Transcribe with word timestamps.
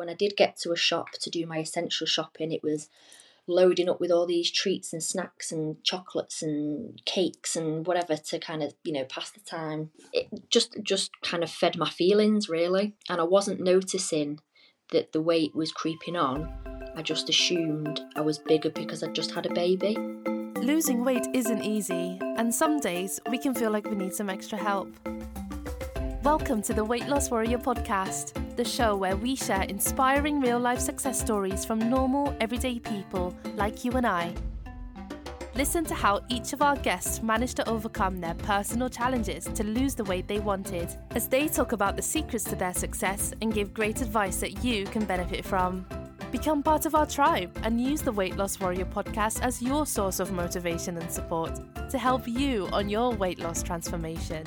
When 0.00 0.08
I 0.08 0.14
did 0.14 0.34
get 0.34 0.56
to 0.62 0.72
a 0.72 0.76
shop 0.76 1.10
to 1.20 1.28
do 1.28 1.46
my 1.46 1.58
essential 1.58 2.06
shopping, 2.06 2.52
it 2.52 2.62
was 2.62 2.88
loading 3.46 3.86
up 3.86 4.00
with 4.00 4.10
all 4.10 4.24
these 4.24 4.50
treats 4.50 4.94
and 4.94 5.02
snacks 5.02 5.52
and 5.52 5.76
chocolates 5.84 6.40
and 6.40 7.04
cakes 7.04 7.54
and 7.54 7.86
whatever 7.86 8.16
to 8.16 8.38
kind 8.38 8.62
of 8.62 8.72
you 8.82 8.94
know 8.94 9.04
pass 9.04 9.30
the 9.30 9.40
time. 9.40 9.90
It 10.14 10.28
just 10.48 10.74
just 10.82 11.10
kind 11.20 11.42
of 11.42 11.50
fed 11.50 11.76
my 11.76 11.90
feelings 11.90 12.48
really. 12.48 12.94
And 13.10 13.20
i 13.20 13.24
wasn't 13.24 13.60
noticing 13.60 14.40
that 14.90 15.12
the 15.12 15.20
weight 15.20 15.54
was 15.54 15.70
creeping 15.70 16.16
on. 16.16 16.50
I 16.96 17.02
just 17.02 17.28
assumed 17.28 18.00
i 18.16 18.22
was 18.22 18.38
bigger 18.38 18.70
because 18.70 19.02
i'd 19.02 19.14
just 19.14 19.32
had 19.32 19.44
a 19.44 19.52
baby. 19.52 19.98
Losing 20.62 21.04
weight 21.04 21.26
isn't 21.34 21.62
easy, 21.62 22.18
and 22.38 22.54
some 22.54 22.80
days 22.80 23.20
we 23.28 23.36
can 23.36 23.54
feel 23.54 23.70
like 23.70 23.86
we 23.86 23.96
need 23.96 24.14
some 24.14 24.30
extra 24.30 24.56
help. 24.56 24.88
Welcome 26.22 26.60
to 26.62 26.74
the 26.74 26.84
Weight 26.84 27.08
Loss 27.08 27.30
Warrior 27.30 27.56
podcast, 27.56 28.54
the 28.54 28.64
show 28.64 28.94
where 28.94 29.16
we 29.16 29.34
share 29.34 29.62
inspiring 29.62 30.38
real 30.38 30.58
life 30.58 30.78
success 30.78 31.18
stories 31.18 31.64
from 31.64 31.78
normal, 31.88 32.36
everyday 32.42 32.78
people 32.78 33.34
like 33.54 33.86
you 33.86 33.92
and 33.92 34.06
I. 34.06 34.34
Listen 35.54 35.82
to 35.86 35.94
how 35.94 36.20
each 36.28 36.52
of 36.52 36.60
our 36.60 36.76
guests 36.76 37.22
managed 37.22 37.56
to 37.56 37.66
overcome 37.66 38.20
their 38.20 38.34
personal 38.34 38.90
challenges 38.90 39.46
to 39.46 39.64
lose 39.64 39.94
the 39.94 40.04
weight 40.04 40.28
they 40.28 40.40
wanted, 40.40 40.94
as 41.12 41.26
they 41.26 41.48
talk 41.48 41.72
about 41.72 41.96
the 41.96 42.02
secrets 42.02 42.44
to 42.44 42.54
their 42.54 42.74
success 42.74 43.32
and 43.40 43.54
give 43.54 43.72
great 43.72 44.02
advice 44.02 44.40
that 44.40 44.62
you 44.62 44.84
can 44.84 45.06
benefit 45.06 45.42
from. 45.42 45.86
Become 46.30 46.62
part 46.62 46.84
of 46.84 46.94
our 46.94 47.06
tribe 47.06 47.58
and 47.62 47.80
use 47.80 48.02
the 48.02 48.12
Weight 48.12 48.36
Loss 48.36 48.60
Warrior 48.60 48.84
podcast 48.84 49.40
as 49.40 49.62
your 49.62 49.86
source 49.86 50.20
of 50.20 50.32
motivation 50.32 50.98
and 50.98 51.10
support 51.10 51.58
to 51.88 51.96
help 51.96 52.28
you 52.28 52.68
on 52.74 52.90
your 52.90 53.10
weight 53.10 53.38
loss 53.38 53.62
transformation. 53.62 54.44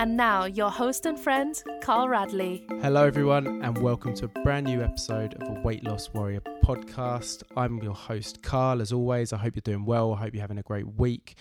And 0.00 0.16
now, 0.16 0.46
your 0.46 0.70
host 0.70 1.06
and 1.06 1.20
friend, 1.20 1.62
Carl 1.82 2.08
Radley. 2.08 2.64
Hello, 2.80 3.04
everyone, 3.04 3.62
and 3.62 3.78
welcome 3.78 4.14
to 4.14 4.24
a 4.24 4.42
brand 4.42 4.66
new 4.66 4.80
episode 4.82 5.34
of 5.34 5.46
the 5.46 5.60
Weight 5.60 5.84
Loss 5.84 6.14
Warrior 6.14 6.40
podcast. 6.64 7.44
I'm 7.56 7.78
your 7.82 7.94
host, 7.94 8.42
Carl. 8.42 8.80
As 8.80 8.92
always, 8.92 9.32
I 9.32 9.36
hope 9.36 9.54
you're 9.54 9.60
doing 9.60 9.84
well. 9.84 10.14
I 10.14 10.16
hope 10.16 10.32
you're 10.32 10.40
having 10.40 10.58
a 10.58 10.62
great 10.62 10.86
week. 10.96 11.36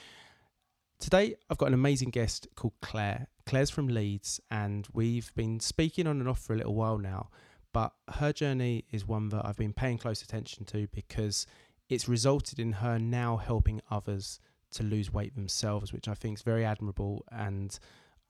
Today, 1.00 1.36
I've 1.50 1.58
got 1.58 1.70
an 1.70 1.74
amazing 1.74 2.10
guest 2.10 2.48
called 2.56 2.74
Claire. 2.82 3.28
Claire's 3.46 3.70
from 3.70 3.88
Leeds, 3.88 4.42
and 4.52 4.86
we've 4.94 5.34
been 5.36 5.60
speaking 5.60 6.06
on 6.06 6.20
and 6.20 6.28
off 6.28 6.40
for 6.40 6.54
a 6.54 6.58
little 6.58 6.76
while 6.76 7.00
now 7.00 7.30
but 7.74 7.94
her 8.16 8.34
journey 8.34 8.86
is 8.92 9.08
one 9.08 9.30
that 9.30 9.46
I've 9.46 9.58
been 9.58 9.74
paying 9.74 9.98
close 9.98 10.22
attention 10.22 10.66
to 10.66 10.88
because 10.88 11.46
it's 11.88 12.08
resulted 12.08 12.60
in 12.60 12.74
her 12.74 12.98
now 12.98 13.38
helping 13.38 13.82
others 13.92 14.40
to 14.72 14.84
lose 14.84 15.12
weight 15.12 15.36
themselves, 15.36 15.92
which 15.92 16.08
I 16.08 16.14
think 16.14 16.40
is 16.40 16.44
very 16.44 16.66
admirable. 16.66 17.26
And 17.32 17.78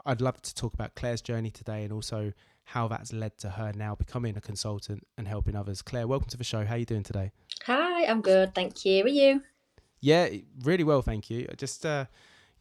I'd 0.05 0.21
love 0.21 0.41
to 0.41 0.55
talk 0.55 0.73
about 0.73 0.95
Claire's 0.95 1.21
journey 1.21 1.51
today 1.51 1.83
and 1.83 1.93
also 1.93 2.33
how 2.63 2.87
that's 2.87 3.11
led 3.11 3.37
to 3.39 3.49
her 3.49 3.73
now 3.75 3.95
becoming 3.95 4.37
a 4.37 4.41
consultant 4.41 5.05
and 5.17 5.27
helping 5.27 5.55
others. 5.55 5.81
Claire, 5.81 6.07
welcome 6.07 6.29
to 6.29 6.37
the 6.37 6.43
show. 6.43 6.65
How 6.65 6.75
are 6.75 6.77
you 6.77 6.85
doing 6.85 7.03
today? 7.03 7.31
Hi, 7.65 8.05
I'm 8.05 8.21
good, 8.21 8.53
thank 8.53 8.85
you. 8.85 9.03
Are 9.03 9.07
you? 9.07 9.41
Yeah, 10.01 10.29
really 10.63 10.83
well, 10.83 11.01
thank 11.01 11.29
you. 11.29 11.47
Just 11.57 11.85
uh, 11.85 12.05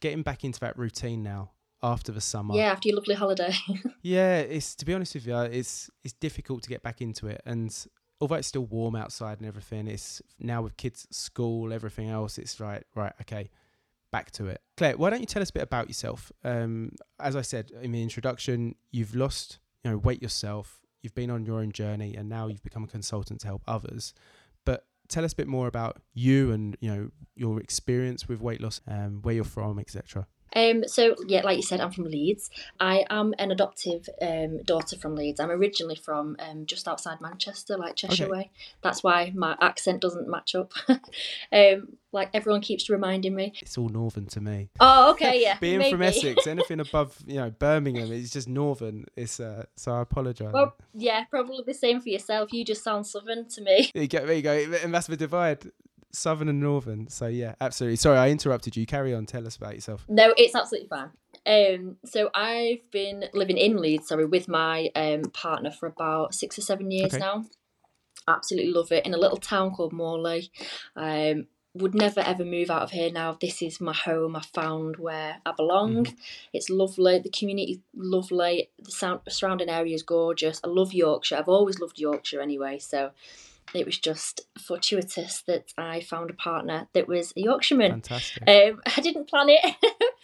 getting 0.00 0.22
back 0.22 0.44
into 0.44 0.60
that 0.60 0.78
routine 0.78 1.22
now 1.22 1.50
after 1.82 2.10
the 2.10 2.20
summer. 2.20 2.54
Yeah, 2.54 2.72
after 2.72 2.88
your 2.88 2.96
lovely 2.96 3.14
holiday. 3.14 3.54
yeah, 4.02 4.38
it's 4.38 4.74
to 4.76 4.84
be 4.84 4.94
honest 4.94 5.14
with 5.14 5.26
you, 5.26 5.36
it's 5.38 5.90
it's 6.02 6.14
difficult 6.14 6.62
to 6.64 6.68
get 6.68 6.82
back 6.82 7.00
into 7.00 7.28
it, 7.28 7.40
and 7.46 7.72
although 8.20 8.36
it's 8.36 8.48
still 8.48 8.64
warm 8.64 8.96
outside 8.96 9.38
and 9.38 9.46
everything, 9.46 9.86
it's 9.86 10.20
now 10.38 10.62
with 10.62 10.76
kids 10.76 11.06
at 11.08 11.14
school, 11.14 11.72
everything 11.72 12.08
else, 12.08 12.38
it's 12.38 12.58
right, 12.58 12.84
right, 12.94 13.12
okay, 13.20 13.50
back 14.10 14.30
to 14.32 14.46
it. 14.46 14.60
Claire, 14.76 14.96
why 14.96 15.10
don't 15.10 15.20
you 15.20 15.26
tell 15.26 15.42
us 15.42 15.50
a 15.50 15.52
bit 15.52 15.62
about 15.62 15.88
yourself? 15.88 16.32
Um, 16.44 16.92
as 17.20 17.36
I 17.36 17.42
said 17.42 17.70
in 17.82 17.92
the 17.92 18.02
introduction, 18.02 18.74
you've 18.90 19.14
lost, 19.14 19.58
you 19.84 19.90
know, 19.90 19.98
weight 19.98 20.22
yourself. 20.22 20.80
You've 21.02 21.14
been 21.14 21.30
on 21.30 21.44
your 21.44 21.60
own 21.60 21.72
journey, 21.72 22.14
and 22.16 22.28
now 22.28 22.48
you've 22.48 22.62
become 22.62 22.84
a 22.84 22.88
consultant 22.88 23.40
to 23.42 23.46
help 23.46 23.62
others. 23.68 24.14
But 24.64 24.84
tell 25.08 25.24
us 25.24 25.32
a 25.32 25.36
bit 25.36 25.46
more 25.46 25.68
about 25.68 26.00
you 26.12 26.52
and 26.52 26.76
you 26.80 26.90
know 26.94 27.10
your 27.36 27.60
experience 27.60 28.28
with 28.28 28.40
weight 28.40 28.60
loss, 28.60 28.80
um, 28.86 29.22
where 29.22 29.34
you're 29.34 29.44
from, 29.44 29.78
etc. 29.78 30.26
Um, 30.54 30.86
so 30.86 31.14
yeah, 31.26 31.42
like 31.42 31.56
you 31.56 31.62
said, 31.62 31.80
I'm 31.80 31.90
from 31.90 32.04
Leeds. 32.04 32.50
I 32.80 33.04
am 33.10 33.34
an 33.38 33.50
adoptive 33.50 34.08
um, 34.20 34.62
daughter 34.62 34.96
from 34.96 35.14
Leeds. 35.14 35.40
I'm 35.40 35.50
originally 35.50 35.96
from 35.96 36.36
um, 36.38 36.66
just 36.66 36.88
outside 36.88 37.20
Manchester, 37.20 37.76
like 37.76 37.96
Cheshire 37.96 38.24
okay. 38.24 38.32
way. 38.32 38.50
That's 38.82 39.02
why 39.02 39.32
my 39.34 39.56
accent 39.60 40.00
doesn't 40.00 40.28
match 40.28 40.54
up. 40.54 40.72
Um, 41.50 41.96
like 42.12 42.30
everyone 42.34 42.60
keeps 42.60 42.88
reminding 42.88 43.34
me. 43.34 43.52
It's 43.60 43.76
all 43.76 43.88
northern 43.88 44.26
to 44.26 44.40
me. 44.40 44.68
Oh, 44.80 45.10
okay, 45.12 45.40
yeah. 45.42 45.58
Being 45.60 45.78
maybe. 45.78 45.92
from 45.92 46.02
Essex, 46.08 46.46
anything 46.46 46.80
above 46.80 47.16
you 47.26 47.36
know 47.36 47.50
Birmingham, 47.50 48.12
it's 48.12 48.30
just 48.30 48.48
northern. 48.48 49.06
It's 49.16 49.40
uh, 49.40 49.64
so 49.76 49.92
I 49.92 50.02
apologise. 50.02 50.52
Well, 50.52 50.74
yeah, 50.94 51.24
probably 51.24 51.62
the 51.66 51.74
same 51.74 52.00
for 52.00 52.08
yourself. 52.08 52.52
You 52.52 52.64
just 52.64 52.82
sound 52.82 53.06
southern 53.06 53.48
to 53.48 53.62
me. 53.62 53.90
There 53.92 54.02
you 54.02 54.08
go. 54.08 54.26
There 54.26 54.36
you 54.36 54.42
go. 54.42 54.78
And 54.82 54.94
that's 54.94 55.06
the 55.06 55.16
divide 55.16 55.70
southern 56.12 56.48
and 56.48 56.60
northern. 56.60 57.08
So 57.08 57.26
yeah, 57.26 57.54
absolutely. 57.60 57.96
Sorry, 57.96 58.18
I 58.18 58.30
interrupted 58.30 58.76
you. 58.76 58.86
Carry 58.86 59.14
on. 59.14 59.26
Tell 59.26 59.46
us 59.46 59.56
about 59.56 59.74
yourself. 59.74 60.04
No, 60.08 60.34
it's 60.36 60.54
absolutely 60.54 60.88
fine. 60.88 61.10
Um, 61.46 61.96
so 62.04 62.30
I've 62.34 62.90
been 62.90 63.24
living 63.32 63.56
in 63.56 63.76
Leeds, 63.76 64.08
sorry, 64.08 64.26
with 64.26 64.48
my 64.48 64.90
um 64.94 65.22
partner 65.32 65.70
for 65.70 65.86
about 65.86 66.34
six 66.34 66.58
or 66.58 66.62
seven 66.62 66.90
years 66.90 67.14
okay. 67.14 67.18
now. 67.18 67.44
Absolutely 68.26 68.72
love 68.72 68.92
it. 68.92 69.06
In 69.06 69.14
a 69.14 69.18
little 69.18 69.38
town 69.38 69.70
called 69.70 69.92
Morley. 69.92 70.50
Um, 70.96 71.46
would 71.74 71.94
never 71.94 72.20
ever 72.20 72.44
move 72.44 72.70
out 72.70 72.82
of 72.82 72.90
here 72.90 73.10
now. 73.10 73.36
This 73.40 73.62
is 73.62 73.80
my 73.80 73.92
home. 73.92 74.36
I 74.36 74.42
found 74.42 74.96
where 74.96 75.36
I 75.44 75.52
belong. 75.52 76.04
Mm-hmm. 76.04 76.16
It's 76.52 76.70
lovely. 76.70 77.18
The 77.18 77.30
community 77.30 77.82
lovely. 77.94 78.70
The 78.78 78.90
sound, 78.90 79.20
surrounding 79.28 79.68
area 79.68 79.94
is 79.94 80.02
gorgeous. 80.02 80.60
I 80.64 80.68
love 80.68 80.92
Yorkshire. 80.92 81.36
I've 81.36 81.48
always 81.48 81.78
loved 81.78 81.98
Yorkshire 81.98 82.40
anyway. 82.40 82.78
So 82.78 83.10
it 83.74 83.86
was 83.86 83.98
just 83.98 84.42
fortuitous 84.60 85.42
that 85.42 85.72
I 85.76 86.00
found 86.00 86.30
a 86.30 86.34
partner 86.34 86.88
that 86.92 87.08
was 87.08 87.32
a 87.36 87.40
Yorkshireman. 87.40 87.90
Fantastic. 87.92 88.48
Um, 88.48 88.80
I 88.96 89.00
didn't 89.00 89.28
plan 89.28 89.48
it, 89.48 89.76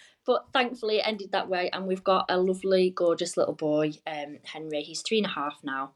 but 0.27 0.47
thankfully 0.53 0.99
it 0.99 1.06
ended 1.06 1.32
that 1.32 1.49
way. 1.49 1.71
And 1.72 1.87
we've 1.87 2.05
got 2.05 2.27
a 2.28 2.38
lovely, 2.38 2.91
gorgeous 2.91 3.37
little 3.37 3.55
boy, 3.55 3.93
um, 4.06 4.38
Henry. 4.44 4.82
He's 4.82 5.03
three 5.03 5.19
and 5.19 5.27
a 5.27 5.31
half 5.31 5.59
now. 5.62 5.93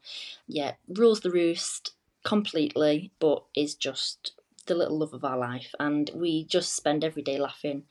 Yeah, 0.47 0.73
rules 0.87 1.21
the 1.21 1.31
roost 1.31 1.93
completely, 2.23 3.11
but 3.19 3.43
is 3.55 3.75
just 3.75 4.33
the 4.67 4.75
little 4.75 4.97
love 4.97 5.13
of 5.13 5.25
our 5.25 5.37
life. 5.37 5.73
And 5.79 6.09
we 6.13 6.45
just 6.45 6.75
spend 6.75 7.03
every 7.03 7.23
day 7.23 7.37
laughing 7.37 7.83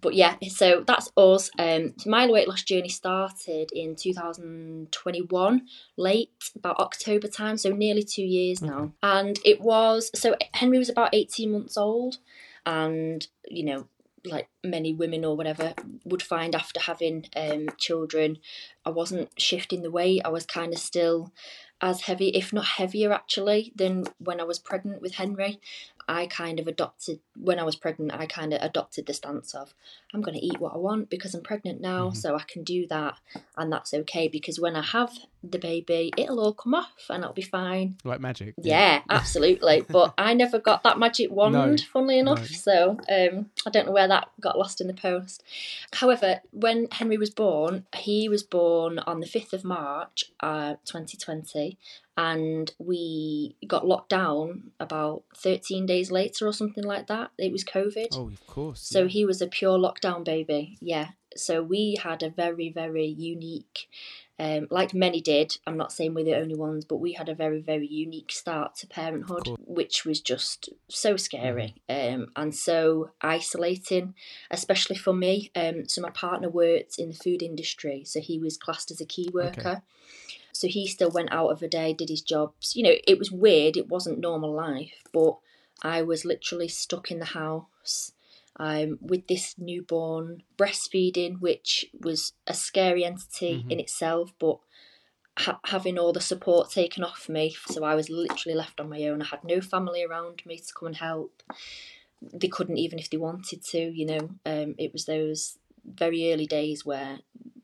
but 0.00 0.14
yeah, 0.14 0.36
so 0.48 0.84
that's 0.86 1.10
us. 1.16 1.50
Um, 1.58 1.94
my 2.04 2.26
weight 2.26 2.48
loss 2.48 2.62
journey 2.62 2.88
started 2.88 3.70
in 3.72 3.96
2021, 3.96 5.62
late 5.96 6.30
about 6.54 6.78
October 6.78 7.28
time, 7.28 7.56
so 7.56 7.70
nearly 7.70 8.02
two 8.02 8.24
years 8.24 8.60
now. 8.62 8.92
And 9.02 9.38
it 9.44 9.60
was 9.60 10.10
so 10.14 10.34
Henry 10.52 10.78
was 10.78 10.88
about 10.88 11.14
18 11.14 11.50
months 11.50 11.76
old, 11.76 12.18
and 12.64 13.26
you 13.48 13.64
know, 13.64 13.88
like 14.24 14.48
many 14.64 14.92
women 14.92 15.24
or 15.24 15.36
whatever 15.36 15.74
would 16.04 16.22
find 16.22 16.54
after 16.54 16.80
having 16.80 17.26
um, 17.36 17.68
children, 17.78 18.38
I 18.84 18.90
wasn't 18.90 19.30
shifting 19.40 19.82
the 19.82 19.90
weight. 19.90 20.22
I 20.24 20.28
was 20.28 20.46
kind 20.46 20.72
of 20.72 20.78
still 20.78 21.32
as 21.80 22.02
heavy, 22.02 22.28
if 22.28 22.52
not 22.52 22.64
heavier 22.64 23.12
actually, 23.12 23.72
than 23.74 24.04
when 24.18 24.40
I 24.40 24.44
was 24.44 24.58
pregnant 24.58 25.02
with 25.02 25.14
Henry. 25.14 25.60
I 26.08 26.26
kind 26.26 26.60
of 26.60 26.68
adopted 26.68 27.18
when 27.36 27.58
I 27.58 27.64
was 27.64 27.74
pregnant. 27.74 28.14
I 28.14 28.26
kind 28.26 28.54
of 28.54 28.62
adopted 28.62 29.06
the 29.06 29.14
stance 29.14 29.54
of 29.54 29.74
I'm 30.14 30.22
going 30.22 30.38
to 30.38 30.44
eat 30.44 30.60
what 30.60 30.74
I 30.74 30.78
want 30.78 31.10
because 31.10 31.34
I'm 31.34 31.42
pregnant 31.42 31.80
now, 31.80 32.08
mm-hmm. 32.08 32.14
so 32.16 32.36
I 32.36 32.44
can 32.46 32.62
do 32.62 32.86
that, 32.86 33.18
and 33.56 33.72
that's 33.72 33.92
okay. 33.92 34.28
Because 34.28 34.60
when 34.60 34.76
I 34.76 34.82
have 34.82 35.12
the 35.50 35.58
baby, 35.58 36.12
it'll 36.16 36.40
all 36.40 36.52
come 36.52 36.74
off 36.74 37.06
and 37.10 37.22
it'll 37.22 37.34
be 37.34 37.42
fine. 37.42 37.96
Like 38.04 38.20
magic. 38.20 38.54
Yeah, 38.58 38.78
yeah 38.78 39.02
absolutely. 39.10 39.84
but 39.88 40.14
I 40.16 40.34
never 40.34 40.58
got 40.58 40.82
that 40.84 40.98
magic 40.98 41.30
wand, 41.30 41.54
no, 41.54 41.76
funnily 41.92 42.18
enough. 42.18 42.40
No. 42.40 42.46
So 42.46 42.90
um, 43.08 43.50
I 43.66 43.70
don't 43.70 43.86
know 43.86 43.92
where 43.92 44.08
that 44.08 44.28
got 44.40 44.58
lost 44.58 44.80
in 44.80 44.86
the 44.86 44.94
post. 44.94 45.42
However, 45.92 46.40
when 46.52 46.88
Henry 46.90 47.18
was 47.18 47.30
born, 47.30 47.86
he 47.96 48.28
was 48.28 48.42
born 48.42 48.98
on 49.00 49.20
the 49.20 49.26
5th 49.26 49.52
of 49.52 49.64
March, 49.64 50.24
uh, 50.40 50.74
2020, 50.84 51.65
and 52.16 52.72
we 52.78 53.56
got 53.66 53.86
locked 53.86 54.08
down 54.08 54.70
about 54.80 55.24
13 55.36 55.84
days 55.86 56.10
later 56.10 56.46
or 56.46 56.52
something 56.52 56.84
like 56.84 57.08
that. 57.08 57.30
It 57.38 57.52
was 57.52 57.64
COVID. 57.64 58.08
Oh, 58.14 58.28
of 58.28 58.46
course. 58.46 58.80
So 58.80 59.02
yeah. 59.02 59.08
he 59.08 59.24
was 59.26 59.42
a 59.42 59.46
pure 59.46 59.78
lockdown 59.78 60.24
baby. 60.24 60.78
Yeah. 60.80 61.08
So 61.36 61.62
we 61.62 61.98
had 62.02 62.22
a 62.22 62.30
very, 62.30 62.70
very 62.70 63.06
unique, 63.06 63.88
um, 64.38 64.66
like 64.70 64.94
many 64.94 65.20
did. 65.20 65.58
I'm 65.66 65.76
not 65.76 65.92
saying 65.92 66.14
we're 66.14 66.24
the 66.24 66.36
only 66.36 66.54
ones, 66.54 66.86
but 66.86 66.96
we 66.96 67.12
had 67.12 67.28
a 67.28 67.34
very, 67.34 67.60
very 67.60 67.86
unique 67.86 68.32
start 68.32 68.76
to 68.76 68.86
parenthood, 68.86 69.48
which 69.58 70.06
was 70.06 70.22
just 70.22 70.70
so 70.88 71.18
scary 71.18 71.74
mm. 71.90 72.14
um, 72.14 72.28
and 72.36 72.54
so 72.54 73.10
isolating, 73.20 74.14
especially 74.50 74.96
for 74.96 75.12
me. 75.12 75.50
Um, 75.54 75.86
so 75.86 76.00
my 76.00 76.10
partner 76.10 76.48
worked 76.48 76.98
in 76.98 77.10
the 77.10 77.14
food 77.14 77.42
industry, 77.42 78.04
so 78.06 78.20
he 78.20 78.38
was 78.38 78.56
classed 78.56 78.90
as 78.90 79.02
a 79.02 79.06
key 79.06 79.28
worker. 79.32 79.60
Okay. 79.60 79.80
So 80.58 80.68
he 80.68 80.86
still 80.86 81.10
went 81.10 81.32
out 81.32 81.48
of 81.48 81.62
a 81.62 81.68
day, 81.68 81.92
did 81.92 82.08
his 82.08 82.22
jobs. 82.22 82.74
You 82.74 82.84
know, 82.84 82.94
it 83.06 83.18
was 83.18 83.30
weird, 83.30 83.76
it 83.76 83.88
wasn't 83.88 84.18
normal 84.18 84.52
life, 84.52 85.02
but 85.12 85.36
I 85.82 86.02
was 86.02 86.24
literally 86.24 86.68
stuck 86.68 87.10
in 87.10 87.18
the 87.18 87.26
house 87.26 88.12
um, 88.58 88.98
with 89.00 89.26
this 89.26 89.54
newborn 89.58 90.42
breastfeeding, 90.56 91.40
which 91.40 91.86
was 92.00 92.32
a 92.46 92.54
scary 92.54 93.04
entity 93.04 93.58
mm-hmm. 93.58 93.70
in 93.70 93.80
itself, 93.80 94.32
but 94.38 94.58
ha- 95.38 95.60
having 95.66 95.98
all 95.98 96.12
the 96.12 96.20
support 96.20 96.70
taken 96.70 97.04
off 97.04 97.28
me. 97.28 97.54
So 97.66 97.84
I 97.84 97.94
was 97.94 98.08
literally 98.08 98.56
left 98.56 98.80
on 98.80 98.88
my 98.88 99.04
own. 99.04 99.22
I 99.22 99.26
had 99.26 99.44
no 99.44 99.60
family 99.60 100.02
around 100.02 100.42
me 100.46 100.58
to 100.58 100.74
come 100.74 100.86
and 100.86 100.96
help. 100.96 101.42
They 102.22 102.48
couldn't 102.48 102.78
even 102.78 102.98
if 102.98 103.10
they 103.10 103.18
wanted 103.18 103.62
to, 103.64 103.78
you 103.78 104.06
know. 104.06 104.30
Um, 104.46 104.74
it 104.78 104.92
was 104.92 105.04
those 105.04 105.58
very 105.84 106.32
early 106.32 106.46
days 106.46 106.84
where 106.84 107.18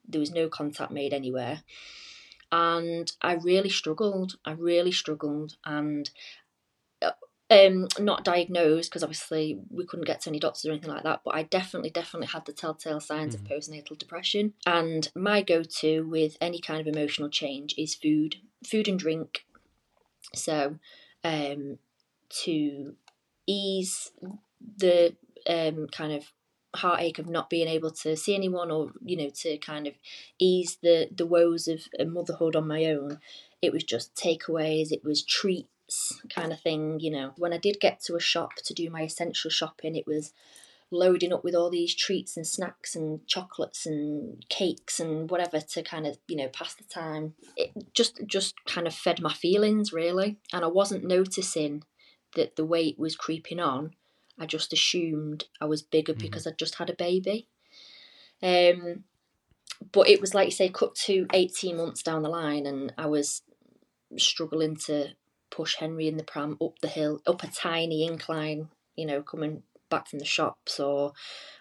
there 0.06 0.20
was 0.20 0.30
no 0.30 0.48
contact 0.48 0.92
made 0.92 1.14
anywhere. 1.14 1.62
And 2.52 3.10
I 3.20 3.34
really 3.34 3.70
struggled. 3.70 4.36
I 4.44 4.52
really 4.52 4.92
struggled. 4.92 5.56
And 5.64 6.08
um, 7.52 7.88
not 7.98 8.24
diagnosed 8.24 8.90
because 8.90 9.02
obviously 9.02 9.58
we 9.70 9.84
couldn't 9.84 10.06
get 10.06 10.22
to 10.22 10.30
any 10.30 10.38
doctors 10.38 10.64
or 10.64 10.70
anything 10.70 10.90
like 10.90 11.02
that, 11.02 11.20
but 11.24 11.34
I 11.34 11.42
definitely, 11.42 11.90
definitely 11.90 12.28
had 12.28 12.46
the 12.46 12.52
telltale 12.52 13.00
signs 13.00 13.36
mm. 13.36 13.40
of 13.40 13.44
postnatal 13.46 13.98
depression. 13.98 14.54
And 14.66 15.10
my 15.14 15.42
go 15.42 15.62
to 15.62 16.02
with 16.02 16.36
any 16.40 16.60
kind 16.60 16.80
of 16.80 16.86
emotional 16.86 17.28
change 17.28 17.74
is 17.76 17.94
food, 17.94 18.36
food 18.66 18.88
and 18.88 18.98
drink. 18.98 19.44
So, 20.34 20.78
um, 21.24 21.78
to 22.44 22.94
ease 23.46 24.12
the 24.78 25.14
um, 25.46 25.88
kind 25.88 26.12
of 26.12 26.32
heartache 26.74 27.18
of 27.18 27.28
not 27.28 27.50
being 27.50 27.68
able 27.68 27.90
to 27.90 28.16
see 28.16 28.34
anyone 28.34 28.70
or 28.70 28.92
you 29.04 29.16
know 29.16 29.30
to 29.30 29.58
kind 29.58 29.86
of 29.86 29.94
ease 30.38 30.78
the 30.82 31.08
the 31.14 31.26
woes 31.26 31.68
of 31.68 31.86
motherhood 32.06 32.56
on 32.56 32.66
my 32.66 32.86
own. 32.86 33.18
It 33.60 33.72
was 33.72 33.84
just 33.84 34.14
takeaways 34.14 34.90
it 34.90 35.04
was 35.04 35.22
treats 35.22 35.68
kind 36.34 36.52
of 36.52 36.60
thing, 36.60 37.00
you 37.00 37.10
know. 37.10 37.32
When 37.36 37.52
I 37.52 37.58
did 37.58 37.80
get 37.80 38.00
to 38.04 38.16
a 38.16 38.20
shop 38.20 38.54
to 38.64 38.74
do 38.74 38.90
my 38.90 39.02
essential 39.02 39.50
shopping, 39.50 39.96
it 39.96 40.06
was 40.06 40.32
loading 40.90 41.32
up 41.32 41.42
with 41.42 41.54
all 41.54 41.70
these 41.70 41.94
treats 41.94 42.36
and 42.36 42.46
snacks 42.46 42.94
and 42.94 43.26
chocolates 43.26 43.86
and 43.86 44.44
cakes 44.50 45.00
and 45.00 45.30
whatever 45.30 45.58
to 45.58 45.82
kind 45.82 46.06
of 46.06 46.18
you 46.28 46.36
know 46.36 46.48
pass 46.48 46.74
the 46.74 46.84
time. 46.84 47.34
It 47.56 47.70
just 47.94 48.20
just 48.26 48.54
kind 48.66 48.86
of 48.86 48.94
fed 48.94 49.20
my 49.20 49.32
feelings 49.32 49.92
really. 49.92 50.38
And 50.52 50.64
i 50.64 50.68
wasn't 50.68 51.04
noticing 51.04 51.84
that 52.34 52.56
the 52.56 52.64
weight 52.64 52.98
was 52.98 53.16
creeping 53.16 53.60
on 53.60 53.92
i 54.38 54.46
just 54.46 54.72
assumed 54.72 55.44
i 55.60 55.64
was 55.64 55.82
bigger 55.82 56.12
mm-hmm. 56.12 56.22
because 56.22 56.46
i'd 56.46 56.58
just 56.58 56.76
had 56.76 56.90
a 56.90 56.94
baby 56.94 57.46
um 58.42 59.04
but 59.90 60.08
it 60.08 60.20
was 60.20 60.34
like 60.34 60.46
you 60.46 60.52
say 60.52 60.68
cut 60.68 60.94
to 60.94 61.26
18 61.32 61.76
months 61.76 62.02
down 62.02 62.22
the 62.22 62.28
line 62.28 62.66
and 62.66 62.92
i 62.96 63.06
was 63.06 63.42
struggling 64.18 64.76
to 64.76 65.08
push 65.52 65.76
Henry 65.76 66.08
in 66.08 66.16
the 66.16 66.24
pram 66.24 66.56
up 66.60 66.78
the 66.80 66.88
hill, 66.88 67.20
up 67.26 67.44
a 67.44 67.46
tiny 67.46 68.04
incline, 68.06 68.68
you 68.96 69.06
know, 69.06 69.22
coming 69.22 69.62
back 69.90 70.08
from 70.08 70.18
the 70.18 70.24
shops 70.24 70.80
or 70.80 71.12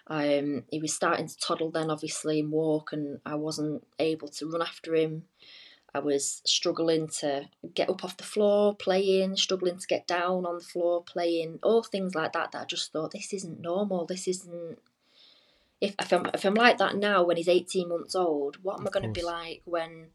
um, 0.06 0.64
he 0.70 0.80
was 0.80 0.94
starting 0.94 1.28
to 1.28 1.36
toddle 1.36 1.70
then 1.70 1.90
obviously 1.90 2.40
and 2.40 2.50
walk 2.50 2.92
and 2.92 3.20
I 3.26 3.34
wasn't 3.34 3.86
able 3.98 4.28
to 4.28 4.48
run 4.48 4.62
after 4.62 4.94
him. 4.94 5.24
I 5.94 5.98
was 5.98 6.40
struggling 6.44 7.08
to 7.20 7.48
get 7.74 7.90
up 7.90 8.04
off 8.04 8.16
the 8.16 8.24
floor 8.24 8.74
playing, 8.74 9.36
struggling 9.36 9.78
to 9.78 9.86
get 9.86 10.06
down 10.06 10.46
on 10.46 10.58
the 10.58 10.64
floor 10.64 11.02
playing, 11.02 11.58
all 11.62 11.82
things 11.82 12.14
like 12.14 12.32
that 12.32 12.52
that 12.52 12.62
I 12.62 12.64
just 12.64 12.92
thought 12.92 13.10
this 13.12 13.32
isn't 13.32 13.60
normal, 13.60 14.06
this 14.06 14.26
isn't 14.26 14.78
if, 15.80 15.94
if 16.00 16.12
I'm 16.12 16.26
if 16.32 16.44
I'm 16.44 16.54
like 16.54 16.78
that 16.78 16.96
now 16.96 17.24
when 17.24 17.36
he's 17.36 17.48
18 17.48 17.88
months 17.88 18.14
old, 18.14 18.58
what 18.62 18.78
am 18.78 18.86
I 18.86 18.90
going 18.90 19.12
to 19.12 19.20
be 19.20 19.24
like 19.24 19.62
when 19.64 20.08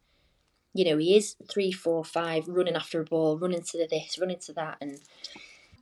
you 0.74 0.84
know, 0.84 0.98
he 0.98 1.16
is 1.16 1.34
three, 1.50 1.72
four, 1.72 2.04
five, 2.04 2.46
running 2.46 2.76
after 2.76 3.00
a 3.00 3.04
ball, 3.04 3.38
running 3.38 3.62
to 3.62 3.86
this, 3.90 4.18
running 4.18 4.38
to 4.38 4.52
that. 4.52 4.76
And 4.80 5.00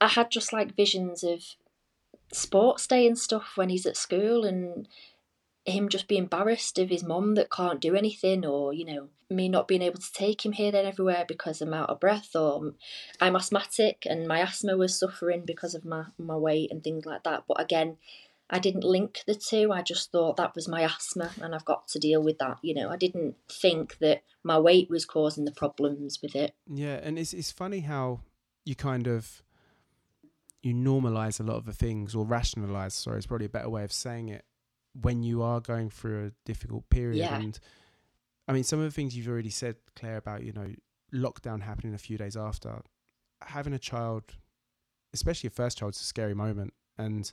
I 0.00 0.08
had 0.08 0.30
just 0.30 0.52
like 0.52 0.76
visions 0.76 1.22
of 1.22 1.42
sports 2.32 2.86
day 2.86 3.06
and 3.06 3.18
stuff 3.18 3.52
when 3.56 3.68
he's 3.68 3.86
at 3.86 3.96
school 3.96 4.44
and 4.44 4.88
him 5.66 5.88
just 5.88 6.08
be 6.08 6.16
embarrassed 6.16 6.78
of 6.78 6.88
his 6.88 7.02
mum 7.02 7.34
that 7.34 7.50
can't 7.50 7.80
do 7.80 7.94
anything 7.94 8.46
or, 8.46 8.72
you 8.72 8.84
know, 8.84 9.08
me 9.28 9.48
not 9.48 9.66
being 9.66 9.82
able 9.82 9.98
to 9.98 10.12
take 10.12 10.46
him 10.46 10.52
here, 10.52 10.70
then 10.70 10.86
everywhere 10.86 11.24
because 11.26 11.60
I'm 11.60 11.74
out 11.74 11.90
of 11.90 12.00
breath 12.00 12.36
or 12.36 12.74
I'm 13.20 13.36
asthmatic 13.36 14.06
and 14.08 14.28
my 14.28 14.40
asthma 14.40 14.76
was 14.76 14.98
suffering 14.98 15.42
because 15.44 15.74
of 15.74 15.84
my, 15.84 16.04
my 16.18 16.36
weight 16.36 16.70
and 16.70 16.82
things 16.82 17.04
like 17.04 17.24
that. 17.24 17.44
But 17.48 17.60
again, 17.60 17.96
I 18.48 18.60
didn't 18.60 18.84
link 18.84 19.22
the 19.26 19.34
two. 19.34 19.72
I 19.72 19.82
just 19.82 20.12
thought 20.12 20.36
that 20.36 20.54
was 20.54 20.68
my 20.68 20.82
asthma 20.82 21.32
and 21.42 21.54
I've 21.54 21.64
got 21.64 21.88
to 21.88 21.98
deal 21.98 22.22
with 22.22 22.38
that. 22.38 22.58
You 22.62 22.74
know, 22.74 22.90
I 22.90 22.96
didn't 22.96 23.34
think 23.50 23.98
that 23.98 24.22
my 24.44 24.58
weight 24.58 24.88
was 24.88 25.04
causing 25.04 25.44
the 25.44 25.50
problems 25.50 26.20
with 26.22 26.36
it. 26.36 26.54
Yeah, 26.72 27.00
and 27.02 27.18
it's 27.18 27.32
it's 27.32 27.50
funny 27.50 27.80
how 27.80 28.20
you 28.64 28.76
kind 28.76 29.08
of 29.08 29.42
you 30.62 30.74
normalize 30.74 31.40
a 31.40 31.42
lot 31.42 31.56
of 31.56 31.64
the 31.64 31.72
things 31.72 32.14
or 32.14 32.24
rationalize, 32.24 32.94
sorry, 32.94 33.18
it's 33.18 33.26
probably 33.26 33.46
a 33.46 33.50
better 33.50 33.68
way 33.68 33.84
of 33.84 33.92
saying 33.92 34.28
it, 34.28 34.44
when 35.02 35.22
you 35.22 35.42
are 35.42 35.60
going 35.60 35.90
through 35.90 36.26
a 36.26 36.30
difficult 36.44 36.88
period 36.90 37.18
yeah. 37.18 37.36
and 37.36 37.58
I 38.48 38.52
mean 38.52 38.64
some 38.64 38.78
of 38.78 38.84
the 38.84 38.90
things 38.90 39.16
you've 39.16 39.28
already 39.28 39.50
said 39.50 39.76
Claire 39.94 40.16
about, 40.16 40.42
you 40.42 40.52
know, 40.52 40.68
lockdown 41.14 41.62
happening 41.62 41.94
a 41.94 41.98
few 41.98 42.18
days 42.18 42.36
after 42.36 42.80
having 43.42 43.72
a 43.72 43.78
child 43.78 44.24
especially 45.12 45.48
a 45.48 45.50
first 45.50 45.78
child, 45.78 45.90
it's 45.90 46.00
a 46.00 46.04
scary 46.04 46.34
moment 46.34 46.72
and 46.98 47.32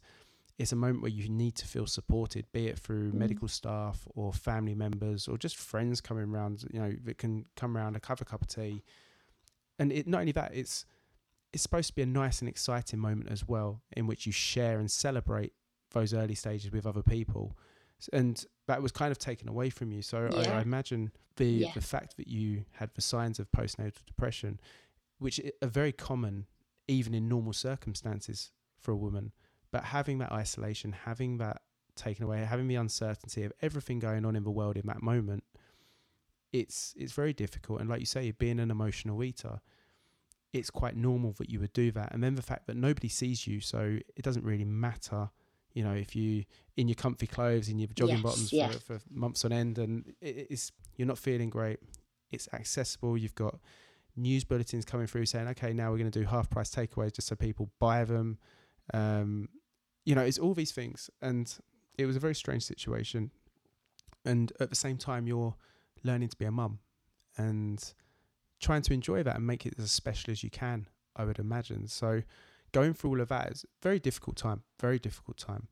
it's 0.58 0.72
a 0.72 0.76
moment 0.76 1.02
where 1.02 1.12
you 1.12 1.28
need 1.30 1.56
to 1.56 1.68
feel 1.68 1.88
supported, 1.88 2.46
be 2.52 2.68
it 2.68 2.78
through 2.78 3.12
mm. 3.12 3.16
medical 3.16 3.48
staff 3.48 4.08
or 4.16 4.32
family 4.32 4.76
members 4.76 5.28
or 5.28 5.38
just 5.38 5.58
friends 5.58 6.00
coming 6.00 6.26
around, 6.26 6.64
you 6.72 6.80
know, 6.80 6.94
that 7.04 7.18
can 7.18 7.46
come 7.56 7.76
around, 7.76 7.96
and 7.96 8.06
have 8.06 8.22
a 8.22 8.26
cup 8.26 8.42
of 8.42 8.48
tea. 8.48 8.84
And 9.80 9.92
it 9.92 10.08
not 10.08 10.22
only 10.22 10.32
that, 10.34 10.52
it's 10.54 10.86
it's 11.52 11.64
supposed 11.64 11.90
to 11.90 11.96
be 11.96 12.02
a 12.02 12.08
nice 12.08 12.40
and 12.40 12.50
exciting 12.50 13.00
moment 13.00 13.30
as 13.30 13.48
well, 13.48 13.82
in 13.96 14.06
which 14.08 14.26
you 14.26 14.32
share 14.32 14.80
and 14.80 14.90
celebrate 14.90 15.54
those 15.94 16.14
early 16.14 16.36
stages 16.36 16.72
with 16.72 16.86
other 16.86 17.04
people. 17.04 17.58
And 18.12 18.44
that 18.68 18.82
was 18.82 18.92
kind 18.92 19.12
of 19.12 19.18
taken 19.18 19.48
away 19.48 19.70
from 19.70 19.92
you. 19.92 20.02
So 20.02 20.30
yeah. 20.32 20.52
I, 20.52 20.58
I, 20.58 20.62
imagine 20.62 21.12
the 21.38 21.46
yeah. 21.46 21.72
the 21.74 21.82
fact 21.82 22.18
that 22.18 22.28
you 22.28 22.66
had 22.72 22.90
the 22.96 23.02
signs 23.02 23.40
of 23.40 23.50
postnatal 23.52 24.06
depression, 24.06 24.60
which 25.20 25.40
are 25.62 25.68
very 25.68 25.94
common 25.94 26.48
even 26.90 27.14
in 27.14 27.30
normal 27.30 27.54
circumstances 27.54 28.52
for 28.78 28.92
a 28.92 28.98
woman 28.98 29.32
but 29.74 29.86
having 29.86 30.20
that 30.20 30.32
isolation, 30.32 30.92
having 30.92 31.38
that 31.40 31.64
taken 31.96 32.24
away, 32.24 32.46
having 32.46 32.68
the 32.68 32.76
uncertainty 32.76 33.44
of 33.44 33.52
everything 33.62 33.98
going 33.98 34.24
on 34.24 34.36
in 34.36 34.44
the 34.44 34.52
world 34.52 34.78
in 34.78 34.86
that 34.86 35.02
moment, 35.02 35.44
it's 36.54 36.94
it's 36.96 37.12
very 37.12 37.34
difficult. 37.34 37.82
And 37.82 37.90
like 37.90 38.00
you 38.00 38.06
say, 38.06 38.30
being 38.30 38.60
an 38.60 38.70
emotional 38.70 39.24
eater, 39.24 39.62
it's 40.54 40.70
quite 40.70 40.96
normal 40.96 41.34
that 41.40 41.50
you 41.50 41.60
would 41.60 41.74
do 41.74 41.92
that. 41.92 42.14
And 42.14 42.24
then 42.24 42.36
the 42.36 42.44
fact 42.44 42.68
that 42.68 42.78
nobody 42.78 43.10
sees 43.10 43.48
you, 43.48 43.60
so 43.60 43.98
it 44.16 44.22
doesn't 44.22 44.46
really 44.46 44.64
matter. 44.64 45.32
You 45.74 45.84
know, 45.84 45.94
if 45.94 46.16
you 46.16 46.46
in 46.78 46.88
your 46.88 46.96
comfy 46.96 47.28
clothes, 47.28 47.70
in 47.70 47.80
your 47.80 47.90
jogging 47.96 48.16
yes, 48.16 48.24
bottoms 48.24 48.54
yeah. 48.54 48.70
for, 48.70 48.80
for 48.80 49.00
months 49.10 49.46
on 49.46 49.52
end, 49.52 49.78
and 49.78 50.14
it, 50.22 50.48
it's 50.50 50.72
you're 50.98 51.08
not 51.08 51.18
feeling 51.18 51.50
great. 51.50 51.80
It's 52.32 52.48
accessible. 52.54 53.18
You've 53.18 53.36
got 53.36 53.60
news 54.16 54.44
bulletins 54.44 54.86
coming 54.86 55.08
through 55.08 55.26
saying, 55.26 55.48
okay, 55.50 55.74
now 55.74 55.92
we're 55.92 55.98
going 55.98 56.12
to 56.12 56.20
do 56.20 56.26
half 56.26 56.50
price 56.50 56.74
takeaways 56.74 57.14
just 57.14 57.28
so 57.28 57.36
people 57.36 57.70
buy 57.80 58.04
them. 58.04 58.38
Um, 58.94 59.50
you 60.06 60.16
know, 60.16 60.22
it's 60.22 60.38
all 60.38 60.54
these 60.54 60.72
things. 60.72 61.10
And 61.22 61.54
it 61.98 62.06
was 62.06 62.16
a 62.16 62.20
very 62.20 62.36
strange 62.36 62.64
situation. 62.64 63.32
And 64.26 64.52
at 64.60 64.70
the 64.70 64.76
same 64.76 64.98
time, 64.98 65.28
you're 65.28 65.56
learning 66.04 66.30
to 66.30 66.38
be 66.38 66.46
a 66.46 66.52
mum 66.52 66.80
and 67.38 67.94
trying 68.60 68.82
to 68.84 68.94
enjoy 68.94 69.24
that 69.24 69.36
and 69.36 69.48
make 69.48 69.66
it 69.66 69.76
as 69.78 69.92
special 69.92 70.32
as 70.32 70.44
you 70.44 70.50
can, 70.50 70.88
I 71.16 71.26
would 71.26 71.40
imagine. 71.40 71.88
So 71.88 72.24
going 72.74 72.94
through 72.94 73.12
all 73.12 73.22
of 73.22 73.30
that 73.30 73.52
is 73.52 73.64
a 73.64 73.68
very 73.82 74.00
difficult 74.00 74.36
time, 74.36 74.64
very 74.80 75.00
difficult 75.00 75.38
time. 75.38 75.68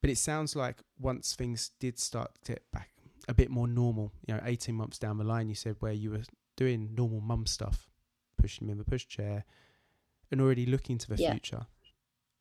But 0.00 0.10
it 0.10 0.18
sounds 0.18 0.56
like 0.56 0.78
once 0.98 1.34
things 1.34 1.70
did 1.80 1.98
start 1.98 2.32
to 2.44 2.52
get 2.52 2.70
back 2.72 2.90
a 3.28 3.34
bit 3.34 3.50
more 3.50 3.68
normal, 3.68 4.12
you 4.26 4.34
know, 4.34 4.40
18 4.44 4.74
months 4.74 4.98
down 4.98 5.18
the 5.18 5.24
line, 5.24 5.48
you 5.48 5.54
said 5.54 5.76
where 5.80 5.92
you 5.92 6.10
were 6.10 6.22
doing 6.56 6.94
normal 6.94 7.20
mum 7.20 7.46
stuff, 7.46 7.88
pushing 8.36 8.66
him 8.66 8.72
in 8.72 8.78
the 8.78 8.84
pushchair 8.84 9.44
and 10.30 10.40
already 10.40 10.66
looking 10.66 10.98
to 10.98 11.08
the 11.08 11.16
yeah. 11.16 11.32
future 11.32 11.66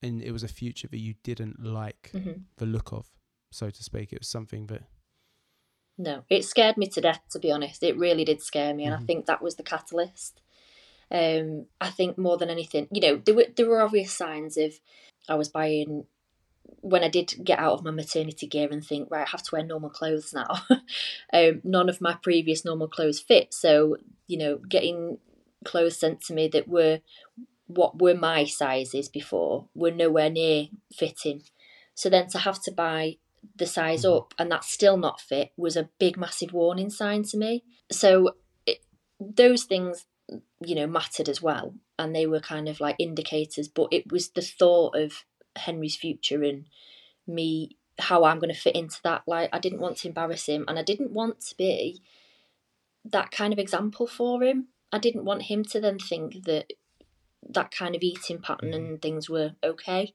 and 0.01 0.21
it 0.21 0.31
was 0.31 0.43
a 0.43 0.47
future 0.47 0.87
that 0.87 0.99
you 0.99 1.15
didn't 1.23 1.63
like 1.63 2.11
mm-hmm. 2.13 2.41
the 2.57 2.65
look 2.65 2.91
of, 2.91 3.07
so 3.51 3.69
to 3.69 3.83
speak. 3.83 4.11
It 4.11 4.19
was 4.19 4.27
something 4.27 4.67
that. 4.67 4.83
No, 5.97 6.23
it 6.29 6.45
scared 6.45 6.77
me 6.77 6.87
to 6.87 7.01
death. 7.01 7.21
To 7.31 7.39
be 7.39 7.51
honest, 7.51 7.83
it 7.83 7.97
really 7.97 8.25
did 8.25 8.41
scare 8.41 8.73
me, 8.73 8.85
and 8.85 8.93
mm-hmm. 8.93 9.03
I 9.03 9.05
think 9.05 9.25
that 9.27 9.41
was 9.41 9.55
the 9.55 9.63
catalyst. 9.63 10.41
Um, 11.11 11.65
I 11.79 11.89
think 11.89 12.17
more 12.17 12.37
than 12.37 12.49
anything, 12.49 12.87
you 12.91 13.01
know, 13.01 13.21
there 13.23 13.35
were 13.35 13.47
there 13.55 13.67
were 13.67 13.81
obvious 13.81 14.13
signs 14.13 14.57
of 14.57 14.79
I 15.27 15.35
was 15.35 15.49
buying 15.49 16.05
when 16.81 17.03
I 17.03 17.09
did 17.09 17.33
get 17.43 17.59
out 17.59 17.73
of 17.73 17.83
my 17.83 17.91
maternity 17.91 18.47
gear 18.47 18.69
and 18.71 18.83
think, 18.83 19.09
right, 19.11 19.27
I 19.27 19.29
have 19.29 19.43
to 19.43 19.49
wear 19.53 19.63
normal 19.63 19.89
clothes 19.89 20.33
now. 20.33 20.63
um, 21.33 21.61
none 21.63 21.89
of 21.89 22.01
my 22.01 22.17
previous 22.21 22.63
normal 22.65 22.87
clothes 22.87 23.19
fit, 23.19 23.53
so 23.53 23.97
you 24.27 24.37
know, 24.37 24.57
getting 24.69 25.17
clothes 25.65 25.99
sent 25.99 26.21
to 26.21 26.33
me 26.33 26.47
that 26.47 26.67
were 26.67 27.01
what 27.67 28.01
were 28.01 28.15
my 28.15 28.45
sizes 28.45 29.09
before 29.09 29.67
were 29.73 29.91
nowhere 29.91 30.29
near 30.29 30.67
fitting. 30.93 31.43
So 31.93 32.09
then 32.09 32.27
to 32.29 32.39
have 32.39 32.61
to 32.63 32.71
buy 32.71 33.17
the 33.55 33.65
size 33.65 34.03
mm-hmm. 34.03 34.17
up 34.17 34.33
and 34.37 34.51
that's 34.51 34.71
still 34.71 34.97
not 34.97 35.21
fit 35.21 35.51
was 35.57 35.75
a 35.75 35.89
big, 35.99 36.17
massive 36.17 36.53
warning 36.53 36.89
sign 36.89 37.23
to 37.23 37.37
me. 37.37 37.63
So 37.91 38.35
it, 38.65 38.79
those 39.19 39.63
things, 39.63 40.05
you 40.59 40.75
know, 40.75 40.87
mattered 40.87 41.29
as 41.29 41.41
well. 41.41 41.73
And 41.99 42.15
they 42.15 42.25
were 42.25 42.39
kind 42.39 42.67
of 42.69 42.79
like 42.79 42.95
indicators, 42.99 43.67
but 43.67 43.87
it 43.91 44.11
was 44.11 44.29
the 44.29 44.41
thought 44.41 44.95
of 44.95 45.25
Henry's 45.55 45.95
future 45.95 46.43
and 46.43 46.65
me, 47.27 47.77
how 47.99 48.23
I'm 48.23 48.39
going 48.39 48.53
to 48.53 48.59
fit 48.59 48.75
into 48.75 48.99
that. 49.03 49.23
Like, 49.27 49.49
I 49.53 49.59
didn't 49.59 49.79
want 49.81 49.97
to 49.97 50.07
embarrass 50.07 50.45
him 50.47 50.65
and 50.67 50.79
I 50.79 50.83
didn't 50.83 51.11
want 51.11 51.41
to 51.41 51.57
be 51.57 52.01
that 53.05 53.31
kind 53.31 53.51
of 53.53 53.59
example 53.59 54.07
for 54.07 54.43
him. 54.43 54.67
I 54.91 54.99
didn't 54.99 55.25
want 55.25 55.43
him 55.43 55.63
to 55.65 55.79
then 55.79 55.99
think 55.99 56.43
that 56.45 56.73
that 57.49 57.71
kind 57.71 57.95
of 57.95 58.03
eating 58.03 58.39
pattern 58.39 58.71
Mm-hmm. 58.71 58.85
and 58.85 59.01
things 59.01 59.29
were 59.29 59.53
okay. 59.63 60.13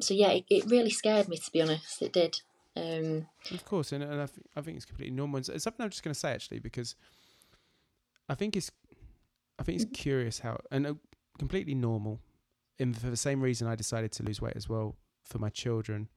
So 0.00 0.14
yeah, 0.14 0.30
it, 0.30 0.44
it 0.48 0.64
really 0.70 0.90
scared 0.90 1.28
me 1.28 1.36
to 1.36 1.50
be 1.50 1.62
honest. 1.62 2.02
It 2.02 2.12
did. 2.12 2.40
Um, 2.76 3.28
Of 3.52 3.64
course, 3.64 3.92
and, 3.92 4.02
and 4.02 4.14
I, 4.14 4.26
th- 4.26 4.46
I 4.56 4.60
think 4.60 4.76
it's 4.76 4.86
completely 4.86 5.14
normal. 5.14 5.38
It's 5.38 5.62
something 5.62 5.84
I'm 5.84 5.90
just 5.90 6.02
going 6.02 6.14
to 6.14 6.18
say 6.18 6.32
actually 6.32 6.58
because 6.58 6.96
I 8.28 8.34
think 8.34 8.56
it's 8.56 8.70
I 9.58 9.62
think 9.62 9.80
it's 9.80 9.90
curious 9.98 10.40
how 10.40 10.58
and 10.70 10.86
uh, 10.86 10.94
completely 11.38 11.74
normal, 11.74 12.20
and 12.78 12.96
for 12.96 13.08
the 13.10 13.16
same 13.16 13.40
reason 13.40 13.66
I 13.68 13.74
decided 13.76 14.12
to 14.12 14.22
lose 14.22 14.40
weight 14.40 14.56
as 14.56 14.68
well 14.68 14.96
for 15.22 15.38
my 15.38 15.48
children 15.50 16.08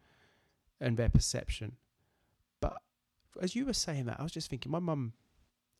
and 0.81 0.97
their 0.97 1.09
perception. 1.09 1.77
But 2.61 2.77
as 3.41 3.55
you 3.55 3.65
were 3.65 3.73
saying 3.73 4.05
that, 4.05 4.19
I 4.19 4.23
was 4.23 4.31
just 4.31 4.49
thinking 4.49 4.71
my 4.71 4.79
mum 4.79 5.13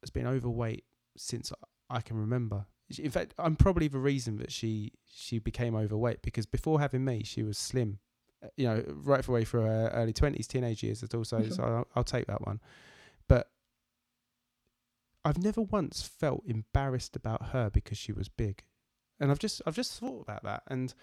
has 0.02 0.10
been 0.10 0.28
overweight 0.28 0.84
since 1.16 1.52
I 1.90 2.02
can 2.02 2.18
remember. 2.18 2.66
In 3.00 3.12
fact, 3.12 3.34
I'm 3.38 3.56
probably 3.56 3.88
the 3.90 4.00
reason 4.00 4.38
that 4.38 4.52
she 4.52 4.94
she 5.12 5.40
became 5.40 5.76
overweight 5.76 6.22
because 6.22 6.46
before 6.46 6.80
having 6.80 7.04
me, 7.04 7.24
she 7.24 7.44
was 7.44 7.58
slim. 7.58 8.00
Uh, 8.44 8.48
You 8.56 8.68
know, 8.68 8.84
right 8.88 9.24
the 9.24 9.32
way 9.32 9.44
through 9.44 9.62
her 9.64 9.90
early 9.94 10.14
twenties, 10.14 10.48
teenage 10.48 10.84
years. 10.84 11.02
It's 11.04 11.14
also 11.16 11.40
Mhm. 11.42 11.54
so 11.54 11.64
I'll, 11.64 11.88
I'll 11.96 12.04
take 12.04 12.28
that 12.28 12.46
one. 12.46 12.60
I've 15.28 15.38
never 15.38 15.62
once 15.62 16.04
felt 16.04 16.44
embarrassed 16.46 17.16
about 17.18 17.48
her 17.48 17.70
because 17.70 17.98
she 17.98 18.14
was 18.14 18.30
big, 18.30 18.64
and 19.20 19.30
I've 19.30 19.40
just 19.40 19.62
I've 19.66 19.76
just 19.76 20.00
thought 20.00 20.22
about 20.22 20.44
that, 20.44 20.64
and 20.68 20.94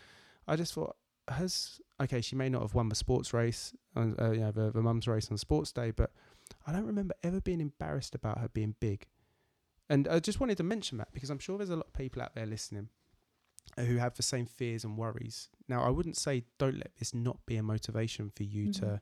I 0.48 0.56
just 0.56 0.72
thought 0.72 0.96
has 1.28 1.80
okay 2.02 2.20
she 2.20 2.36
may 2.36 2.48
not 2.50 2.60
have 2.62 2.74
won 2.74 2.90
the 2.90 2.94
sports 2.94 3.32
race 3.32 3.72
uh, 3.96 4.30
you 4.32 4.40
know 4.40 4.50
the, 4.52 4.70
the 4.70 4.82
mum's 4.82 5.08
race 5.08 5.30
on 5.30 5.36
sports 5.38 5.72
day, 5.72 5.90
but 5.90 6.10
I 6.66 6.72
don't 6.72 6.86
remember 6.86 7.14
ever 7.22 7.40
being 7.40 7.60
embarrassed 7.60 8.14
about 8.14 8.38
her 8.38 8.48
being 8.48 8.74
big. 8.80 9.06
And 9.90 10.08
I 10.08 10.18
just 10.20 10.40
wanted 10.40 10.56
to 10.56 10.62
mention 10.62 10.96
that 10.98 11.12
because 11.12 11.28
I'm 11.28 11.38
sure 11.38 11.58
there's 11.58 11.68
a 11.70 11.76
lot 11.76 11.88
of 11.88 11.92
people 11.92 12.22
out 12.22 12.34
there 12.34 12.46
listening 12.46 12.88
who 13.78 13.96
have 13.96 14.14
the 14.14 14.22
same 14.22 14.46
fears 14.46 14.84
and 14.84 14.96
worries. 14.96 15.50
Now, 15.68 15.82
I 15.82 15.90
wouldn't 15.90 16.16
say 16.16 16.44
don't 16.58 16.76
let 16.76 16.96
this 16.98 17.12
not 17.12 17.44
be 17.44 17.56
a 17.56 17.62
motivation 17.62 18.30
for 18.34 18.44
you 18.44 18.68
to 18.68 18.84
Mhm. 18.86 19.00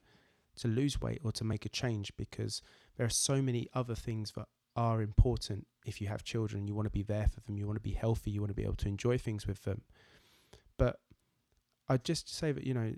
to 0.56 0.68
lose 0.68 1.00
weight 1.00 1.20
or 1.24 1.32
to 1.32 1.44
make 1.44 1.64
a 1.64 1.68
change 1.68 2.14
because 2.16 2.60
there 2.96 3.06
are 3.06 3.10
so 3.10 3.40
many 3.40 3.68
other 3.72 3.94
things 3.94 4.32
that 4.32 4.48
are 4.76 5.02
important 5.02 5.66
if 5.84 6.00
you 6.00 6.08
have 6.08 6.22
children. 6.24 6.66
You 6.66 6.74
want 6.74 6.86
to 6.86 6.90
be 6.90 7.02
there 7.02 7.28
for 7.28 7.40
them, 7.40 7.56
you 7.56 7.66
want 7.66 7.76
to 7.76 7.80
be 7.82 7.92
healthy, 7.92 8.30
you 8.30 8.40
want 8.40 8.50
to 8.50 8.54
be 8.54 8.62
able 8.64 8.76
to 8.76 8.88
enjoy 8.88 9.18
things 9.18 9.46
with 9.46 9.62
them. 9.64 9.82
But 10.78 11.00
I'd 11.88 12.04
just 12.04 12.32
say 12.34 12.52
that, 12.52 12.64
you 12.64 12.74
know, 12.74 12.94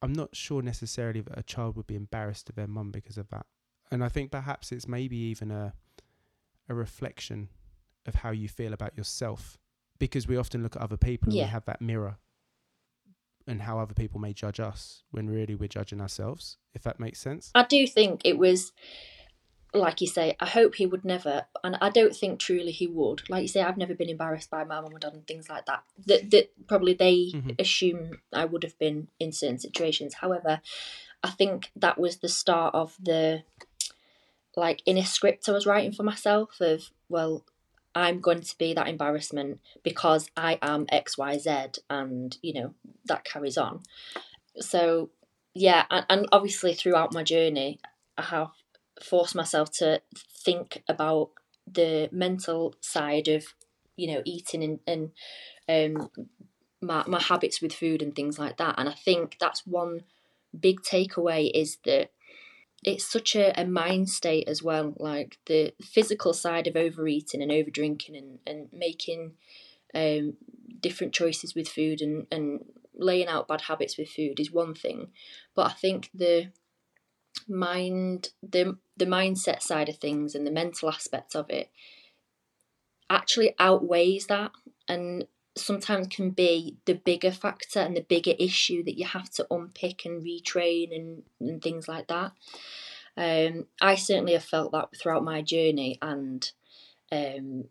I'm 0.00 0.12
not 0.12 0.34
sure 0.34 0.62
necessarily 0.62 1.20
that 1.20 1.38
a 1.38 1.42
child 1.44 1.76
would 1.76 1.86
be 1.86 1.94
embarrassed 1.94 2.48
of 2.48 2.56
their 2.56 2.66
mum 2.66 2.90
because 2.90 3.16
of 3.18 3.28
that. 3.28 3.46
And 3.90 4.02
I 4.02 4.08
think 4.08 4.30
perhaps 4.32 4.72
it's 4.72 4.88
maybe 4.88 5.16
even 5.16 5.50
a 5.50 5.74
a 6.68 6.74
reflection 6.74 7.48
of 8.06 8.14
how 8.16 8.30
you 8.30 8.48
feel 8.48 8.72
about 8.72 8.96
yourself 8.96 9.58
because 9.98 10.26
we 10.28 10.36
often 10.36 10.62
look 10.62 10.76
at 10.76 10.82
other 10.82 10.96
people 10.96 11.28
and 11.28 11.36
Yeah. 11.36 11.44
we 11.44 11.50
have 11.50 11.64
that 11.66 11.80
mirror 11.82 12.16
and 13.48 13.60
how 13.62 13.78
other 13.80 13.94
people 13.94 14.20
may 14.20 14.32
judge 14.32 14.60
us 14.60 15.02
when 15.10 15.28
really 15.28 15.54
we're 15.56 15.68
judging 15.68 16.00
ourselves 16.00 16.58
if 16.72 16.82
that 16.84 17.00
makes 17.00 17.18
sense 17.20 17.50
I 17.54 17.64
do 17.64 17.84
think 17.86 18.22
it 18.24 18.38
was, 18.38 18.72
like 19.74 20.00
you 20.00 20.06
say, 20.06 20.36
I 20.38 20.46
hope 20.46 20.74
he 20.74 20.86
would 20.86 21.04
never, 21.04 21.46
and 21.64 21.76
I 21.80 21.88
don't 21.88 22.14
think 22.14 22.38
truly 22.38 22.72
he 22.72 22.86
would. 22.86 23.22
Like 23.30 23.42
you 23.42 23.48
say, 23.48 23.62
I've 23.62 23.78
never 23.78 23.94
been 23.94 24.10
embarrassed 24.10 24.50
by 24.50 24.64
my 24.64 24.80
mum 24.80 24.92
and 24.92 25.00
dad 25.00 25.14
and 25.14 25.26
things 25.26 25.48
like 25.48 25.64
that. 25.66 25.82
That, 26.06 26.30
that 26.30 26.50
probably 26.66 26.92
they 26.94 27.30
Mhm. 27.32 27.58
assume 27.60 28.20
I 28.32 28.44
would 28.44 28.62
have 28.64 28.78
been 28.78 29.08
in 29.18 29.32
certain 29.32 29.58
situations. 29.58 30.14
However, 30.14 30.60
I 31.22 31.30
think 31.30 31.70
that 31.76 31.98
was 31.98 32.18
the 32.18 32.28
start 32.28 32.74
of 32.74 32.96
the 33.00 33.44
like 34.56 34.82
inner 34.84 35.04
script 35.04 35.48
I 35.48 35.52
was 35.52 35.66
writing 35.66 35.92
for 35.92 36.02
myself 36.02 36.60
of 36.60 36.90
well. 37.08 37.44
I'm 37.94 38.20
going 38.20 38.40
to 38.40 38.56
be 38.56 38.72
that 38.72 38.88
embarrassment 38.88 39.60
because 39.82 40.30
I 40.34 40.58
am 40.62 40.86
XYZ 40.86 41.78
and 41.90 42.38
you 42.40 42.54
know 42.54 42.74
that 43.04 43.22
carries 43.24 43.58
on. 43.58 43.82
So 44.58 45.10
yeah, 45.54 45.84
and, 45.90 46.06
and 46.08 46.28
obviously 46.32 46.72
throughout 46.72 47.12
my 47.12 47.22
journey, 47.22 47.80
I 48.16 48.22
have 48.22 48.48
forced 49.00 49.34
myself 49.34 49.70
to 49.70 50.02
think 50.44 50.82
about 50.88 51.30
the 51.70 52.08
mental 52.12 52.74
side 52.80 53.28
of, 53.28 53.44
you 53.96 54.12
know, 54.12 54.22
eating 54.24 54.62
and, 54.62 55.10
and 55.68 55.98
um, 55.98 56.10
my 56.80 57.04
my 57.06 57.20
habits 57.20 57.62
with 57.62 57.72
food 57.72 58.02
and 58.02 58.14
things 58.14 58.38
like 58.38 58.56
that. 58.56 58.74
And 58.78 58.88
I 58.88 58.94
think 58.94 59.36
that's 59.38 59.66
one 59.66 60.02
big 60.58 60.80
takeaway 60.82 61.50
is 61.54 61.78
that 61.84 62.10
it's 62.84 63.10
such 63.10 63.36
a, 63.36 63.58
a 63.58 63.64
mind 63.64 64.10
state 64.10 64.48
as 64.48 64.62
well. 64.62 64.94
Like 64.98 65.38
the 65.46 65.72
physical 65.82 66.32
side 66.32 66.66
of 66.66 66.76
overeating 66.76 67.40
and 67.40 67.52
over 67.52 67.70
drinking 67.70 68.16
and, 68.16 68.38
and 68.46 68.68
making 68.72 69.32
um, 69.94 70.34
different 70.80 71.12
choices 71.12 71.54
with 71.54 71.68
food 71.68 72.00
and, 72.00 72.26
and 72.30 72.64
laying 72.94 73.28
out 73.28 73.48
bad 73.48 73.62
habits 73.62 73.96
with 73.96 74.08
food 74.08 74.40
is 74.40 74.50
one 74.50 74.74
thing. 74.74 75.08
But 75.54 75.66
I 75.66 75.72
think 75.72 76.10
the 76.12 76.50
mind 77.48 78.30
the 78.42 78.76
the 78.96 79.06
mindset 79.06 79.62
side 79.62 79.88
of 79.88 79.96
things 79.96 80.34
and 80.34 80.46
the 80.46 80.50
mental 80.50 80.88
aspect 80.88 81.34
of 81.34 81.48
it 81.50 81.70
actually 83.10 83.54
outweighs 83.58 84.26
that 84.26 84.50
and 84.88 85.26
sometimes 85.54 86.08
can 86.08 86.30
be 86.30 86.76
the 86.86 86.94
bigger 86.94 87.30
factor 87.30 87.80
and 87.80 87.96
the 87.96 88.02
bigger 88.02 88.32
issue 88.38 88.82
that 88.84 88.98
you 88.98 89.04
have 89.04 89.30
to 89.30 89.46
unpick 89.50 90.04
and 90.04 90.24
retrain 90.24 90.94
and, 90.94 91.22
and 91.40 91.62
things 91.62 91.88
like 91.88 92.08
that. 92.08 92.32
Um, 93.16 93.66
I 93.80 93.96
certainly 93.96 94.32
have 94.32 94.44
felt 94.44 94.72
that 94.72 94.88
throughout 94.96 95.24
my 95.24 95.42
journey, 95.42 95.98
and 96.00 96.50
um, 97.10 97.64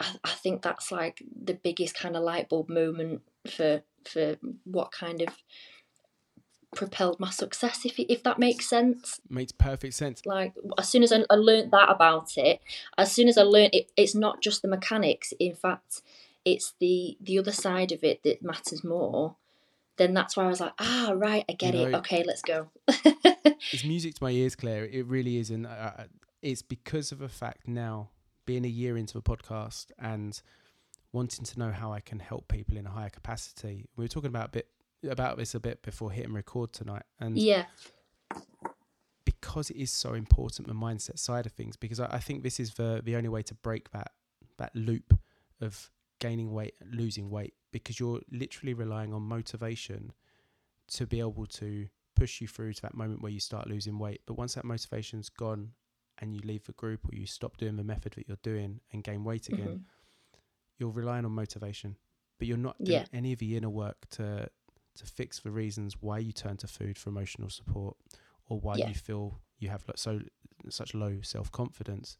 I, 0.00 0.16
I 0.24 0.30
think 0.30 0.62
that's 0.62 0.90
like 0.90 1.22
the 1.44 1.54
biggest 1.54 1.94
kind 1.94 2.16
of 2.16 2.22
light 2.22 2.48
bulb 2.48 2.70
moment 2.70 3.20
for 3.46 3.82
for 4.06 4.36
what 4.64 4.92
kind 4.92 5.20
of 5.20 5.28
propelled 6.74 7.18
my 7.18 7.30
success, 7.30 7.84
if 7.84 7.98
if 7.98 8.22
that 8.22 8.38
makes 8.38 8.68
sense. 8.68 9.20
makes 9.28 9.52
perfect 9.52 9.94
sense 9.94 10.24
Like 10.24 10.54
as 10.78 10.88
soon 10.88 11.02
as 11.02 11.12
I, 11.12 11.24
I 11.28 11.34
learned 11.34 11.72
that 11.72 11.90
about 11.90 12.36
it, 12.36 12.60
as 12.96 13.12
soon 13.12 13.28
as 13.28 13.36
I 13.36 13.42
learned 13.42 13.74
it, 13.74 13.90
it's 13.96 14.14
not 14.14 14.40
just 14.40 14.62
the 14.62 14.68
mechanics. 14.68 15.32
In 15.38 15.54
fact, 15.54 16.02
it's 16.44 16.74
the 16.78 17.16
the 17.20 17.38
other 17.38 17.52
side 17.52 17.92
of 17.92 18.04
it 18.04 18.22
that 18.22 18.42
matters 18.42 18.84
more. 18.84 19.36
Then 19.96 20.14
that's 20.14 20.36
why 20.36 20.44
I 20.44 20.48
was 20.48 20.60
like, 20.60 20.72
ah, 20.78 21.12
right, 21.14 21.44
I 21.46 21.52
get 21.52 21.74
You 21.74 21.86
it. 21.86 21.94
Okay, 21.94 22.24
let's 22.24 22.40
go. 22.40 22.68
it's 23.72 23.84
music 23.84 24.14
to 24.14 24.24
my 24.24 24.30
ears 24.30 24.56
claire 24.56 24.86
it 24.86 25.06
really 25.06 25.38
is 25.38 25.50
and 25.50 25.66
uh, 25.66 25.92
it's 26.42 26.62
because 26.62 27.12
of 27.12 27.18
the 27.18 27.28
fact 27.28 27.68
now 27.68 28.08
being 28.46 28.64
a 28.64 28.68
year 28.68 28.96
into 28.96 29.14
the 29.14 29.22
podcast 29.22 29.86
and 29.98 30.42
wanting 31.12 31.44
to 31.44 31.58
know 31.58 31.70
how 31.70 31.92
i 31.92 32.00
can 32.00 32.18
help 32.18 32.48
people 32.48 32.76
in 32.76 32.86
a 32.86 32.90
higher 32.90 33.10
capacity 33.10 33.86
we 33.96 34.04
were 34.04 34.08
talking 34.08 34.28
about 34.28 34.46
a 34.46 34.50
bit 34.50 34.68
about 35.08 35.36
this 35.38 35.54
a 35.54 35.60
bit 35.60 35.82
before 35.82 36.10
hitting 36.10 36.32
record 36.32 36.72
tonight 36.72 37.04
and 37.18 37.38
yeah, 37.38 37.64
because 39.24 39.70
it 39.70 39.76
is 39.76 39.90
so 39.90 40.14
important 40.14 40.68
the 40.68 40.74
mindset 40.74 41.18
side 41.18 41.46
of 41.46 41.52
things 41.52 41.76
because 41.76 42.00
I, 42.00 42.06
I 42.16 42.18
think 42.18 42.42
this 42.42 42.60
is 42.60 42.74
the 42.74 43.00
the 43.04 43.16
only 43.16 43.28
way 43.28 43.42
to 43.42 43.54
break 43.54 43.90
that 43.92 44.12
that 44.58 44.74
loop 44.74 45.18
of 45.60 45.90
gaining 46.18 46.52
weight 46.52 46.74
and 46.80 46.94
losing 46.94 47.30
weight 47.30 47.54
because 47.72 47.98
you're 47.98 48.20
literally 48.30 48.74
relying 48.74 49.14
on 49.14 49.22
motivation 49.22 50.12
to 50.88 51.06
be 51.06 51.20
able 51.20 51.46
to 51.46 51.86
push 52.16 52.40
you 52.40 52.48
through 52.48 52.72
to 52.74 52.82
that 52.82 52.94
moment 52.94 53.22
where 53.22 53.32
you 53.32 53.40
start 53.40 53.66
losing 53.68 53.98
weight. 53.98 54.20
But 54.26 54.34
once 54.34 54.54
that 54.54 54.64
motivation's 54.64 55.28
gone 55.30 55.70
and 56.18 56.34
you 56.34 56.40
leave 56.44 56.64
the 56.64 56.72
group 56.72 57.00
or 57.06 57.14
you 57.16 57.26
stop 57.26 57.56
doing 57.56 57.76
the 57.76 57.84
method 57.84 58.12
that 58.14 58.28
you're 58.28 58.36
doing 58.42 58.80
and 58.92 59.02
gain 59.02 59.24
weight 59.24 59.48
again 59.48 59.68
mhm, 59.68 59.80
you're 60.78 60.90
relying 60.90 61.24
on 61.24 61.32
motivation 61.32 61.96
but 62.38 62.46
you're 62.48 62.58
not 62.58 62.76
doing 62.82 63.00
Yeah. 63.00 63.06
any 63.18 63.32
of 63.32 63.38
the 63.38 63.56
inner 63.56 63.70
work 63.70 63.96
to 64.10 64.48
to 65.00 65.06
fix 65.06 65.40
the 65.40 65.50
reasons 65.50 65.96
why 66.00 66.18
you 66.18 66.32
turn 66.32 66.56
to 66.58 66.66
food 66.66 66.96
for 66.98 67.10
emotional 67.10 67.50
support 67.50 67.96
or 68.48 68.58
why 68.60 68.76
Yeah. 68.76 68.88
you 68.88 68.94
feel 68.94 69.40
you 69.58 69.68
have 69.68 69.84
so 69.96 70.20
such 70.68 70.94
low 70.94 71.18
self-confidence. 71.22 72.16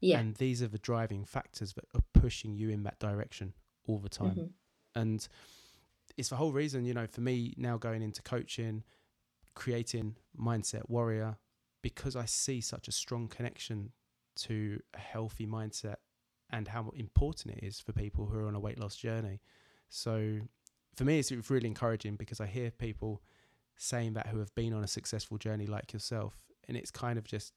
Yeah, 0.00 0.18
and 0.20 0.34
these 0.36 0.62
are 0.62 0.68
the 0.68 0.78
driving 0.78 1.24
factors 1.24 1.72
that 1.74 1.84
are 1.94 2.02
pushing 2.12 2.54
you 2.54 2.68
in 2.70 2.82
that 2.82 2.98
direction 2.98 3.54
all 3.86 3.98
the 3.98 4.08
time. 4.10 4.36
Mhm, 4.36 4.52
and 4.94 5.28
it's 6.16 6.28
the 6.28 6.36
whole 6.36 6.52
reason 6.52 6.84
you 6.84 6.94
know 6.94 7.06
for 7.06 7.20
me 7.20 7.54
now 7.56 7.76
going 7.78 8.02
into 8.02 8.22
coaching 8.22 8.84
creating 9.54 10.16
mindset 10.38 10.88
warrior 10.88 11.36
because 11.82 12.14
i 12.16 12.24
see 12.24 12.60
such 12.60 12.88
a 12.88 12.92
strong 12.92 13.26
connection 13.28 13.90
to 14.36 14.80
a 14.94 14.98
healthy 14.98 15.46
mindset 15.46 15.96
and 16.50 16.68
how 16.68 16.90
important 16.94 17.56
it 17.56 17.64
is 17.64 17.80
for 17.80 17.92
people 17.92 18.26
who 18.26 18.38
are 18.38 18.46
on 18.46 18.54
a 18.54 18.60
weight 18.60 18.78
loss 18.78 18.94
journey. 18.96 19.40
So 19.88 20.38
for 20.96 21.04
me 21.04 21.18
it's 21.18 21.30
really 21.50 21.66
encouraging 21.68 22.16
because 22.16 22.40
i 22.40 22.46
hear 22.46 22.70
people 22.70 23.22
saying 23.76 24.14
that 24.14 24.28
who 24.28 24.38
have 24.38 24.54
been 24.54 24.72
on 24.72 24.82
a 24.82 24.88
successful 24.88 25.36
journey 25.38 25.66
like 25.66 25.92
yourself 25.92 26.34
and 26.68 26.76
it's 26.76 26.90
kind 26.90 27.18
of 27.18 27.24
just 27.24 27.52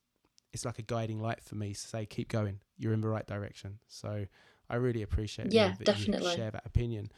it's 0.52 0.66
like 0.66 0.80
a 0.80 0.84
guiding 0.84 1.20
light 1.22 1.42
for 1.44 1.56
me 1.56 1.74
to 1.74 1.80
say 1.80 2.06
keep 2.06 2.28
going 2.30 2.60
you're 2.78 2.94
in 2.94 3.02
the 3.02 3.08
right 3.08 3.28
direction 3.28 3.80
so 3.88 4.26
i 4.70 4.76
really 4.76 5.02
appreciate 5.02 5.52
Yeah, 5.54 5.70
that 5.78 5.86
definitely. 5.86 6.28
you 6.28 6.34
share 6.36 6.52
that 6.52 6.66
opinion 6.66 7.12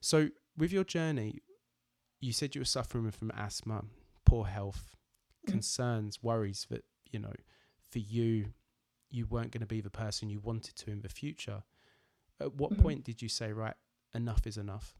so 0.00 0.28
with 0.56 0.72
your 0.72 0.84
journey 0.84 1.40
you 2.20 2.32
said 2.32 2.54
you 2.54 2.60
were 2.60 2.64
suffering 2.64 3.10
from 3.10 3.30
asthma 3.32 3.84
poor 4.24 4.46
health 4.46 4.96
Mm. 5.46 5.50
concerns 5.50 6.22
worries 6.22 6.66
that 6.70 6.84
you 7.10 7.18
know 7.18 7.32
for 7.90 7.98
you, 7.98 8.52
you 9.10 9.26
weren't 9.26 9.50
going 9.50 9.60
to 9.60 9.66
be 9.66 9.80
the 9.82 9.90
person 9.90 10.30
you 10.30 10.38
wanted 10.40 10.76
to 10.76 10.90
in 10.90 11.02
the 11.02 11.08
future. 11.08 11.64
At 12.40 12.54
what 12.54 12.70
Mhm. 12.72 12.78
point 12.78 13.04
did 13.04 13.20
you 13.20 13.28
say, 13.28 13.52
right, 13.52 13.74
enough 14.14 14.46
is 14.46 14.56
enough? 14.56 14.94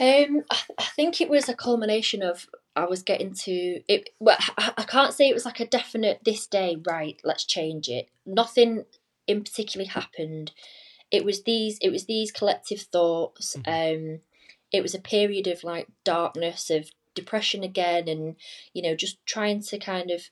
Um, 0.00 0.44
I, 0.50 0.58
I 0.78 0.84
think 0.84 1.20
it 1.20 1.28
was 1.28 1.48
a 1.48 1.54
culmination 1.54 2.22
of 2.22 2.46
I 2.76 2.86
was 2.86 3.02
getting 3.02 3.34
to 3.34 3.80
it. 3.88 4.10
Well, 4.20 4.36
I, 4.56 4.72
I 4.78 4.82
can't 4.84 5.12
say 5.12 5.28
it 5.28 5.34
was 5.34 5.44
like 5.44 5.60
a 5.60 5.66
definite 5.66 6.20
this 6.24 6.46
day, 6.46 6.80
right? 6.86 7.20
Let's 7.24 7.44
change 7.44 7.88
it. 7.88 8.08
Nothing 8.24 8.84
in 9.26 9.42
particular 9.42 9.86
happened. 9.86 10.52
It 11.10 11.24
was 11.24 11.42
these. 11.42 11.78
It 11.80 11.90
was 11.90 12.04
these 12.04 12.30
collective 12.30 12.82
thoughts. 12.82 13.56
Um, 13.66 14.20
it 14.70 14.82
was 14.82 14.94
a 14.94 15.00
period 15.00 15.46
of 15.46 15.64
like 15.64 15.88
darkness, 16.04 16.70
of 16.70 16.90
depression 17.14 17.64
again, 17.64 18.06
and 18.08 18.36
you 18.72 18.82
know, 18.82 18.94
just 18.94 19.24
trying 19.26 19.62
to 19.62 19.78
kind 19.78 20.10
of 20.10 20.22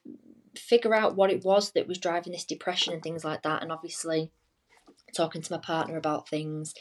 figure 0.57 0.95
out 0.95 1.17
what 1.17 1.31
it 1.31 1.45
was 1.45 1.73
that 1.73 1.89
was 1.89 1.99
driving 1.99 2.33
this 2.33 2.45
depression 2.45 2.93
and 2.93 3.03
things 3.03 3.25
like 3.25 3.43
that. 3.43 3.63
And 3.63 3.73
obviously, 3.73 4.31
talking 5.17 5.43
to 5.43 5.53
my 5.53 5.59
partner 5.59 5.97
about 5.97 6.29
things, 6.29 6.75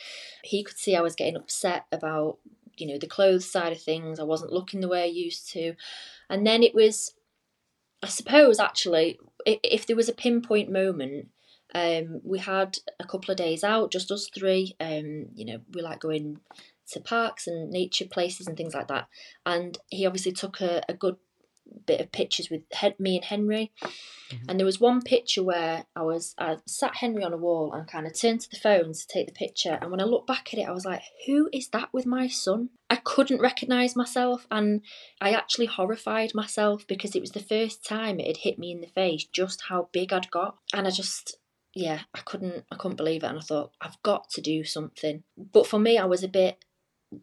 he 0.44 0.63
could 0.63 0.77
see 0.77 0.96
I 0.96 1.01
was 1.01 1.15
getting 1.15 1.36
upset 1.36 1.86
about 1.92 2.38
you 2.77 2.88
know 2.88 2.98
the 2.98 3.08
clothes 3.08 3.50
side 3.50 3.72
of 3.72 3.82
things. 3.82 4.20
I 4.20 4.24
wasn't 4.24 4.54
looking 4.54 4.82
the 4.82 4.88
way 4.88 5.04
I 5.04 5.06
used 5.06 5.50
to, 5.54 5.75
and 6.30 6.46
then 6.46 6.63
it 6.63 6.75
was, 6.75 7.13
I 8.04 8.08
suppose, 8.08 8.60
actually, 8.60 9.20
if 9.46 9.88
there 9.88 9.96
was 9.96 10.10
a 10.10 10.13
pinpoint 10.13 10.72
moment. 10.72 11.30
Um, 11.74 12.22
we 12.24 12.39
had 12.39 12.77
a 13.01 13.04
couple 13.06 13.32
of 13.32 13.38
days 13.38 13.62
out, 13.62 13.92
just 13.92 14.10
us 14.10 14.30
three. 14.34 14.77
Um, 14.80 15.25
you 15.34 15.46
know, 15.46 15.60
we 15.74 15.82
like 15.82 16.00
going 16.00 16.39
to 16.92 17.00
parks 17.01 17.48
and 17.48 17.70
nature 17.70 18.06
places 18.06 18.48
and 18.48 18.56
things 18.56 18.74
like 18.74 18.88
that. 18.88 19.08
And 19.46 19.77
he 19.89 20.06
obviously 20.06 20.32
took 20.32 20.62
a, 20.62 20.84
a 20.88 20.94
good 20.94 21.18
bit 21.86 22.02
of 22.02 22.12
pictures 22.12 22.50
with 22.50 22.64
me 23.00 23.16
and 23.16 23.26
Henry. 23.26 23.72
Mm-hmm. 23.82 24.50
And 24.50 24.60
there 24.60 24.66
was 24.66 24.80
one 24.80 25.02
picture 25.02 25.44
where 25.44 25.86
I 25.96 26.02
was 26.02 26.34
I 26.38 26.58
sat 26.66 26.98
Henry 26.98 27.24
on 27.24 27.34
a 27.34 27.38
wall 27.38 27.74
and 27.74 27.88
kind 27.88 28.08
of 28.08 28.20
turned 28.20 28.42
to 28.42 28.50
the 28.50 28.58
phone 28.58 28.94
to 28.94 29.08
take 29.08 29.28
the 29.28 29.34
picture. 29.34 29.78
And 29.82 29.92
when 29.92 30.02
I 30.02 30.06
looked 30.06 30.28
back 30.28 30.54
at 30.54 30.60
it, 30.60 30.68
I 30.68 30.72
was 30.72 30.86
like, 30.86 31.02
"Who 31.26 31.50
is 31.54 31.70
that 31.70 31.90
with 31.94 32.06
my 32.06 32.28
son?" 32.28 32.70
I 32.90 32.98
couldn't 32.98 33.42
recognise 33.42 33.96
myself, 33.96 34.48
and 34.52 34.82
I 35.20 35.32
actually 35.32 35.68
horrified 35.68 36.34
myself 36.34 36.86
because 36.88 37.16
it 37.16 37.22
was 37.22 37.32
the 37.32 37.40
first 37.40 37.86
time 37.86 38.20
it 38.20 38.28
had 38.28 38.38
hit 38.38 38.60
me 38.60 38.72
in 38.72 38.82
the 38.82 38.88
face 38.88 39.26
just 39.26 39.64
how 39.70 39.90
big 39.92 40.14
I'd 40.14 40.32
got, 40.32 40.58
and 40.74 40.88
I 40.88 40.92
just. 40.92 41.38
Yeah, 41.78 42.04
I 42.14 42.20
couldn't. 42.20 42.64
I 42.72 42.78
couldn't 42.78 42.96
believe 42.96 43.24
it, 43.24 43.28
and 43.28 43.38
I 43.38 43.42
thought 43.42 43.74
I've 43.82 44.02
got 44.02 44.30
to 44.30 44.42
do 44.42 44.64
something. 44.64 45.24
But 45.38 45.68
for 45.68 45.78
me, 45.78 45.98
I 45.98 46.06
was 46.06 46.24
a 46.24 46.30
bit 46.30 46.64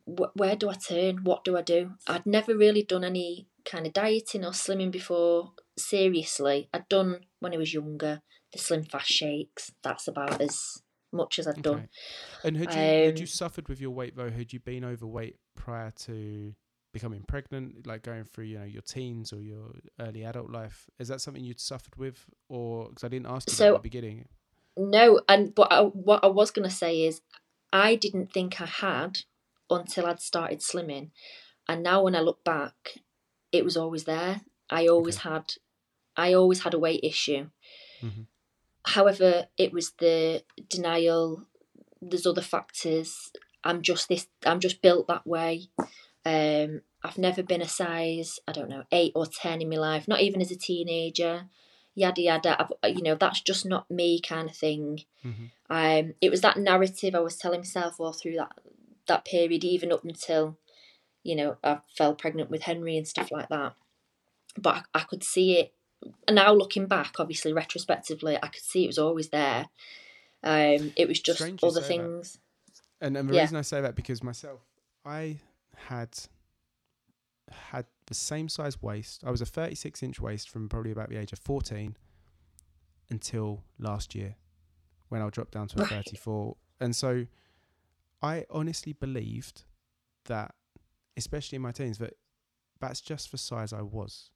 where 0.06 0.56
do 0.56 0.68
I 0.68 0.74
turn? 0.74 1.24
What 1.24 1.44
do 1.44 1.56
I 1.56 1.62
do? 1.62 1.92
I'd 2.06 2.26
never 2.26 2.56
really 2.56 2.82
done 2.82 3.04
any 3.04 3.48
kind 3.64 3.86
of 3.86 3.92
dieting 3.92 4.44
or 4.44 4.50
slimming 4.52 4.90
before 4.90 5.52
seriously. 5.78 6.68
I'd 6.72 6.88
done 6.88 7.20
when 7.40 7.54
I 7.54 7.56
was 7.56 7.72
younger 7.74 8.22
the 8.52 8.58
slim 8.58 8.84
fast 8.84 9.08
shakes. 9.08 9.72
That's 9.82 10.08
about 10.08 10.40
as 10.40 10.82
much 11.12 11.38
as 11.38 11.46
I'd 11.46 11.62
done. 11.62 11.88
And 12.44 12.56
had 12.56 12.72
you 12.74 12.80
had 12.80 13.18
you 13.18 13.24
Um, 13.24 13.26
suffered 13.26 13.68
with 13.68 13.80
your 13.80 13.90
weight 13.90 14.16
though? 14.16 14.30
Had 14.30 14.52
you 14.52 14.60
been 14.60 14.84
overweight 14.84 15.36
prior 15.54 15.90
to 16.06 16.54
becoming 16.92 17.22
pregnant, 17.26 17.86
like 17.86 18.02
going 18.02 18.24
through 18.24 18.44
you 18.44 18.58
know 18.58 18.64
your 18.64 18.82
teens 18.82 19.32
or 19.32 19.40
your 19.40 19.74
early 19.98 20.24
adult 20.24 20.50
life? 20.50 20.88
Is 20.98 21.08
that 21.08 21.20
something 21.20 21.42
you'd 21.42 21.60
suffered 21.60 21.96
with, 21.96 22.26
or 22.48 22.88
because 22.88 23.04
I 23.04 23.08
didn't 23.08 23.26
ask 23.26 23.48
you 23.48 23.54
So- 23.54 23.74
at 23.76 23.82
the 23.82 23.88
beginning? 23.88 24.28
No, 24.76 25.20
and 25.28 25.54
but 25.54 25.70
I, 25.70 25.82
what 25.82 26.24
I 26.24 26.28
was 26.28 26.50
going 26.50 26.68
to 26.68 26.74
say 26.74 27.02
is 27.02 27.20
I 27.74 27.94
didn't 27.94 28.32
think 28.32 28.58
I 28.60 28.66
had 28.66 29.18
until 29.68 30.06
I'd 30.06 30.20
started 30.20 30.60
slimming, 30.60 31.10
and 31.68 31.82
now 31.82 32.02
when 32.02 32.14
I 32.16 32.20
look 32.20 32.42
back, 32.42 32.98
it 33.52 33.64
was 33.64 33.76
always 33.76 34.04
there. 34.04 34.40
I 34.70 34.86
always 34.86 35.18
had, 35.18 35.52
I 36.16 36.32
always 36.32 36.62
had 36.62 36.74
a 36.74 36.78
weight 36.78 37.00
issue. 37.02 37.50
Mhm. 38.00 38.26
However, 38.84 39.46
it 39.56 39.72
was 39.72 39.92
the 39.98 40.42
denial. 40.68 41.46
There's 42.00 42.26
other 42.26 42.42
factors. 42.42 43.30
I'm 43.62 43.82
just 43.82 44.08
this. 44.08 44.26
I'm 44.44 44.58
just 44.60 44.82
built 44.82 45.06
that 45.06 45.26
way. 45.26 45.68
Um, 46.24 46.82
I've 47.04 47.18
never 47.18 47.42
been 47.42 47.62
a 47.62 47.68
size. 47.68 48.40
I 48.48 48.52
don't 48.52 48.68
know 48.68 48.84
eight 48.90 49.12
or 49.14 49.26
ten 49.26 49.62
in 49.62 49.68
my 49.68 49.76
life. 49.76 50.08
Not 50.08 50.20
even 50.20 50.40
as 50.40 50.50
a 50.50 50.56
teenager. 50.56 51.48
Yada 51.94 52.22
yada. 52.22 52.66
I've, 52.82 52.96
you 52.96 53.02
know 53.02 53.14
that's 53.14 53.40
just 53.40 53.66
not 53.66 53.90
me 53.90 54.20
kind 54.20 54.48
of 54.50 54.56
thing. 54.56 55.04
Mhm. 55.24 55.50
Um, 55.70 56.14
it 56.20 56.30
was 56.30 56.40
that 56.40 56.56
narrative 56.56 57.14
I 57.14 57.20
was 57.20 57.36
telling 57.36 57.60
myself 57.60 58.00
all 58.00 58.12
through 58.12 58.36
that 58.36 58.52
that 59.06 59.24
period, 59.24 59.64
even 59.64 59.92
up 59.92 60.04
until, 60.04 60.56
you 61.22 61.36
know, 61.36 61.56
I 61.62 61.78
fell 61.96 62.14
pregnant 62.14 62.50
with 62.50 62.62
Henry 62.62 62.96
and 62.96 63.06
stuff 63.06 63.30
like 63.30 63.48
that. 63.48 63.74
But 64.58 64.84
I, 64.94 64.98
I 64.98 65.00
could 65.00 65.22
see 65.24 65.58
it 65.58 65.74
and 66.26 66.34
now 66.36 66.52
looking 66.52 66.86
back, 66.86 67.14
obviously 67.18 67.52
retrospectively, 67.52 68.36
I 68.42 68.48
could 68.48 68.62
see 68.62 68.84
it 68.84 68.88
was 68.88 68.98
always 68.98 69.28
there. 69.28 69.68
Um, 70.42 70.92
it 70.96 71.06
was 71.06 71.20
just 71.20 71.38
Strange 71.38 71.62
other 71.62 71.80
say 71.80 71.80
that. 71.80 71.88
things. 71.88 72.38
And 73.00 73.16
and 73.16 73.28
the 73.28 73.34
Yeah. 73.34 73.42
reason 73.42 73.56
I 73.56 73.62
say 73.62 73.80
that 73.80 73.94
because 73.94 74.22
myself, 74.22 74.60
I 75.04 75.38
had 75.76 76.10
had 77.70 77.86
the 78.06 78.14
same 78.14 78.48
size 78.48 78.80
waist. 78.82 79.22
I 79.24 79.30
was 79.30 79.40
a 79.40 79.46
36 79.46 80.02
inch 80.02 80.20
waist 80.20 80.48
from 80.50 80.68
probably 80.68 80.90
about 80.90 81.08
the 81.10 81.16
age 81.16 81.32
of 81.32 81.38
14 81.38 81.96
until 83.10 83.62
last 83.78 84.14
year 84.14 84.36
when 85.08 85.20
I 85.22 85.28
dropped 85.30 85.52
down 85.52 85.68
to 85.68 85.76
a 85.76 85.80
Right. 85.80 85.90
34. 85.90 86.56
And 86.80 86.96
so 86.96 87.26
I 88.22 88.46
honestly 88.50 88.92
believed 88.92 89.64
that, 90.24 90.54
especially 91.16 91.56
in 91.56 91.62
my 91.62 91.72
teens, 91.72 91.98
that 91.98 92.14
that's 92.80 93.00
just 93.00 93.30
the 93.32 93.38
size 93.38 93.72
I 93.72 93.82
was. 93.82 94.30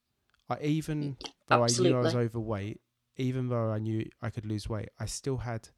I 0.49 0.59
even 0.63 1.17
though 1.49 1.63
I 1.65 1.67
knew 1.85 1.97
I 1.97 2.01
was 2.01 2.15
overweight, 2.15 2.81
even 3.17 3.49
though 3.49 3.71
I 3.71 3.79
knew 3.79 4.09
I 4.23 4.31
could 4.31 4.47
lose 4.47 4.69
weight, 4.69 4.91
I 5.01 5.07
still 5.07 5.39
had 5.39 5.69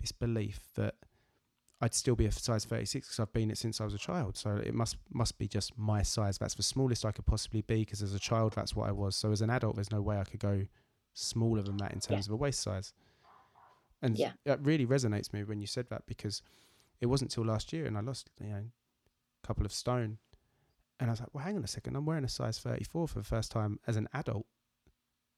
this 0.00 0.12
belief 0.12 0.60
that 0.76 0.94
I'd 1.80 1.92
still 1.92 2.14
be 2.16 2.24
a 2.26 2.32
size 2.32 2.64
36 2.64 3.06
because 3.06 3.20
I've 3.20 3.32
been 3.32 3.50
it 3.50 3.58
since 3.58 3.80
I 3.80 3.84
was 3.84 3.92
a 3.94 3.98
child. 3.98 4.36
So 4.38 4.56
it 4.56 4.72
must 4.74 4.96
must 5.12 5.36
be 5.38 5.46
just 5.48 5.76
my 5.76 6.02
size. 6.02 6.38
That's 6.38 6.54
the 6.54 6.62
smallest 6.62 7.04
I 7.04 7.12
could 7.12 7.26
possibly 7.26 7.60
be 7.62 7.80
because 7.80 8.00
as 8.02 8.14
a 8.14 8.18
child, 8.18 8.54
that's 8.54 8.74
what 8.74 8.88
I 8.88 8.92
was. 8.92 9.16
So 9.16 9.32
as 9.32 9.42
an 9.42 9.50
adult, 9.50 9.74
there's 9.74 9.90
no 9.92 10.00
way 10.00 10.18
I 10.18 10.24
could 10.24 10.40
go 10.40 10.66
smaller 11.12 11.62
than 11.62 11.76
that 11.78 11.92
in 11.92 12.00
terms 12.00 12.26
of 12.26 12.32
a 12.32 12.36
waist 12.36 12.60
size. 12.60 12.94
And 14.00 14.16
Yeah. 14.18 14.32
that 14.44 14.64
really 14.64 14.86
resonates 14.86 15.30
with 15.32 15.34
me 15.34 15.44
when 15.44 15.60
you 15.60 15.66
said 15.66 15.88
that 15.90 16.06
because 16.06 16.42
it 17.00 17.06
wasn't 17.06 17.30
till 17.30 17.44
last 17.44 17.72
year 17.72 17.86
and 17.86 17.96
I 17.98 18.00
lost 18.00 18.30
you 18.40 18.48
know 18.48 18.64
a 19.42 19.46
couple 19.46 19.66
of 19.66 19.72
stone. 19.72 20.18
And 21.00 21.10
I 21.10 21.12
was 21.12 21.20
like, 21.20 21.30
well, 21.32 21.44
hang 21.44 21.56
on 21.56 21.64
a 21.64 21.68
second. 21.68 21.96
I'm 21.96 22.06
wearing 22.06 22.24
a 22.24 22.28
size 22.28 22.58
34 22.58 23.08
for 23.08 23.18
the 23.18 23.24
first 23.24 23.50
time 23.50 23.78
as 23.86 23.96
an 23.96 24.08
adult. 24.14 24.46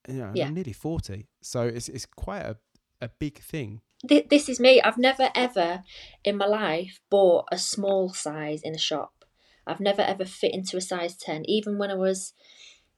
You 0.08 0.14
know, 0.14 0.32
Yeah. 0.34 0.46
I'm 0.48 0.54
nearly 0.54 0.72
40. 0.72 1.28
So 1.42 1.62
it's 1.62 1.88
it's 1.88 2.06
quite 2.06 2.42
a, 2.42 2.56
a 3.00 3.08
big 3.18 3.38
thing. 3.40 3.80
Th- 4.06 4.28
this 4.28 4.48
is 4.48 4.60
me. 4.60 4.80
I've 4.82 4.98
never 4.98 5.30
ever 5.34 5.82
in 6.24 6.36
my 6.36 6.46
life 6.46 7.00
bought 7.10 7.46
a 7.50 7.58
small 7.58 8.10
size 8.12 8.60
in 8.62 8.74
a 8.74 8.78
shop. 8.78 9.24
I've 9.66 9.80
never 9.80 10.02
ever 10.02 10.24
fit 10.24 10.54
into 10.54 10.76
a 10.76 10.80
size 10.80 11.16
10, 11.16 11.44
even 11.46 11.76
when 11.78 11.90
I 11.90 11.94
was, 11.94 12.32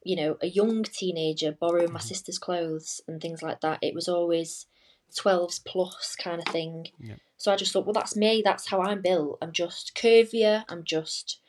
you 0.03 0.15
know, 0.15 0.37
a 0.41 0.47
young 0.47 0.83
teenager 0.83 1.51
borrowing 1.51 1.91
my 1.93 1.99
Mhm. 1.99 2.03
sister's 2.03 2.37
clothes 2.37 3.01
and 3.07 3.19
things 3.19 3.41
like 3.41 3.61
that. 3.61 3.79
It 3.81 3.95
was 3.95 4.07
always 4.07 4.67
12s 5.15 5.59
plus 5.65 6.15
kind 6.15 6.39
of 6.45 6.53
thing. 6.53 6.87
Yeah. 6.99 7.15
So 7.37 7.51
I 7.51 7.55
just 7.55 7.71
thought, 7.73 7.85
well, 7.87 7.93
that's 7.93 8.15
me. 8.15 8.41
That's 8.45 8.67
how 8.67 8.81
I'm 8.81 9.01
built. 9.01 9.39
I'm 9.41 9.51
just 9.53 9.95
curvier. 9.95 10.63
I'm 10.69 10.83
just, 10.83 11.39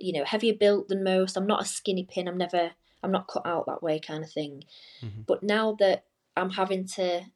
you 0.00 0.12
know, 0.12 0.24
heavier 0.24 0.54
built 0.54 0.88
than 0.88 1.04
most. 1.04 1.36
I'm 1.36 1.46
not 1.46 1.62
a 1.62 1.66
skinny 1.66 2.04
pin. 2.10 2.28
I'm 2.28 2.38
never, 2.38 2.72
I'm 3.02 3.12
not 3.12 3.28
cut 3.28 3.46
out 3.46 3.66
that 3.66 3.82
way 3.82 3.98
kind 4.00 4.24
of 4.24 4.30
thing. 4.30 4.64
Mhm. 5.02 5.26
But 5.26 5.42
now 5.42 5.76
that 5.78 6.04
I'm 6.36 6.50
having 6.50 6.86
to 6.96 7.26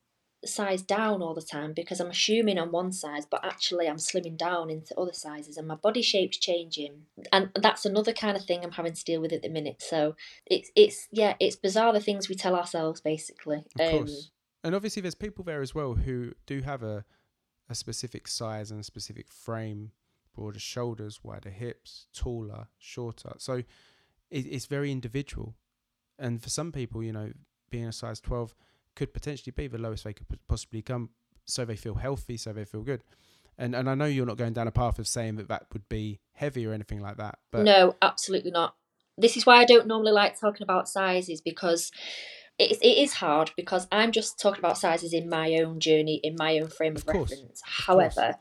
size 0.44 0.82
down 0.82 1.22
all 1.22 1.32
the 1.32 1.40
time 1.40 1.72
because 1.72 2.00
I'm 2.00 2.10
assuming 2.10 2.58
on 2.58 2.70
one 2.70 2.92
size, 2.92 3.24
but 3.24 3.42
actually 3.44 3.88
I'm 3.88 3.96
slimming 3.96 4.36
down 4.36 4.68
into 4.68 4.94
other 4.98 5.14
sizes 5.14 5.56
and 5.56 5.66
my 5.66 5.74
body 5.74 6.02
shape's 6.02 6.36
changing. 6.36 7.06
And 7.32 7.50
that's 7.54 7.86
another 7.86 8.12
kind 8.12 8.36
of 8.36 8.44
thing 8.44 8.62
I'm 8.62 8.72
having 8.72 8.92
to 8.92 9.04
deal 9.04 9.22
with 9.22 9.32
at 9.32 9.40
the 9.42 9.48
minute. 9.48 9.80
So 9.80 10.16
it's 10.44 10.70
it's 10.76 11.08
yeah, 11.10 11.34
it's 11.40 11.56
bizarre 11.56 11.92
the 11.94 12.00
things 12.00 12.28
we 12.28 12.34
tell 12.34 12.54
ourselves 12.54 13.00
basically. 13.00 13.64
Of 13.78 13.80
Um, 13.80 13.90
course. 13.98 14.30
And 14.62 14.74
obviously, 14.74 15.02
there's 15.02 15.14
people 15.14 15.44
there 15.44 15.60
as 15.60 15.74
well 15.74 15.94
who 15.94 16.32
do 16.46 16.60
have 16.62 16.82
a, 16.82 17.04
a 17.68 17.74
specific 17.74 18.26
size 18.28 18.70
and 18.70 18.80
a 18.80 18.84
specific 18.84 19.30
frame, 19.30 19.92
broader 20.34 20.58
shoulders, 20.58 21.20
wider 21.22 21.50
hips, 21.50 22.06
taller, 22.14 22.68
shorter. 22.78 23.32
So 23.38 23.54
it, 23.54 23.66
it's 24.46 24.66
very 24.66 24.90
individual. 24.90 25.54
And 26.18 26.42
for 26.42 26.50
some 26.50 26.72
people, 26.72 27.02
you 27.02 27.12
know, 27.12 27.32
being 27.70 27.86
a 27.86 27.92
size 27.92 28.20
12 28.20 28.54
could 28.94 29.12
potentially 29.12 29.52
be 29.56 29.66
the 29.66 29.78
lowest 29.78 30.04
they 30.04 30.12
could 30.12 30.26
possibly 30.48 30.82
come, 30.82 31.10
so 31.44 31.64
they 31.64 31.76
feel 31.76 31.94
healthy, 31.94 32.36
so 32.36 32.52
they 32.52 32.64
feel 32.64 32.82
good. 32.82 33.02
And 33.58 33.74
and 33.74 33.88
I 33.88 33.94
know 33.94 34.06
you're 34.06 34.26
not 34.26 34.36
going 34.36 34.52
down 34.52 34.66
a 34.66 34.72
path 34.72 34.98
of 34.98 35.06
saying 35.06 35.36
that 35.36 35.48
that 35.48 35.66
would 35.72 35.88
be 35.88 36.20
heavy 36.32 36.66
or 36.66 36.72
anything 36.72 37.00
like 37.00 37.16
that, 37.18 37.38
but 37.52 37.62
no, 37.62 37.94
absolutely 38.02 38.50
not. 38.50 38.74
This 39.16 39.36
is 39.36 39.46
why 39.46 39.56
I 39.58 39.64
don't 39.64 39.86
normally 39.86 40.10
like 40.10 40.38
talking 40.38 40.64
about 40.64 40.88
sizes 40.88 41.40
because 41.40 41.92
it, 42.58 42.72
it 42.82 42.98
is 42.98 43.14
hard 43.14 43.52
because 43.56 43.86
I'm 43.92 44.10
just 44.10 44.40
talking 44.40 44.58
about 44.58 44.78
sizes 44.78 45.12
in 45.12 45.28
my 45.28 45.54
own 45.54 45.78
journey, 45.78 46.20
in 46.22 46.34
my 46.36 46.58
own 46.58 46.68
frame 46.68 46.96
of, 46.96 47.02
Of 47.02 47.14
reference. 47.14 47.62
However, 47.64 48.36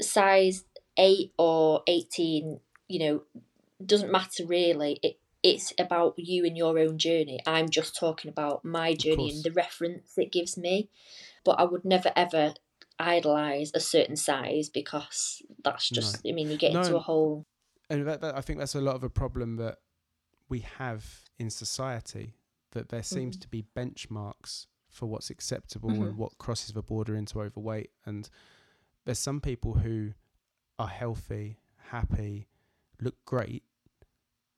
size 0.00 0.64
8 0.96 1.32
or 1.38 1.82
18, 1.86 2.60
you 2.88 2.98
know, 2.98 3.22
doesn't 3.84 4.12
matter 4.12 4.46
really. 4.46 4.98
It 5.02 5.18
it's 5.42 5.72
about 5.78 6.18
you 6.18 6.44
and 6.44 6.56
your 6.56 6.76
own 6.76 6.98
journey. 6.98 7.38
I'm 7.46 7.68
just 7.68 7.94
talking 7.94 8.28
about 8.28 8.64
my 8.64 8.94
journey 8.94 9.30
and 9.30 9.44
the 9.44 9.52
reference 9.52 10.18
it 10.18 10.32
gives 10.32 10.56
me. 10.56 10.88
But 11.44 11.60
I 11.60 11.64
would 11.64 11.84
never 11.84 12.10
ever 12.16 12.54
idolize 12.98 13.70
a 13.74 13.80
certain 13.80 14.16
size 14.16 14.68
because 14.68 15.42
that's 15.62 15.88
just, 15.88 16.24
no. 16.24 16.30
I 16.30 16.34
mean, 16.34 16.50
you 16.50 16.56
get 16.56 16.72
no. 16.72 16.80
into 16.80 16.96
a 16.96 17.00
whole. 17.00 17.44
And 17.88 18.06
that, 18.08 18.20
that, 18.22 18.36
I 18.36 18.40
think 18.40 18.58
that's 18.58 18.74
a 18.74 18.80
lot 18.80 18.96
of 18.96 19.04
a 19.04 19.10
problem 19.10 19.56
that 19.56 19.76
we 20.48 20.60
have 20.78 21.04
in 21.38 21.50
society 21.50 22.34
that 22.72 22.88
there 22.88 23.02
seems 23.02 23.36
mm-hmm. 23.36 23.42
to 23.42 23.48
be 23.48 23.64
benchmarks 23.76 24.66
for 24.90 25.06
what's 25.06 25.30
acceptable 25.30 25.90
mm-hmm. 25.90 26.02
and 26.02 26.16
what 26.16 26.38
crosses 26.38 26.72
the 26.72 26.82
border 26.82 27.14
into 27.14 27.40
overweight. 27.40 27.90
And 28.04 28.28
there's 29.04 29.18
some 29.18 29.40
people 29.40 29.74
who 29.74 30.12
are 30.78 30.88
healthy, 30.88 31.58
happy, 31.90 32.46
look 33.00 33.16
great 33.24 33.62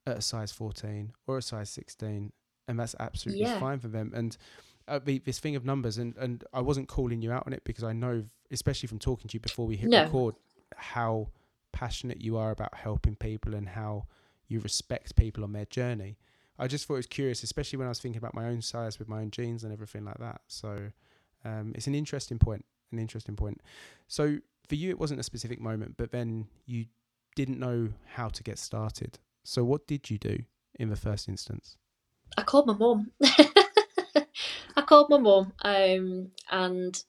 at 0.07 0.19
a 0.19 0.23
size 0.23 0.53
14 0.53 1.13
or 1.27 1.39
a 1.39 1.43
size 1.43 1.71
16, 1.71 2.33
and 2.67 2.81
that's 2.81 2.95
absolutely 2.99 3.45
yeah. 3.45 3.61
fine 3.61 3.79
for 3.79 3.89
them. 3.89 4.13
And 4.15 4.37
uh, 4.87 5.01
the, 5.05 5.19
this 5.19 5.39
thing 5.39 5.57
of 5.57 5.65
numbers, 5.65 5.99
and, 5.99 6.17
and 6.17 6.45
I 6.53 6.61
wasn't 6.61 6.89
calling 6.89 7.23
you 7.23 7.33
out 7.33 7.45
on 7.47 7.53
it 7.53 7.63
because 7.65 7.85
I 7.85 7.93
know, 7.93 8.25
especially 8.51 8.87
from 8.87 8.99
talking 8.99 9.29
to 9.29 9.35
you 9.35 9.41
before 9.41 9.67
we 9.67 9.77
hit 9.77 9.91
no. 9.91 10.05
record, 10.05 10.35
how 10.77 11.29
passionate 11.73 12.21
you 12.21 12.37
are 12.37 12.51
about 12.51 12.75
helping 12.75 13.15
people 13.15 13.55
and 13.55 13.69
how 13.69 14.07
you 14.49 14.61
respect 14.61 15.15
people 15.17 15.45
on 15.45 15.53
their 15.53 15.67
journey. 15.67 16.17
I 16.59 16.67
just 16.67 16.87
thought 16.87 16.95
it 16.95 16.99
was 16.99 17.07
curious, 17.07 17.43
especially 17.43 17.77
when 17.77 17.87
I 17.87 17.91
was 17.91 18.01
thinking 18.01 18.19
about 18.19 18.35
my 18.35 18.47
own 18.47 18.63
size 18.63 18.99
with 18.99 19.09
my 19.09 19.21
own 19.21 19.31
genes 19.31 19.63
and 19.63 19.73
everything 19.73 20.05
like 20.05 20.19
that. 20.19 20.41
So 20.49 20.91
um, 21.45 21.73
it's 21.77 21.87
an 21.87 21.95
interesting 21.95 22.39
point. 22.39 22.65
An 22.91 22.99
interesting 22.99 23.37
point. 23.37 23.61
So 24.09 24.39
for 24.69 24.75
you, 24.75 24.91
it 24.91 24.99
wasn't 24.99 25.21
a 25.21 25.25
specific 25.25 25.61
moment, 25.61 25.95
but 25.97 26.11
then 26.11 26.47
you 26.67 26.87
didn't 27.35 27.59
know 27.59 27.91
how 28.15 28.29
to 28.29 28.43
get 28.43 28.59
started. 28.59 29.19
So 29.45 29.65
what 29.65 29.87
did 29.87 30.11
you 30.11 30.19
do 30.19 30.39
in 30.79 30.91
the 30.91 30.97
first 30.97 31.29
instance? 31.29 31.77
I 32.37 32.43
called 32.43 32.67
my 32.67 32.75
mum. 32.75 33.13
I 33.23 34.83
called 34.83 35.11
my 35.11 35.19
mum, 35.19 35.53
um, 35.63 36.31
and 36.51 37.03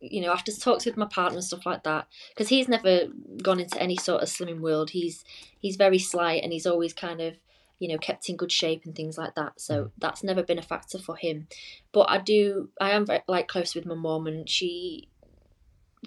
you 0.00 0.20
know, 0.20 0.32
after 0.32 0.52
talks 0.52 0.84
with 0.84 0.96
my 0.96 1.06
partner 1.06 1.38
and 1.38 1.44
stuff 1.44 1.66
like 1.66 1.82
that, 1.84 2.06
because 2.30 2.48
he's 2.48 2.68
never 2.68 3.06
gone 3.42 3.58
into 3.58 3.80
any 3.80 3.96
sort 3.96 4.22
of 4.22 4.28
slimming 4.28 4.60
world. 4.60 4.90
He's 4.90 5.24
he's 5.58 5.76
very 5.76 5.98
slight 5.98 6.42
and 6.42 6.52
he's 6.52 6.66
always 6.66 6.92
kind 6.92 7.20
of 7.20 7.34
you 7.78 7.88
know 7.88 7.98
kept 7.98 8.28
in 8.28 8.36
good 8.36 8.52
shape 8.52 8.84
and 8.84 8.96
things 8.96 9.16
like 9.16 9.34
that 9.36 9.52
so 9.60 9.84
mm. 9.84 9.90
that's 9.98 10.24
never 10.24 10.42
been 10.42 10.58
a 10.58 10.62
factor 10.62 10.98
for 10.98 11.16
him 11.16 11.46
but 11.92 12.10
i 12.10 12.18
do 12.18 12.68
i 12.80 12.90
am 12.90 13.06
very 13.06 13.20
like 13.28 13.46
close 13.46 13.74
with 13.74 13.86
my 13.86 13.94
mom 13.94 14.26
and 14.26 14.48
she 14.50 15.08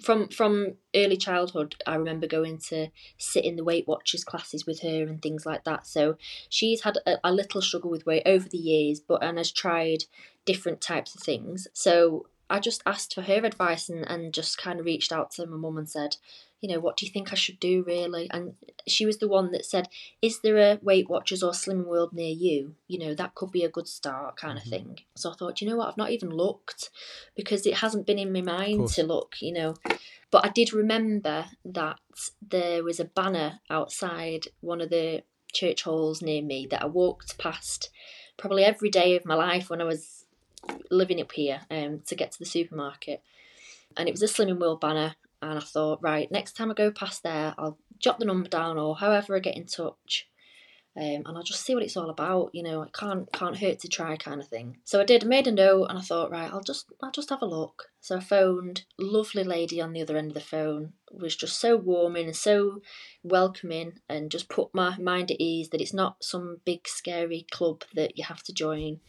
from 0.00 0.28
from 0.28 0.74
early 0.94 1.16
childhood 1.16 1.74
i 1.86 1.94
remember 1.94 2.26
going 2.26 2.58
to 2.58 2.88
sit 3.18 3.44
in 3.44 3.56
the 3.56 3.64
weight 3.64 3.86
watchers 3.86 4.24
classes 4.24 4.66
with 4.66 4.80
her 4.80 5.02
and 5.02 5.22
things 5.22 5.46
like 5.46 5.64
that. 5.64 5.86
So 5.86 6.16
she's 6.48 6.82
had 6.82 6.98
a, 7.06 7.16
a 7.24 7.32
little 7.32 7.62
struggle 7.62 7.90
with 7.90 8.06
weight 8.06 8.22
over 8.26 8.48
the 8.48 8.58
years 8.58 9.00
but 9.00 9.22
and 9.22 9.38
has 9.38 9.52
tried 9.52 10.04
different 10.44 10.80
types 10.80 11.14
of 11.14 11.22
things. 11.22 11.68
So 11.72 12.26
i 12.52 12.60
just 12.60 12.82
asked 12.86 13.14
for 13.14 13.22
her 13.22 13.44
advice 13.44 13.88
and, 13.88 14.08
and 14.08 14.32
just 14.32 14.58
kind 14.58 14.78
of 14.78 14.86
reached 14.86 15.12
out 15.12 15.30
to 15.30 15.46
my 15.46 15.56
mum 15.56 15.78
and 15.78 15.88
said 15.88 16.16
you 16.62 16.72
know, 16.72 16.78
what 16.78 16.96
do 16.96 17.04
you 17.04 17.10
think 17.12 17.32
I 17.32 17.34
should 17.34 17.58
do 17.58 17.82
really? 17.84 18.30
And 18.30 18.54
she 18.86 19.04
was 19.04 19.18
the 19.18 19.26
one 19.26 19.50
that 19.50 19.66
said, 19.66 19.88
Is 20.22 20.40
there 20.40 20.56
a 20.58 20.78
Weight 20.80 21.10
Watchers 21.10 21.42
or 21.42 21.50
Slimming 21.50 21.86
World 21.86 22.12
near 22.12 22.30
you? 22.30 22.76
You 22.86 23.00
know, 23.00 23.14
that 23.14 23.34
could 23.34 23.50
be 23.50 23.64
a 23.64 23.68
good 23.68 23.88
start 23.88 24.36
kind 24.36 24.56
mm-hmm. 24.56 24.68
of 24.68 24.72
thing. 24.72 24.98
So 25.16 25.32
I 25.32 25.34
thought, 25.34 25.60
you 25.60 25.68
know 25.68 25.76
what, 25.76 25.88
I've 25.88 25.96
not 25.96 26.12
even 26.12 26.30
looked 26.30 26.90
because 27.34 27.66
it 27.66 27.78
hasn't 27.78 28.06
been 28.06 28.18
in 28.18 28.32
my 28.32 28.42
mind 28.42 28.88
to 28.90 29.02
look, 29.02 29.42
you 29.42 29.52
know. 29.52 29.74
But 30.30 30.46
I 30.46 30.50
did 30.50 30.72
remember 30.72 31.46
that 31.64 31.98
there 32.40 32.84
was 32.84 33.00
a 33.00 33.06
banner 33.06 33.60
outside 33.68 34.46
one 34.60 34.80
of 34.80 34.88
the 34.88 35.24
church 35.52 35.82
halls 35.82 36.22
near 36.22 36.42
me 36.42 36.68
that 36.70 36.82
I 36.82 36.86
walked 36.86 37.38
past 37.38 37.90
probably 38.38 38.64
every 38.64 38.88
day 38.88 39.16
of 39.16 39.26
my 39.26 39.34
life 39.34 39.68
when 39.68 39.80
I 39.80 39.84
was 39.84 40.21
living 40.90 41.20
up 41.20 41.32
here 41.32 41.62
um, 41.70 42.00
to 42.06 42.14
get 42.14 42.32
to 42.32 42.38
the 42.38 42.44
supermarket. 42.44 43.22
And 43.96 44.08
it 44.08 44.12
was 44.12 44.22
a 44.22 44.26
Slimming 44.26 44.58
World 44.58 44.80
banner 44.80 45.16
and 45.42 45.58
I 45.58 45.60
thought, 45.60 46.02
right, 46.02 46.30
next 46.30 46.52
time 46.52 46.70
I 46.70 46.74
go 46.74 46.92
past 46.92 47.24
there, 47.24 47.52
I'll 47.58 47.76
jot 47.98 48.20
the 48.20 48.24
number 48.24 48.48
down 48.48 48.78
or 48.78 48.96
however 48.96 49.34
I 49.34 49.40
get 49.40 49.56
in 49.56 49.66
touch. 49.66 50.28
Um, 50.94 51.22
and 51.24 51.38
I'll 51.38 51.42
just 51.42 51.64
see 51.64 51.74
what 51.74 51.82
it's 51.82 51.96
all 51.96 52.10
about. 52.10 52.50
You 52.52 52.62
know, 52.62 52.82
it 52.82 52.92
can't 52.92 53.30
can't 53.32 53.56
hurt 53.56 53.78
to 53.80 53.88
try, 53.88 54.14
kind 54.16 54.42
of 54.42 54.48
thing. 54.48 54.76
So 54.84 55.00
I 55.00 55.04
did. 55.04 55.24
Made 55.24 55.46
a 55.46 55.52
note, 55.52 55.86
and 55.86 55.98
I 55.98 56.02
thought, 56.02 56.30
right, 56.30 56.52
I'll 56.52 56.62
just 56.62 56.86
I'll 57.02 57.10
just 57.10 57.30
have 57.30 57.40
a 57.40 57.46
look. 57.46 57.84
So 58.00 58.16
I 58.16 58.20
phoned. 58.20 58.84
Lovely 58.98 59.42
lady 59.42 59.80
on 59.80 59.94
the 59.94 60.02
other 60.02 60.18
end 60.18 60.28
of 60.28 60.34
the 60.34 60.40
phone 60.40 60.92
was 61.10 61.34
just 61.34 61.58
so 61.58 61.76
warming 61.76 62.26
and 62.26 62.36
so 62.36 62.82
welcoming, 63.22 64.00
and 64.06 64.30
just 64.30 64.50
put 64.50 64.74
my 64.74 64.98
mind 64.98 65.30
at 65.30 65.40
ease 65.40 65.70
that 65.70 65.80
it's 65.80 65.94
not 65.94 66.22
some 66.22 66.60
big 66.66 66.86
scary 66.86 67.46
club 67.50 67.84
that 67.94 68.18
you 68.18 68.24
have 68.24 68.42
to 68.42 68.52
join. 68.52 69.00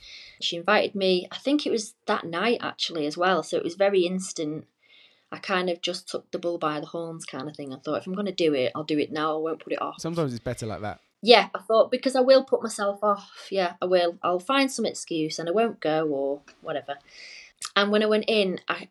She 0.42 0.56
invited 0.56 0.96
me. 0.96 1.28
I 1.32 1.38
think 1.38 1.66
it 1.66 1.72
was 1.72 1.96
that 2.08 2.24
night 2.24 2.60
actually 2.62 3.06
as 3.08 3.18
well. 3.18 3.44
So 3.44 3.58
it 3.58 3.64
was 3.64 3.76
very 3.76 4.06
instant. 4.06 4.68
I 5.34 5.40
kind 5.40 5.70
of 5.70 5.82
just 5.82 6.08
took 6.08 6.32
the 6.32 6.40
bull 6.40 6.60
by 6.60 6.80
the 6.80 6.86
horns 6.86 7.26
kind 7.26 7.50
of 7.50 7.58
thing. 7.58 7.74
I 7.74 7.78
thought 7.80 7.98
if 7.98 8.08
I'm 8.08 8.14
going 8.14 8.28
to 8.28 8.32
do 8.32 8.54
it, 8.54 8.72
I'll 8.76 8.84
do 8.84 9.00
it 9.00 9.12
now. 9.12 9.36
I 9.36 9.42
won't 9.42 9.64
put 9.64 9.74
it 9.74 9.82
off. 9.82 9.96
Sometimes 10.00 10.32
it's 10.32 10.44
better 10.44 10.68
like 10.68 10.82
that. 10.82 11.00
Yeah, 11.26 11.48
I 11.56 11.60
thought 11.60 11.90
because 11.90 12.18
I 12.18 12.20
will 12.20 12.44
put 12.44 12.62
myself 12.62 13.00
off. 13.02 13.48
Yeah, 13.50 13.76
I 13.82 13.86
will. 13.86 14.20
I'll 14.22 14.42
find 14.42 14.70
some 14.70 14.86
excuse 14.86 15.40
and 15.40 15.48
I 15.48 15.54
won't 15.54 15.80
go 15.80 16.06
or 16.06 16.42
whatever. 16.62 16.96
And 17.78 17.92
when 17.92 18.04
I 18.04 18.08
went 18.08 18.26
in, 18.28 18.60
I 18.68 18.90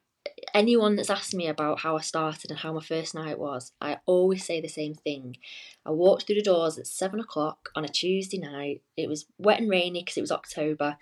anyone 0.54 0.96
that's 0.96 1.10
asked 1.10 1.34
me 1.34 1.46
about 1.46 1.80
how 1.80 1.98
I 1.98 2.00
started 2.00 2.50
and 2.50 2.58
how 2.58 2.72
my 2.72 2.80
first 2.80 3.14
night 3.14 3.38
was, 3.38 3.72
I 3.82 3.98
always 4.06 4.46
say 4.46 4.62
the 4.62 4.68
same 4.68 4.94
thing. 4.94 5.36
I 5.84 5.90
walked 5.90 6.26
through 6.26 6.36
the 6.36 6.42
doors 6.42 6.78
at 6.78 6.86
seven 6.86 7.20
o'clock 7.20 7.68
on 7.76 7.84
a 7.84 7.88
Tuesday 7.88 8.38
night. 8.38 8.80
It 8.96 9.10
was 9.10 9.26
wet 9.36 9.60
and 9.60 9.68
rainy 9.68 10.00
because 10.00 10.16
it 10.16 10.22
was 10.22 10.32
October, 10.32 10.96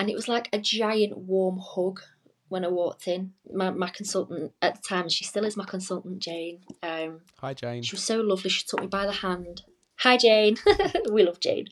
and 0.00 0.10
it 0.10 0.16
was 0.16 0.26
like 0.26 0.48
a 0.52 0.58
giant 0.58 1.16
warm 1.16 1.60
hug 1.62 2.00
when 2.48 2.64
I 2.64 2.68
walked 2.68 3.06
in. 3.06 3.34
My, 3.52 3.70
my 3.70 3.90
consultant 3.90 4.52
at 4.60 4.74
the 4.74 4.82
time, 4.82 5.08
she 5.08 5.24
still 5.24 5.44
is 5.44 5.56
my 5.56 5.66
consultant, 5.66 6.18
Jane. 6.18 6.62
Um, 6.82 7.20
Hi, 7.38 7.54
Jane. 7.54 7.82
She 7.82 7.94
was 7.94 8.02
so 8.02 8.20
lovely. 8.20 8.50
She 8.50 8.66
took 8.66 8.80
me 8.80 8.88
by 8.88 9.06
the 9.06 9.12
hand. 9.12 9.62
Hi, 10.04 10.18
Jane. 10.18 10.58
we 11.10 11.22
love 11.22 11.40
Jane. 11.40 11.66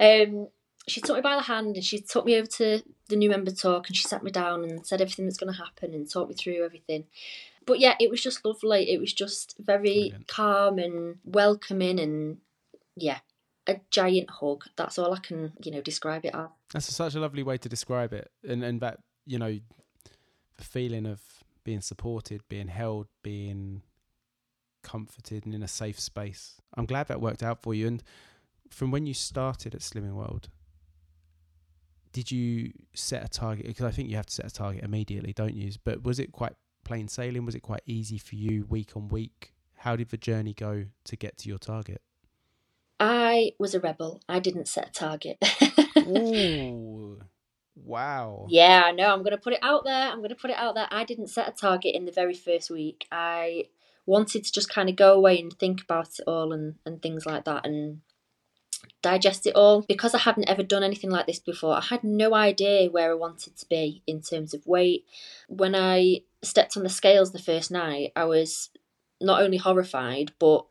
Um, 0.00 0.48
she 0.88 1.02
took 1.02 1.16
me 1.16 1.20
by 1.20 1.36
the 1.36 1.42
hand 1.42 1.76
and 1.76 1.84
she 1.84 2.00
took 2.00 2.24
me 2.24 2.34
over 2.36 2.46
to 2.46 2.82
the 3.10 3.16
new 3.16 3.28
member 3.28 3.50
talk 3.50 3.86
and 3.86 3.94
she 3.94 4.04
sat 4.04 4.22
me 4.22 4.30
down 4.30 4.64
and 4.64 4.86
said 4.86 5.02
everything 5.02 5.26
that's 5.26 5.36
going 5.36 5.52
to 5.52 5.58
happen 5.58 5.92
and 5.92 6.10
talked 6.10 6.30
me 6.30 6.34
through 6.34 6.64
everything. 6.64 7.04
But 7.66 7.78
yeah, 7.78 7.94
it 8.00 8.08
was 8.08 8.22
just 8.22 8.46
lovely. 8.46 8.90
It 8.90 8.98
was 8.98 9.12
just 9.12 9.56
very 9.58 9.92
Brilliant. 9.92 10.26
calm 10.26 10.78
and 10.78 11.16
welcoming 11.26 12.00
and 12.00 12.38
yeah, 12.96 13.18
a 13.66 13.76
giant 13.90 14.30
hug. 14.30 14.64
That's 14.76 14.98
all 14.98 15.12
I 15.12 15.18
can, 15.18 15.52
you 15.62 15.70
know, 15.70 15.82
describe 15.82 16.24
it 16.24 16.34
as. 16.34 16.48
That's 16.72 16.94
such 16.94 17.14
a 17.14 17.20
lovely 17.20 17.42
way 17.42 17.58
to 17.58 17.68
describe 17.68 18.14
it. 18.14 18.30
And 18.48 18.64
and 18.64 18.80
that, 18.80 19.00
you 19.26 19.38
know, 19.38 19.58
the 20.56 20.64
feeling 20.64 21.04
of 21.04 21.20
being 21.62 21.82
supported, 21.82 22.40
being 22.48 22.68
held, 22.68 23.08
being 23.22 23.82
comforted 24.86 25.44
and 25.44 25.54
in 25.54 25.62
a 25.62 25.68
safe 25.68 25.98
space. 25.98 26.60
I'm 26.76 26.86
glad 26.86 27.08
that 27.08 27.20
worked 27.20 27.42
out 27.42 27.62
for 27.62 27.74
you. 27.74 27.86
And 27.88 28.02
from 28.70 28.90
when 28.90 29.06
you 29.06 29.14
started 29.14 29.74
at 29.74 29.80
Slimming 29.80 30.14
World, 30.14 30.48
did 32.12 32.30
you 32.30 32.72
set 32.94 33.24
a 33.24 33.28
target? 33.28 33.66
Because 33.66 33.84
I 33.84 33.90
think 33.90 34.08
you 34.08 34.16
have 34.16 34.26
to 34.26 34.34
set 34.34 34.46
a 34.46 34.50
target 34.50 34.84
immediately, 34.84 35.32
don't 35.32 35.54
you? 35.54 35.72
But 35.84 36.04
was 36.04 36.18
it 36.18 36.32
quite 36.32 36.54
plain 36.84 37.08
sailing? 37.08 37.44
Was 37.44 37.54
it 37.54 37.60
quite 37.60 37.82
easy 37.84 38.16
for 38.16 38.36
you 38.36 38.64
week 38.66 38.96
on 38.96 39.08
week? 39.08 39.52
How 39.74 39.96
did 39.96 40.10
the 40.10 40.16
journey 40.16 40.54
go 40.54 40.86
to 41.04 41.16
get 41.16 41.36
to 41.38 41.48
your 41.48 41.58
target? 41.58 42.00
I 42.98 43.52
was 43.58 43.74
a 43.74 43.80
rebel. 43.80 44.22
I 44.28 44.38
didn't 44.38 44.68
set 44.68 44.88
a 44.88 44.92
target. 44.92 45.38
Ooh. 45.98 47.20
Wow. 47.74 48.46
Yeah, 48.48 48.84
I 48.86 48.92
know. 48.92 49.12
I'm 49.12 49.22
going 49.22 49.32
to 49.32 49.42
put 49.42 49.52
it 49.52 49.58
out 49.62 49.84
there. 49.84 50.10
I'm 50.10 50.18
going 50.18 50.30
to 50.30 50.34
put 50.34 50.50
it 50.50 50.56
out 50.56 50.74
there. 50.74 50.88
I 50.90 51.04
didn't 51.04 51.28
set 51.28 51.48
a 51.48 51.52
target 51.52 51.94
in 51.94 52.06
the 52.06 52.12
very 52.12 52.34
first 52.34 52.70
week. 52.70 53.06
I 53.12 53.64
wanted 54.06 54.44
to 54.44 54.52
just 54.52 54.70
kind 54.70 54.88
of 54.88 54.96
go 54.96 55.12
away 55.12 55.38
and 55.40 55.52
think 55.52 55.82
about 55.82 56.18
it 56.18 56.24
all 56.26 56.52
and, 56.52 56.76
and 56.86 57.02
things 57.02 57.26
like 57.26 57.44
that 57.44 57.66
and 57.66 58.00
digest 59.02 59.46
it 59.46 59.54
all. 59.54 59.82
Because 59.82 60.14
I 60.14 60.18
hadn't 60.18 60.48
ever 60.48 60.62
done 60.62 60.82
anything 60.82 61.10
like 61.10 61.26
this 61.26 61.40
before, 61.40 61.74
I 61.74 61.82
had 61.82 62.04
no 62.04 62.34
idea 62.34 62.90
where 62.90 63.10
I 63.10 63.14
wanted 63.14 63.56
to 63.56 63.66
be 63.68 64.02
in 64.06 64.22
terms 64.22 64.54
of 64.54 64.66
weight. 64.66 65.04
When 65.48 65.74
I 65.74 66.20
stepped 66.42 66.76
on 66.76 66.82
the 66.82 66.88
scales 66.88 67.32
the 67.32 67.38
first 67.38 67.70
night, 67.70 68.12
I 68.16 68.24
was 68.24 68.70
not 69.20 69.42
only 69.42 69.56
horrified 69.56 70.32
but 70.38 70.66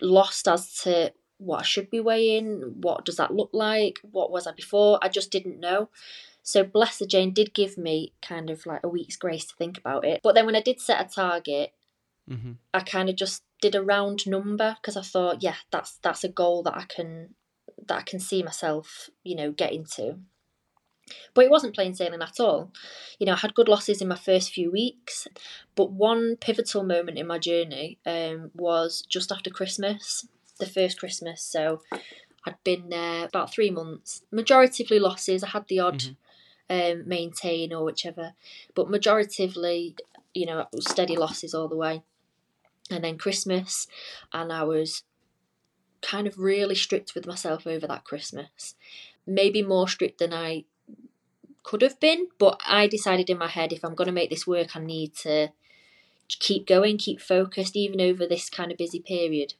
lost 0.00 0.48
as 0.48 0.74
to 0.82 1.12
what 1.38 1.60
I 1.60 1.64
should 1.64 1.90
be 1.90 2.00
weighing, 2.00 2.74
what 2.80 3.04
does 3.04 3.16
that 3.16 3.34
look 3.34 3.50
like, 3.52 3.98
what 4.02 4.30
was 4.30 4.46
I 4.46 4.52
before? 4.52 4.98
I 5.02 5.08
just 5.08 5.30
didn't 5.30 5.60
know. 5.60 5.88
So 6.42 6.62
Blessed 6.62 7.08
Jane 7.08 7.32
did 7.32 7.54
give 7.54 7.78
me 7.78 8.12
kind 8.20 8.50
of 8.50 8.66
like 8.66 8.80
a 8.84 8.88
week's 8.88 9.16
grace 9.16 9.46
to 9.46 9.54
think 9.56 9.78
about 9.78 10.04
it. 10.04 10.20
But 10.22 10.34
then 10.34 10.46
when 10.46 10.56
I 10.56 10.60
did 10.60 10.80
set 10.80 11.00
a 11.00 11.08
target, 11.08 11.72
mm-hmm. 12.28 12.52
I 12.72 12.80
kind 12.80 13.08
of 13.08 13.16
just 13.16 13.42
did 13.60 13.74
a 13.74 13.82
round 13.82 14.26
number 14.26 14.76
because 14.80 14.96
I 14.96 15.02
thought, 15.02 15.42
yeah, 15.42 15.56
that's 15.70 15.98
that's 16.02 16.24
a 16.24 16.28
goal 16.28 16.62
that 16.64 16.76
I 16.76 16.84
can 16.84 17.34
that 17.86 17.98
I 17.98 18.02
can 18.02 18.20
see 18.20 18.42
myself, 18.42 19.10
you 19.22 19.36
know, 19.36 19.52
getting 19.52 19.84
to. 19.96 20.18
But 21.34 21.44
it 21.44 21.50
wasn't 21.50 21.74
plain 21.74 21.94
sailing 21.94 22.22
at 22.22 22.40
all. 22.40 22.72
You 23.18 23.26
know, 23.26 23.34
I 23.34 23.36
had 23.36 23.54
good 23.54 23.68
losses 23.68 24.00
in 24.00 24.08
my 24.08 24.16
first 24.16 24.52
few 24.52 24.70
weeks, 24.70 25.28
but 25.74 25.92
one 25.92 26.36
pivotal 26.36 26.82
moment 26.82 27.18
in 27.18 27.26
my 27.26 27.38
journey 27.38 27.98
um, 28.06 28.50
was 28.54 29.02
just 29.06 29.30
after 29.30 29.50
Christmas 29.50 30.26
the 30.58 30.66
first 30.66 30.98
Christmas. 30.98 31.42
So 31.42 31.82
I'd 32.46 32.62
been 32.64 32.88
there 32.88 33.26
about 33.26 33.52
three 33.52 33.70
months. 33.70 34.22
Majoritively 34.32 35.00
losses. 35.00 35.42
I 35.42 35.48
had 35.48 35.66
the 35.68 35.80
odd 35.80 36.00
Mhm. 36.00 36.16
um, 36.70 37.08
maintain 37.08 37.72
or 37.72 37.84
whichever, 37.84 38.34
but 38.74 38.88
majoritively, 38.88 39.96
you 40.32 40.46
know, 40.46 40.66
steady 40.80 41.16
losses 41.16 41.54
all 41.54 41.68
the 41.68 41.76
way. 41.76 42.02
And 42.90 43.02
then 43.02 43.16
Christmas, 43.16 43.86
and 44.32 44.52
I 44.52 44.62
was 44.64 45.04
kind 46.02 46.26
of 46.26 46.38
really 46.38 46.74
strict 46.74 47.14
with 47.14 47.26
myself 47.26 47.66
over 47.66 47.86
that 47.86 48.04
Christmas. 48.04 48.74
Maybe 49.26 49.62
more 49.62 49.88
strict 49.88 50.18
than 50.18 50.34
I 50.34 50.64
could 51.62 51.80
have 51.80 51.98
been, 51.98 52.28
but 52.38 52.60
I 52.66 52.86
decided 52.86 53.30
in 53.30 53.38
my 53.38 53.48
head 53.48 53.72
if 53.72 53.84
I'm 53.84 53.94
going 53.94 54.06
to 54.06 54.12
make 54.12 54.28
this 54.28 54.46
work, 54.46 54.76
I 54.76 54.80
need 54.80 55.14
to 55.16 55.48
keep 56.28 56.66
going, 56.66 56.98
keep 56.98 57.20
focused, 57.20 57.74
even 57.74 58.00
over 58.00 58.26
this 58.26 58.50
kind 58.50 58.70
of 58.70 58.78
busy 58.78 59.00
period. 59.00 59.54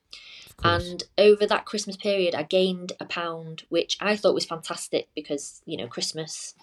Of. 0.59 0.83
And 0.83 1.05
over 1.17 1.47
that 1.47 1.65
Christmas 1.65 1.97
period, 1.97 2.35
I 2.35 2.43
gained 2.43 2.93
a 3.01 3.07
pound, 3.07 3.65
which 3.71 3.97
I 4.01 4.17
thought 4.17 4.35
was 4.35 4.45
fantastic 4.45 5.09
because, 5.15 5.63
you 5.65 5.79
know, 5.79 5.89
Christmas. 5.89 6.55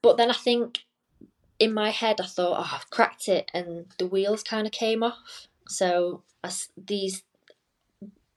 But 0.00 0.16
then 0.16 0.30
I 0.30 0.34
think 0.34 0.84
in 1.58 1.72
my 1.72 1.90
head, 1.90 2.20
I 2.20 2.26
thought, 2.26 2.58
oh, 2.58 2.76
I've 2.76 2.90
cracked 2.90 3.28
it, 3.28 3.50
and 3.54 3.86
the 3.98 4.06
wheels 4.06 4.42
kind 4.42 4.66
of 4.66 4.72
came 4.72 5.02
off. 5.02 5.48
So 5.68 6.22
as 6.42 6.68
these 6.76 7.22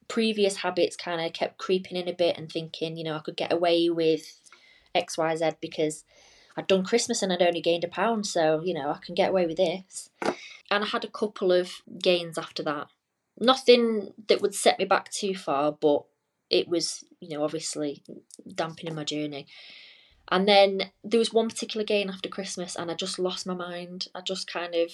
previous 0.07 0.57
habits 0.57 0.95
kind 0.95 1.21
of 1.21 1.33
kept 1.33 1.57
creeping 1.57 1.97
in 1.97 2.07
a 2.07 2.13
bit 2.13 2.37
and 2.37 2.51
thinking, 2.51 2.95
you 2.95 3.03
know, 3.03 3.15
I 3.15 3.19
could 3.19 3.37
get 3.37 3.51
away 3.51 3.89
with 3.89 4.39
X, 4.95 5.17
Y, 5.17 5.35
Z 5.35 5.51
because 5.61 6.05
I'd 6.55 6.67
done 6.67 6.85
Christmas 6.85 7.21
and 7.21 7.31
I'd 7.31 7.41
only 7.41 7.61
gained 7.61 7.83
a 7.83 7.89
pound. 7.89 8.25
So, 8.25 8.61
you 8.63 8.73
know, 8.73 8.89
I 8.89 8.99
can 9.05 9.15
get 9.15 9.29
away 9.29 9.45
with 9.45 9.57
this. 9.57 10.09
And 10.21 10.83
I 10.83 10.87
had 10.87 11.03
a 11.03 11.09
couple 11.09 11.51
of 11.51 11.71
gains 12.01 12.37
after 12.37 12.63
that 12.63 12.87
nothing 13.39 14.13
that 14.27 14.41
would 14.41 14.55
set 14.55 14.79
me 14.79 14.85
back 14.85 15.09
too 15.11 15.35
far, 15.35 15.71
but 15.71 16.03
it 16.49 16.67
was, 16.67 17.03
you 17.19 17.29
know, 17.29 17.43
obviously 17.43 18.03
dampening 18.53 18.95
my 18.95 19.03
journey. 19.03 19.47
And 20.29 20.47
then 20.47 20.91
there 21.03 21.19
was 21.19 21.33
one 21.33 21.49
particular 21.49 21.85
gain 21.85 22.09
after 22.09 22.29
Christmas, 22.29 22.75
and 22.75 22.91
I 22.91 22.95
just 22.95 23.19
lost 23.19 23.45
my 23.45 23.53
mind. 23.53 24.07
I 24.13 24.21
just 24.21 24.51
kind 24.51 24.75
of 24.75 24.91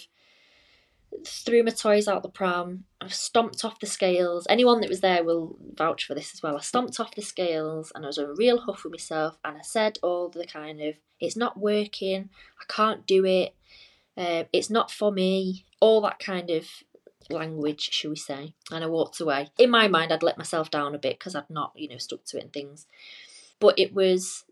threw 1.25 1.63
my 1.63 1.71
toys 1.71 2.07
out 2.07 2.23
the 2.23 2.29
pram. 2.29 2.85
I 2.99 3.07
stomped 3.07 3.63
off 3.63 3.79
the 3.79 3.85
scales. 3.85 4.45
Anyone 4.49 4.81
that 4.81 4.89
was 4.89 5.01
there 5.01 5.23
will 5.23 5.57
vouch 5.73 6.05
for 6.05 6.15
this 6.15 6.33
as 6.33 6.41
well. 6.41 6.57
I 6.57 6.61
stomped 6.61 6.99
off 6.99 7.15
the 7.15 7.21
scales, 7.21 7.91
and 7.93 8.05
I 8.05 8.07
was 8.07 8.17
a 8.17 8.33
real 8.33 8.59
huff 8.59 8.83
with 8.83 8.93
myself. 8.93 9.37
And 9.43 9.57
I 9.57 9.61
said 9.61 9.99
all 10.01 10.29
the 10.29 10.45
kind 10.45 10.81
of, 10.81 10.95
"It's 11.19 11.37
not 11.37 11.57
working. 11.57 12.29
I 12.59 12.65
can't 12.67 13.05
do 13.05 13.25
it. 13.25 13.55
Uh, 14.17 14.45
it's 14.51 14.69
not 14.69 14.91
for 14.91 15.11
me." 15.11 15.65
All 15.79 16.01
that 16.01 16.19
kind 16.19 16.49
of 16.49 16.67
language, 17.29 17.91
shall 17.91 18.11
we 18.11 18.15
say, 18.15 18.53
and 18.71 18.83
I 18.83 18.87
walked 18.87 19.19
away. 19.19 19.49
In 19.57 19.69
my 19.69 19.87
mind, 19.87 20.11
I'd 20.11 20.23
let 20.23 20.37
myself 20.37 20.71
down 20.71 20.95
a 20.95 20.99
bit 20.99 21.19
because 21.19 21.35
I'd 21.35 21.49
not, 21.49 21.73
you 21.75 21.89
know, 21.89 21.97
stuck 21.97 22.23
to 22.25 22.37
it 22.37 22.43
and 22.43 22.53
things. 22.53 22.87
But 23.59 23.77
it 23.77 23.93
was 23.93 24.45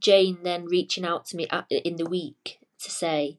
Jane 0.00 0.42
then 0.42 0.66
reaching 0.66 1.04
out 1.04 1.26
to 1.26 1.36
me 1.36 1.46
in 1.70 1.96
the 1.96 2.08
week 2.08 2.60
to 2.80 2.90
say, 2.90 3.38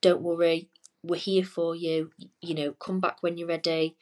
"Don't 0.00 0.22
worry, 0.22 0.68
we're 1.02 1.20
here 1.20 1.44
for 1.44 1.74
you. 1.74 2.10
You 2.40 2.54
know, 2.54 2.72
come 2.72 3.00
back 3.00 3.22
when 3.22 3.38
you're 3.38 3.48
ready. 3.48 3.96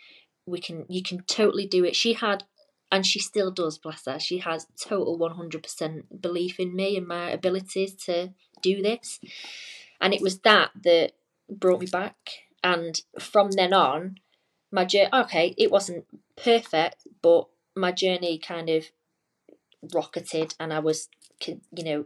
We 0.46 0.60
can, 0.60 0.86
you 0.88 1.02
can 1.02 1.22
totally 1.24 1.66
do 1.66 1.84
it." 1.84 1.96
She 1.96 2.14
had, 2.14 2.44
and 2.92 3.06
she 3.06 3.18
still 3.18 3.50
does, 3.50 3.78
bless 3.78 4.06
her. 4.06 4.18
She 4.18 4.38
has 4.38 4.66
total 4.80 5.16
one 5.18 5.36
hundred 5.36 5.62
percent 5.62 6.20
belief 6.20 6.60
in 6.60 6.74
me 6.74 6.96
and 6.96 7.06
my 7.06 7.30
abilities 7.30 7.94
to 8.06 8.32
do 8.62 8.82
this, 8.82 9.20
and 10.00 10.12
it 10.14 10.20
was 10.20 10.40
that 10.40 10.70
that 10.82 11.12
brought 11.48 11.80
me 11.80 11.86
back 11.86 12.16
and 12.62 13.02
from 13.20 13.50
then 13.52 13.72
on 13.72 14.16
my 14.72 14.84
journey 14.84 15.10
okay 15.12 15.54
it 15.58 15.70
wasn't 15.70 16.04
perfect 16.36 17.06
but 17.22 17.46
my 17.76 17.92
journey 17.92 18.38
kind 18.38 18.68
of 18.68 18.86
rocketed 19.94 20.54
and 20.58 20.72
i 20.72 20.78
was 20.78 21.08
you 21.46 21.84
know 21.84 22.04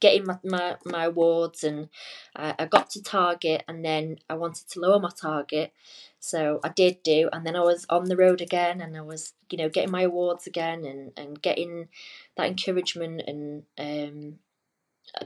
getting 0.00 0.24
my, 0.26 0.38
my, 0.44 0.76
my 0.84 1.04
awards 1.04 1.64
and 1.64 1.88
I, 2.36 2.54
I 2.58 2.66
got 2.66 2.90
to 2.90 3.02
target 3.02 3.64
and 3.68 3.84
then 3.84 4.18
i 4.28 4.34
wanted 4.34 4.68
to 4.70 4.80
lower 4.80 4.98
my 4.98 5.10
target 5.10 5.72
so 6.20 6.60
i 6.64 6.68
did 6.68 7.02
do 7.02 7.28
and 7.32 7.46
then 7.46 7.56
i 7.56 7.60
was 7.60 7.86
on 7.88 8.04
the 8.04 8.16
road 8.16 8.40
again 8.40 8.80
and 8.80 8.96
i 8.96 9.00
was 9.00 9.34
you 9.50 9.58
know 9.58 9.68
getting 9.68 9.90
my 9.90 10.02
awards 10.02 10.46
again 10.46 10.84
and, 10.84 11.12
and 11.16 11.42
getting 11.42 11.88
that 12.36 12.46
encouragement 12.46 13.22
and 13.26 13.62
um 13.78 14.38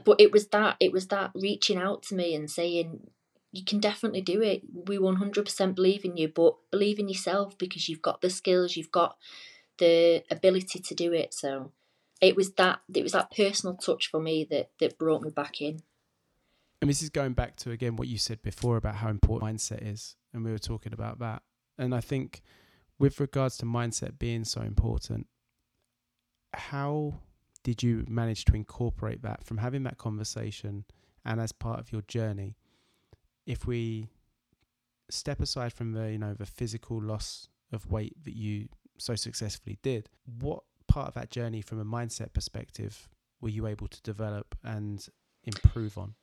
but 0.03 0.19
it 0.19 0.31
was 0.31 0.47
that 0.47 0.75
it 0.79 0.91
was 0.91 1.07
that 1.07 1.31
reaching 1.33 1.77
out 1.77 2.03
to 2.03 2.15
me 2.15 2.35
and 2.35 2.49
saying 2.49 3.09
you 3.51 3.63
can 3.63 3.79
definitely 3.79 4.21
do 4.21 4.41
it. 4.41 4.61
We 4.87 4.97
100% 4.97 5.75
believe 5.75 6.05
in 6.05 6.17
you, 6.17 6.27
but 6.27 6.55
believe 6.71 6.99
in 6.99 7.09
yourself 7.09 7.57
because 7.57 7.89
you've 7.89 8.01
got 8.01 8.21
the 8.21 8.29
skills, 8.29 8.77
you've 8.77 8.91
got 8.91 9.17
the 9.79 10.23
ability 10.29 10.79
to 10.79 10.95
do 10.95 11.13
it. 11.13 11.33
So 11.33 11.71
it 12.21 12.35
was 12.35 12.53
that 12.53 12.81
it 12.93 13.03
was 13.03 13.13
that 13.13 13.31
personal 13.31 13.75
touch 13.75 14.07
for 14.07 14.19
me 14.19 14.45
that 14.49 14.71
that 14.79 14.97
brought 14.97 15.21
me 15.21 15.29
back 15.29 15.61
in. 15.61 15.81
And 16.81 16.89
this 16.89 17.01
is 17.01 17.09
going 17.09 17.33
back 17.33 17.55
to 17.57 17.71
again 17.71 17.95
what 17.95 18.07
you 18.07 18.17
said 18.17 18.41
before 18.41 18.77
about 18.77 18.95
how 18.95 19.09
important 19.09 19.51
mindset 19.51 19.85
is, 19.85 20.15
and 20.33 20.43
we 20.43 20.51
were 20.51 20.59
talking 20.59 20.93
about 20.93 21.19
that. 21.19 21.43
And 21.77 21.95
I 21.95 22.01
think 22.01 22.41
with 22.97 23.19
regards 23.19 23.57
to 23.57 23.65
mindset 23.65 24.19
being 24.19 24.43
so 24.43 24.61
important, 24.61 25.27
how 26.53 27.15
did 27.63 27.83
you 27.83 28.05
manage 28.07 28.45
to 28.45 28.55
incorporate 28.55 29.21
that 29.21 29.43
from 29.43 29.57
having 29.57 29.83
that 29.83 29.97
conversation 29.97 30.85
and 31.25 31.39
as 31.39 31.51
part 31.51 31.79
of 31.79 31.91
your 31.91 32.01
journey? 32.03 32.57
If 33.45 33.65
we 33.65 34.09
step 35.09 35.41
aside 35.41 35.73
from 35.73 35.93
the 35.93 36.11
you 36.11 36.17
know 36.17 36.33
the 36.33 36.45
physical 36.45 37.01
loss 37.01 37.47
of 37.71 37.89
weight 37.89 38.15
that 38.23 38.35
you 38.35 38.67
so 38.97 39.15
successfully 39.15 39.79
did, 39.81 40.09
what 40.25 40.63
part 40.89 41.07
of 41.07 41.13
that 41.13 41.29
journey 41.31 41.61
from 41.61 41.79
a 41.79 41.85
mindset 41.85 42.33
perspective 42.33 43.07
were 43.41 43.49
you 43.49 43.67
able 43.67 43.87
to 43.87 44.01
develop 44.01 44.55
and 44.63 45.07
improve 45.45 45.97
on? 45.97 46.15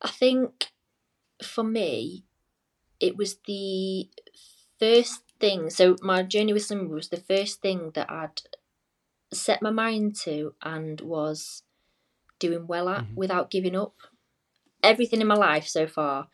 I 0.00 0.08
think 0.08 0.70
for 1.42 1.64
me, 1.64 2.24
it 3.00 3.16
was 3.16 3.36
the 3.46 4.08
first 4.78 5.22
thing. 5.40 5.68
So 5.70 5.96
my 6.00 6.22
journey 6.22 6.52
with 6.52 6.66
slimming 6.66 6.88
was 6.88 7.08
the 7.08 7.18
first 7.20 7.60
thing 7.60 7.90
that 7.94 8.10
I'd 8.10 8.40
set 9.32 9.60
my 9.62 9.70
mind 9.70 10.16
to 10.24 10.54
and 10.62 11.00
was 11.00 11.62
doing 12.38 12.66
well 12.66 12.88
at 12.88 13.04
Mhm. 13.04 13.16
without 13.16 13.50
giving 13.50 13.76
up. 13.76 13.94
Everything 14.82 15.20
in 15.20 15.26
my 15.26 15.34
life 15.34 15.66
so 15.66 15.86
far, 15.86 16.28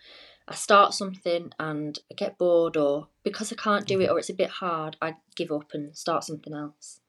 I 0.49 0.55
start 0.55 0.95
something 0.95 1.53
and 1.59 1.99
I 2.11 2.15
get 2.15 2.39
bored, 2.39 2.77
or 2.77 3.09
because 3.23 3.53
I 3.53 3.57
can't 3.57 3.87
do 3.87 4.01
it, 4.01 4.11
or 4.11 4.19
it's 4.19 4.31
a 4.31 4.35
bit 4.35 4.51
hard, 4.51 4.97
I 5.01 5.17
give 5.37 5.53
up 5.53 5.73
and 5.73 5.97
start 5.97 6.25
something 6.25 6.53
else. 6.53 7.01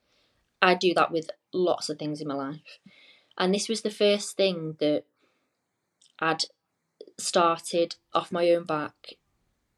I 0.61 0.75
do 0.75 0.93
that 0.93 1.11
with 1.11 1.29
lots 1.53 1.89
of 1.89 1.97
things 1.97 2.21
in 2.21 2.27
my 2.27 2.35
life. 2.35 2.79
And 3.37 3.53
this 3.53 3.67
was 3.67 3.81
the 3.81 3.89
first 3.89 4.37
thing 4.37 4.75
that 4.79 5.03
I'd 6.19 6.43
started 7.17 7.95
off 8.13 8.31
my 8.31 8.49
own 8.51 8.65
back. 8.65 9.15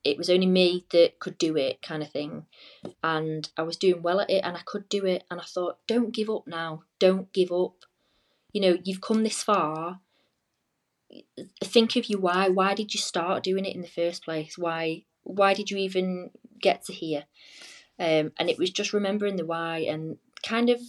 It 0.04 0.18
was 0.18 0.30
only 0.30 0.48
me 0.48 0.86
that 0.92 1.20
could 1.20 1.38
do 1.38 1.56
it, 1.56 1.82
kind 1.82 2.04
of 2.04 2.12
thing. 2.12 2.46
And 3.02 3.50
I 3.56 3.62
was 3.62 3.78
doing 3.78 4.02
well 4.02 4.20
at 4.20 4.30
it 4.30 4.44
and 4.44 4.58
I 4.58 4.62
could 4.66 4.90
do 4.90 5.06
it. 5.06 5.24
And 5.32 5.40
I 5.40 5.46
thought, 5.46 5.78
don't 5.88 6.14
give 6.14 6.30
up 6.30 6.46
now. 6.46 6.84
Don't 7.00 7.32
give 7.32 7.52
up. 7.52 7.86
You 8.52 8.62
know, 8.62 8.78
you've 8.84 9.02
come 9.02 9.24
this 9.24 9.42
far. 9.42 10.02
Think 11.64 11.96
of 11.96 12.10
your 12.10 12.20
why. 12.20 12.50
Why 12.50 12.74
did 12.74 12.94
you 12.94 13.00
start 13.00 13.44
doing 13.44 13.66
it 13.66 13.76
in 13.76 13.82
the 13.82 13.88
first 13.88 14.26
place? 14.26 14.58
Why 14.58 15.06
why 15.24 15.54
did 15.54 15.72
you 15.72 15.78
even 15.78 16.32
get 16.60 16.84
to 16.86 16.94
here? 16.94 17.26
Um, 17.98 18.32
and 18.38 18.50
it 18.50 18.58
was 18.58 18.72
just 18.72 18.94
remembering 18.94 19.38
the 19.38 19.46
why 19.46 19.80
and 19.80 20.18
kind 20.46 20.70
of 20.70 20.80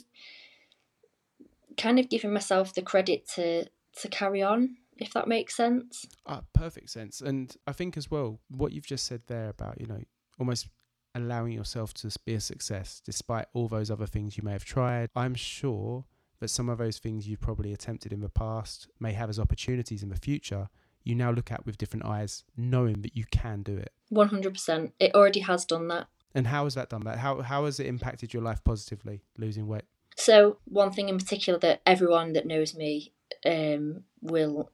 kind 1.77 1.99
of 1.99 2.09
giving 2.09 2.33
myself 2.33 2.75
the 2.75 2.83
credit 2.83 3.27
to 3.35 3.67
to 3.97 4.09
carry 4.09 4.43
on 4.43 4.77
if 4.99 5.13
that 5.13 5.27
makes 5.27 5.57
sense 5.57 6.07
Ah, 6.27 6.43
perfect 6.53 6.91
sense. 6.91 7.21
And 7.21 7.55
I 7.67 7.73
think 7.73 7.97
as 7.97 8.11
well, 8.11 8.41
what 8.49 8.73
you've 8.73 8.87
just 8.87 9.05
said 9.07 9.23
there 9.27 9.49
about, 9.51 9.81
you 9.81 9.87
know, 9.87 10.03
almost 10.39 10.69
allowing 11.15 11.53
yourself 11.53 11.93
to 11.95 12.11
be 12.25 12.35
a 12.35 12.41
success 12.41 13.01
despite 13.05 13.47
all 13.53 13.69
those 13.69 13.91
other 13.91 14.07
things 14.07 14.37
you 14.37 14.43
may 14.43 14.53
have 14.53 14.65
tried. 14.65 15.11
I'm 15.15 15.35
sure 15.35 16.05
that 16.41 16.49
some 16.49 16.69
of 16.69 16.79
those 16.79 16.99
things 16.99 17.29
you've 17.29 17.41
probably 17.41 17.73
attempted 17.73 18.13
in 18.13 18.21
the 18.21 18.29
past 18.29 18.89
may 18.99 19.13
have 19.13 19.29
as 19.29 19.39
opportunities 19.39 20.03
in 20.03 20.09
the 20.09 20.17
future. 20.17 20.69
You 21.05 21.15
now 21.15 21.31
look 21.31 21.53
at 21.53 21.67
with 21.67 21.77
different 21.77 22.07
eyes, 22.07 22.45
knowing 22.57 23.03
that 23.03 23.17
you 23.17 23.25
can 23.31 23.63
do 23.63 23.77
it. 23.77 23.93
100% 24.13 24.93
it 24.99 25.15
already 25.15 25.41
has 25.41 25.65
done 25.65 25.89
that 25.89 26.09
And 26.35 26.49
how 26.49 26.65
has 26.65 26.75
that 26.75 26.91
done 26.91 27.05
that? 27.05 27.19
How 27.19 27.43
how 27.43 27.65
has 27.65 27.79
it 27.79 27.87
impacted 27.87 28.35
your 28.35 28.43
life 28.43 28.63
positively, 28.65 29.23
losing 29.39 29.67
weight? 29.69 29.85
so 30.17 30.59
one 30.65 30.93
thing 30.93 31.09
in 31.09 31.19
particular 31.19 31.59
that 31.59 31.81
everyone 31.85 32.33
that 32.35 32.47
knows 32.47 32.75
me 32.75 33.13
um, 33.45 34.05
will 34.21 34.71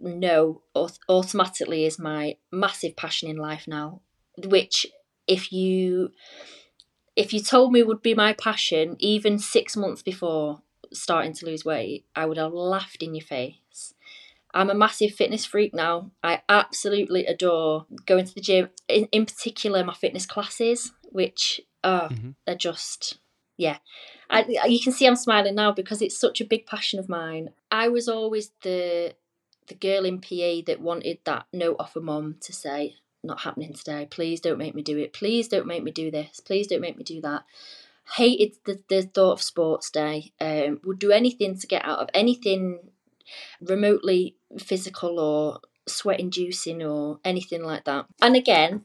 know 0.00 0.62
automatically 1.08 1.84
is 1.84 1.98
my 1.98 2.36
massive 2.50 2.96
passion 2.96 3.28
in 3.28 3.36
life 3.36 3.66
now 3.68 4.00
which 4.44 4.86
if 5.26 5.52
you 5.52 6.10
if 7.16 7.32
you 7.32 7.40
told 7.40 7.72
me 7.72 7.82
would 7.82 8.02
be 8.02 8.14
my 8.14 8.32
passion 8.32 8.96
even 8.98 9.38
six 9.38 9.76
months 9.76 10.02
before 10.02 10.62
starting 10.92 11.32
to 11.32 11.46
lose 11.46 11.64
weight 11.64 12.06
i 12.16 12.24
would 12.24 12.38
have 12.38 12.52
laughed 12.52 13.02
in 13.02 13.14
your 13.14 13.24
face 13.24 13.56
i'm 14.54 14.70
a 14.70 14.74
massive 14.74 15.12
fitness 15.12 15.44
freak 15.44 15.72
now 15.74 16.10
i 16.22 16.40
absolutely 16.48 17.26
adore 17.26 17.86
going 18.06 18.24
to 18.24 18.34
the 18.34 18.40
gym 18.40 18.68
in, 18.88 19.06
in 19.12 19.26
particular 19.26 19.84
my 19.84 19.94
fitness 19.94 20.26
classes 20.26 20.92
which 21.10 21.60
are 21.82 22.08
Mhm. 22.10 22.34
are 22.46 22.54
just 22.54 23.18
yeah 23.56 23.78
I, 24.32 24.46
you 24.68 24.78
can 24.80 24.92
see 24.92 25.06
I'm 25.06 25.16
smiling 25.16 25.56
now 25.56 25.72
because 25.72 26.00
it's 26.00 26.16
such 26.16 26.40
a 26.40 26.44
big 26.44 26.64
passion 26.64 27.00
of 27.00 27.08
mine. 27.08 27.50
I 27.68 27.88
was 27.88 28.08
always 28.08 28.52
the 28.62 29.14
the 29.66 29.74
girl 29.74 30.04
in 30.04 30.20
PE 30.20 30.62
that 30.62 30.80
wanted 30.80 31.18
that 31.24 31.46
note 31.52 31.76
off 31.80 31.96
a 31.96 32.00
mum 32.00 32.36
to 32.42 32.52
say, 32.52 32.94
"Not 33.24 33.40
happening 33.40 33.72
today. 33.72 34.06
Please 34.08 34.40
don't 34.40 34.58
make 34.58 34.74
me 34.76 34.82
do 34.82 34.96
it. 34.98 35.12
Please 35.12 35.48
don't 35.48 35.66
make 35.66 35.82
me 35.82 35.90
do 35.90 36.12
this. 36.12 36.38
Please 36.38 36.68
don't 36.68 36.80
make 36.80 36.96
me 36.96 37.02
do 37.02 37.20
that." 37.22 37.42
Hated 38.14 38.56
the, 38.66 38.80
the 38.88 39.02
thought 39.02 39.32
of 39.32 39.42
sports 39.42 39.90
day. 39.90 40.32
Um, 40.40 40.80
would 40.84 41.00
do 41.00 41.10
anything 41.10 41.58
to 41.58 41.66
get 41.66 41.84
out 41.84 41.98
of 41.98 42.08
anything 42.14 42.89
remotely 43.60 44.36
physical 44.58 45.18
or 45.18 45.60
sweat 45.86 46.20
inducing 46.20 46.82
or 46.82 47.20
anything 47.24 47.62
like 47.62 47.84
that. 47.84 48.06
And 48.22 48.36
again, 48.36 48.84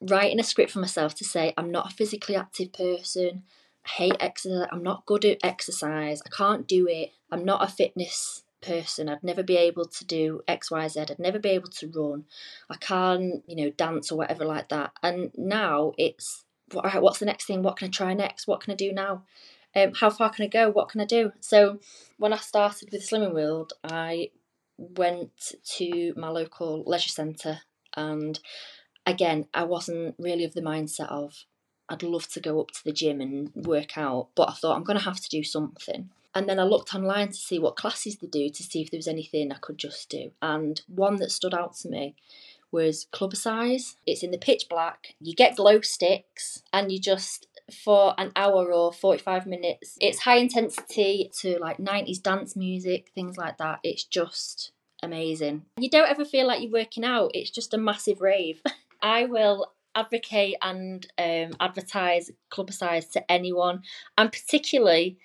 writing 0.00 0.40
a 0.40 0.44
script 0.44 0.70
for 0.70 0.78
myself 0.80 1.14
to 1.16 1.24
say 1.24 1.54
I'm 1.56 1.70
not 1.70 1.92
a 1.92 1.94
physically 1.94 2.36
active 2.36 2.72
person. 2.72 3.44
I 3.84 3.88
hate 3.88 4.16
exercise. 4.20 4.68
I'm 4.70 4.82
not 4.82 5.06
good 5.06 5.24
at 5.24 5.38
exercise. 5.42 6.22
I 6.26 6.30
can't 6.30 6.66
do 6.66 6.86
it. 6.88 7.10
I'm 7.30 7.44
not 7.44 7.62
a 7.62 7.72
fitness 7.72 8.44
person. 8.60 9.08
I'd 9.08 9.22
never 9.22 9.42
be 9.42 9.56
able 9.56 9.86
to 9.86 10.04
do 10.04 10.42
X, 10.48 10.70
Y, 10.70 10.88
Z. 10.88 11.00
I'd 11.00 11.18
never 11.18 11.38
be 11.38 11.50
able 11.50 11.70
to 11.70 11.88
run. 11.88 12.24
I 12.68 12.76
can't, 12.76 13.42
you 13.46 13.56
know, 13.56 13.70
dance 13.70 14.10
or 14.10 14.18
whatever 14.18 14.44
like 14.44 14.68
that. 14.70 14.92
And 15.02 15.30
now 15.36 15.92
it's, 15.96 16.44
right, 16.74 17.00
what's 17.02 17.20
the 17.20 17.26
next 17.26 17.46
thing? 17.46 17.62
What 17.62 17.76
can 17.76 17.88
I 17.88 17.90
try 17.90 18.14
next? 18.14 18.46
What 18.46 18.60
can 18.60 18.72
I 18.72 18.76
do 18.76 18.92
now? 18.92 19.22
Um, 19.76 19.92
how 19.94 20.10
far 20.10 20.30
can 20.30 20.44
I 20.44 20.48
go? 20.48 20.70
What 20.70 20.88
can 20.88 21.00
I 21.00 21.04
do? 21.04 21.32
So 21.40 21.78
when 22.18 22.32
I 22.32 22.38
started 22.38 22.90
with 22.90 23.08
Slimming 23.08 23.34
World, 23.34 23.74
I 23.84 24.30
went 24.76 25.54
to 25.76 26.14
my 26.16 26.28
local 26.28 26.82
leisure 26.86 27.10
centre 27.10 27.60
and 27.96 28.38
again, 29.06 29.46
I 29.54 29.64
wasn't 29.64 30.14
really 30.18 30.44
of 30.44 30.54
the 30.54 30.62
mindset 30.62 31.10
of 31.10 31.44
I'd 31.88 32.02
love 32.02 32.28
to 32.28 32.40
go 32.40 32.60
up 32.60 32.70
to 32.72 32.84
the 32.84 32.92
gym 32.92 33.20
and 33.20 33.50
work 33.54 33.96
out, 33.96 34.28
but 34.36 34.50
I 34.50 34.52
thought 34.52 34.76
I'm 34.76 34.84
going 34.84 34.98
to 34.98 35.04
have 35.04 35.20
to 35.20 35.28
do 35.28 35.42
something. 35.42 36.10
And 36.34 36.48
then 36.48 36.60
I 36.60 36.64
looked 36.64 36.94
online 36.94 37.28
to 37.28 37.34
see 37.34 37.58
what 37.58 37.76
classes 37.76 38.18
they 38.18 38.26
do 38.26 38.50
to 38.50 38.62
see 38.62 38.82
if 38.82 38.90
there 38.90 38.98
was 38.98 39.08
anything 39.08 39.50
I 39.50 39.56
could 39.56 39.78
just 39.78 40.10
do. 40.10 40.30
And 40.42 40.80
one 40.86 41.16
that 41.16 41.32
stood 41.32 41.54
out 41.54 41.74
to 41.78 41.88
me 41.88 42.14
was 42.70 43.06
Clubbercise. 43.12 43.96
It's 44.06 44.22
in 44.22 44.30
the 44.30 44.38
pitch 44.38 44.66
black. 44.70 45.14
You 45.20 45.34
get 45.34 45.56
glow 45.56 45.80
sticks 45.80 46.62
and 46.72 46.92
you 46.92 47.00
just 47.00 47.47
for 47.72 48.14
an 48.18 48.32
hour 48.36 48.72
or 48.72 48.92
45 48.92 49.46
minutes. 49.46 49.96
It's 50.00 50.20
high 50.20 50.36
intensity 50.36 51.30
to 51.40 51.58
like 51.58 51.78
90s 51.78 52.22
dance 52.22 52.56
music, 52.56 53.10
things 53.14 53.36
like 53.36 53.58
that. 53.58 53.80
It's 53.82 54.04
just 54.04 54.72
amazing. 55.02 55.62
You 55.78 55.90
don't 55.90 56.08
ever 56.08 56.24
feel 56.24 56.46
like 56.46 56.62
you're 56.62 56.72
working 56.72 57.04
out, 57.04 57.32
it's 57.34 57.50
just 57.50 57.74
a 57.74 57.78
massive 57.78 58.20
rave. 58.20 58.62
I 59.02 59.26
will 59.26 59.72
advocate 59.94 60.56
and 60.62 61.06
um, 61.18 61.56
advertise 61.60 62.30
Clubbercise 62.50 63.10
to 63.12 63.30
anyone, 63.30 63.82
and 64.16 64.32
particularly 64.32 65.18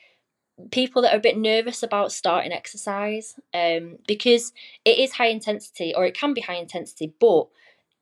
people 0.71 1.01
that 1.01 1.13
are 1.13 1.17
a 1.17 1.21
bit 1.21 1.37
nervous 1.37 1.81
about 1.81 2.11
starting 2.11 2.51
exercise 2.51 3.35
um, 3.53 3.97
because 4.07 4.53
it 4.85 4.99
is 4.99 5.13
high 5.13 5.27
intensity 5.27 5.93
or 5.95 6.05
it 6.05 6.15
can 6.15 6.33
be 6.33 6.41
high 6.41 6.55
intensity, 6.55 7.13
but 7.19 7.47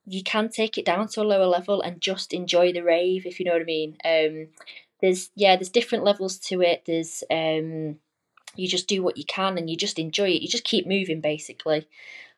you 0.06 0.24
can 0.24 0.50
take 0.50 0.78
it 0.78 0.86
down 0.86 1.08
to 1.10 1.22
a 1.22 1.24
lower 1.24 1.46
level 1.46 1.82
and 1.82 2.02
just 2.02 2.34
enjoy 2.34 2.74
the 2.74 2.82
rave, 2.84 3.26
if 3.26 3.40
you 3.40 3.46
know 3.46 3.54
what 3.54 3.62
I 3.62 3.66
mean. 3.66 3.98
Um, 4.04 4.48
there's 5.02 5.32
yeah, 5.36 5.56
there's 5.56 5.70
different 5.70 6.04
levels 6.04 6.38
to 6.40 6.62
it. 6.62 6.84
There's 6.86 7.24
um, 7.32 7.98
you 8.56 8.68
just 8.68 8.88
do 8.88 9.02
what 9.04 9.18
you 9.18 9.26
can 9.26 9.58
and 9.58 9.70
you 9.70 9.78
just 9.78 10.00
enjoy 10.00 10.30
it. 10.30 10.42
You 10.42 10.48
just 10.48 10.64
keep 10.64 10.88
moving 10.88 11.22
basically, 11.22 11.88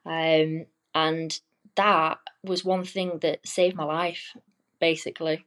um, 0.06 0.66
and 0.96 1.40
that 1.76 2.20
was 2.44 2.64
one 2.66 2.84
thing 2.86 3.20
that 3.22 3.48
saved 3.48 3.76
my 3.76 3.86
life, 3.86 4.36
basically. 4.80 5.46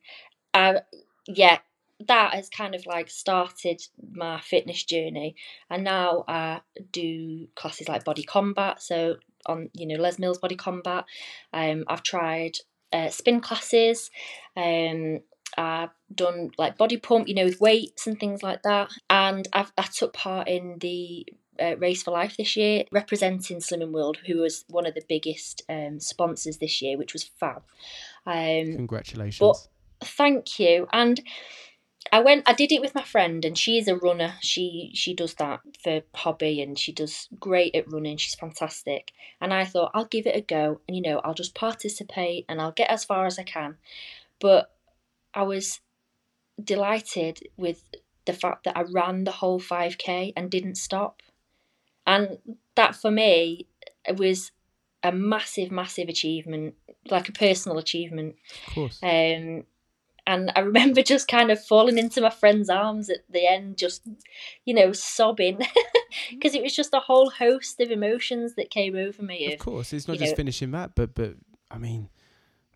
Uh, 0.55 0.81
yeah, 1.27 1.59
that 2.07 2.35
has 2.35 2.49
kind 2.49 2.75
of 2.75 2.85
like 2.87 3.11
started 3.11 3.81
my 4.13 4.41
fitness 4.41 4.85
journey, 4.85 5.37
and 5.71 5.85
now 5.85 6.25
I 6.29 6.61
do 6.93 7.49
classes 7.55 7.89
like 7.89 8.05
body 8.05 8.23
combat. 8.23 8.83
So 8.83 9.17
on 9.47 9.71
you 9.73 9.87
know 9.87 9.97
Les 9.97 10.19
Mills 10.19 10.39
body 10.39 10.57
combat, 10.57 11.05
um, 11.53 11.85
I've 11.89 12.03
tried 12.03 12.59
uh, 12.93 13.09
spin 13.11 13.41
classes. 13.41 14.11
Um, 14.57 15.21
I've 15.57 15.91
done 16.15 16.51
like 16.59 16.77
body 16.77 16.99
pump, 16.99 17.29
you 17.29 17.35
know, 17.35 17.45
with 17.45 17.61
weights 17.61 18.07
and 18.07 18.19
things 18.19 18.43
like 18.43 18.63
that. 18.63 18.91
And 19.09 19.49
I've, 19.53 19.73
I 19.79 19.83
took 19.83 20.13
part 20.13 20.49
in 20.49 20.79
the 20.81 21.27
uh, 21.61 21.77
Race 21.79 22.03
for 22.03 22.11
Life 22.11 22.37
this 22.37 22.57
year, 22.57 22.85
representing 22.93 23.59
Slimming 23.59 23.93
World, 23.93 24.19
who 24.27 24.39
was 24.39 24.65
one 24.69 24.87
of 24.87 24.95
the 24.95 25.05
biggest 25.09 25.63
um, 25.69 26.01
sponsors 26.01 26.59
this 26.59 26.83
year, 26.83 26.99
which 26.99 27.13
was 27.13 27.25
fab. 27.25 27.63
Um, 28.27 28.77
Congratulations. 28.77 29.39
But 29.39 30.07
thank 30.07 30.59
you. 30.59 30.89
And 30.93 31.21
I 32.13 32.21
went 32.21 32.45
I 32.47 32.53
did 32.53 32.73
it 32.73 32.81
with 32.81 32.95
my 32.95 33.03
friend 33.03 33.45
and 33.45 33.57
she 33.57 33.79
is 33.79 33.89
a 33.89 33.97
runner. 33.97 34.35
She 34.41 34.91
she 34.95 35.15
does 35.15 35.35
that 35.35 35.61
for 35.83 36.03
hobby 36.15 36.61
and 36.61 36.79
she 36.79 36.93
does 36.93 37.29
great 37.39 37.75
at 37.75 37.91
running. 37.91 38.17
She's 38.17 38.35
fantastic. 38.35 39.13
And 39.41 39.53
I 39.53 39.65
thought 39.65 39.93
I'll 39.95 40.07
give 40.07 40.27
it 40.27 40.37
a 40.37 40.41
go 40.41 40.81
and 40.87 40.97
you 40.97 41.03
know, 41.03 41.21
I'll 41.25 41.35
just 41.35 41.55
participate 41.55 42.45
and 42.49 42.61
I'll 42.61 42.73
get 42.73 42.91
as 42.91 43.05
far 43.05 43.27
as 43.27 43.39
I 43.39 43.43
can. 43.43 43.77
But 44.41 44.73
I 45.35 45.43
was 45.43 45.81
delighted 46.63 47.41
with 47.57 47.83
the 48.25 48.33
fact 48.33 48.65
that 48.65 48.77
I 48.77 48.83
ran 48.83 49.25
the 49.25 49.31
whole 49.31 49.61
5k 49.61 50.33
and 50.37 50.51
didn't 50.51 50.77
stop. 50.77 51.23
And 52.07 52.39
that 52.75 52.95
for 52.97 53.11
me 53.11 53.67
was 54.17 54.53
a 55.03 55.13
massive, 55.13 55.71
massive 55.71 56.09
achievement, 56.09 56.75
like 57.11 57.29
a 57.29 57.33
personal 57.33 57.79
achievement. 57.79 58.37
Of 58.69 58.75
course. 58.75 59.01
Um, 59.03 59.65
and 60.27 60.53
I 60.57 60.61
remember 60.61 61.03
just 61.03 61.29
kind 61.29 61.51
of 61.51 61.65
falling 61.65 61.99
into 61.99 62.21
my 62.21 62.31
friend's 62.31 62.69
arms 62.69 63.09
at 63.09 63.21
the 63.31 63.47
end, 63.47 63.79
just, 63.79 64.03
you 64.65 64.75
know, 64.75 64.93
sobbing 64.93 65.61
because 66.31 66.55
it 66.55 66.63
was 66.63 66.75
just 66.75 66.93
a 66.95 67.01
whole 67.01 67.31
host 67.31 67.81
of 67.81 67.91
emotions 67.91 68.55
that 68.57 68.71
came 68.71 68.97
over 68.97 69.23
me. 69.23 69.47
Of, 69.47 69.53
of 69.55 69.59
course, 69.61 69.93
it's 69.93 70.09
not 70.09 70.19
just 70.19 70.33
know, 70.33 70.37
finishing 70.37 70.73
that, 70.73 70.95
but 70.95 71.15
but 71.15 71.35
I 71.71 71.79
mean, 71.79 72.09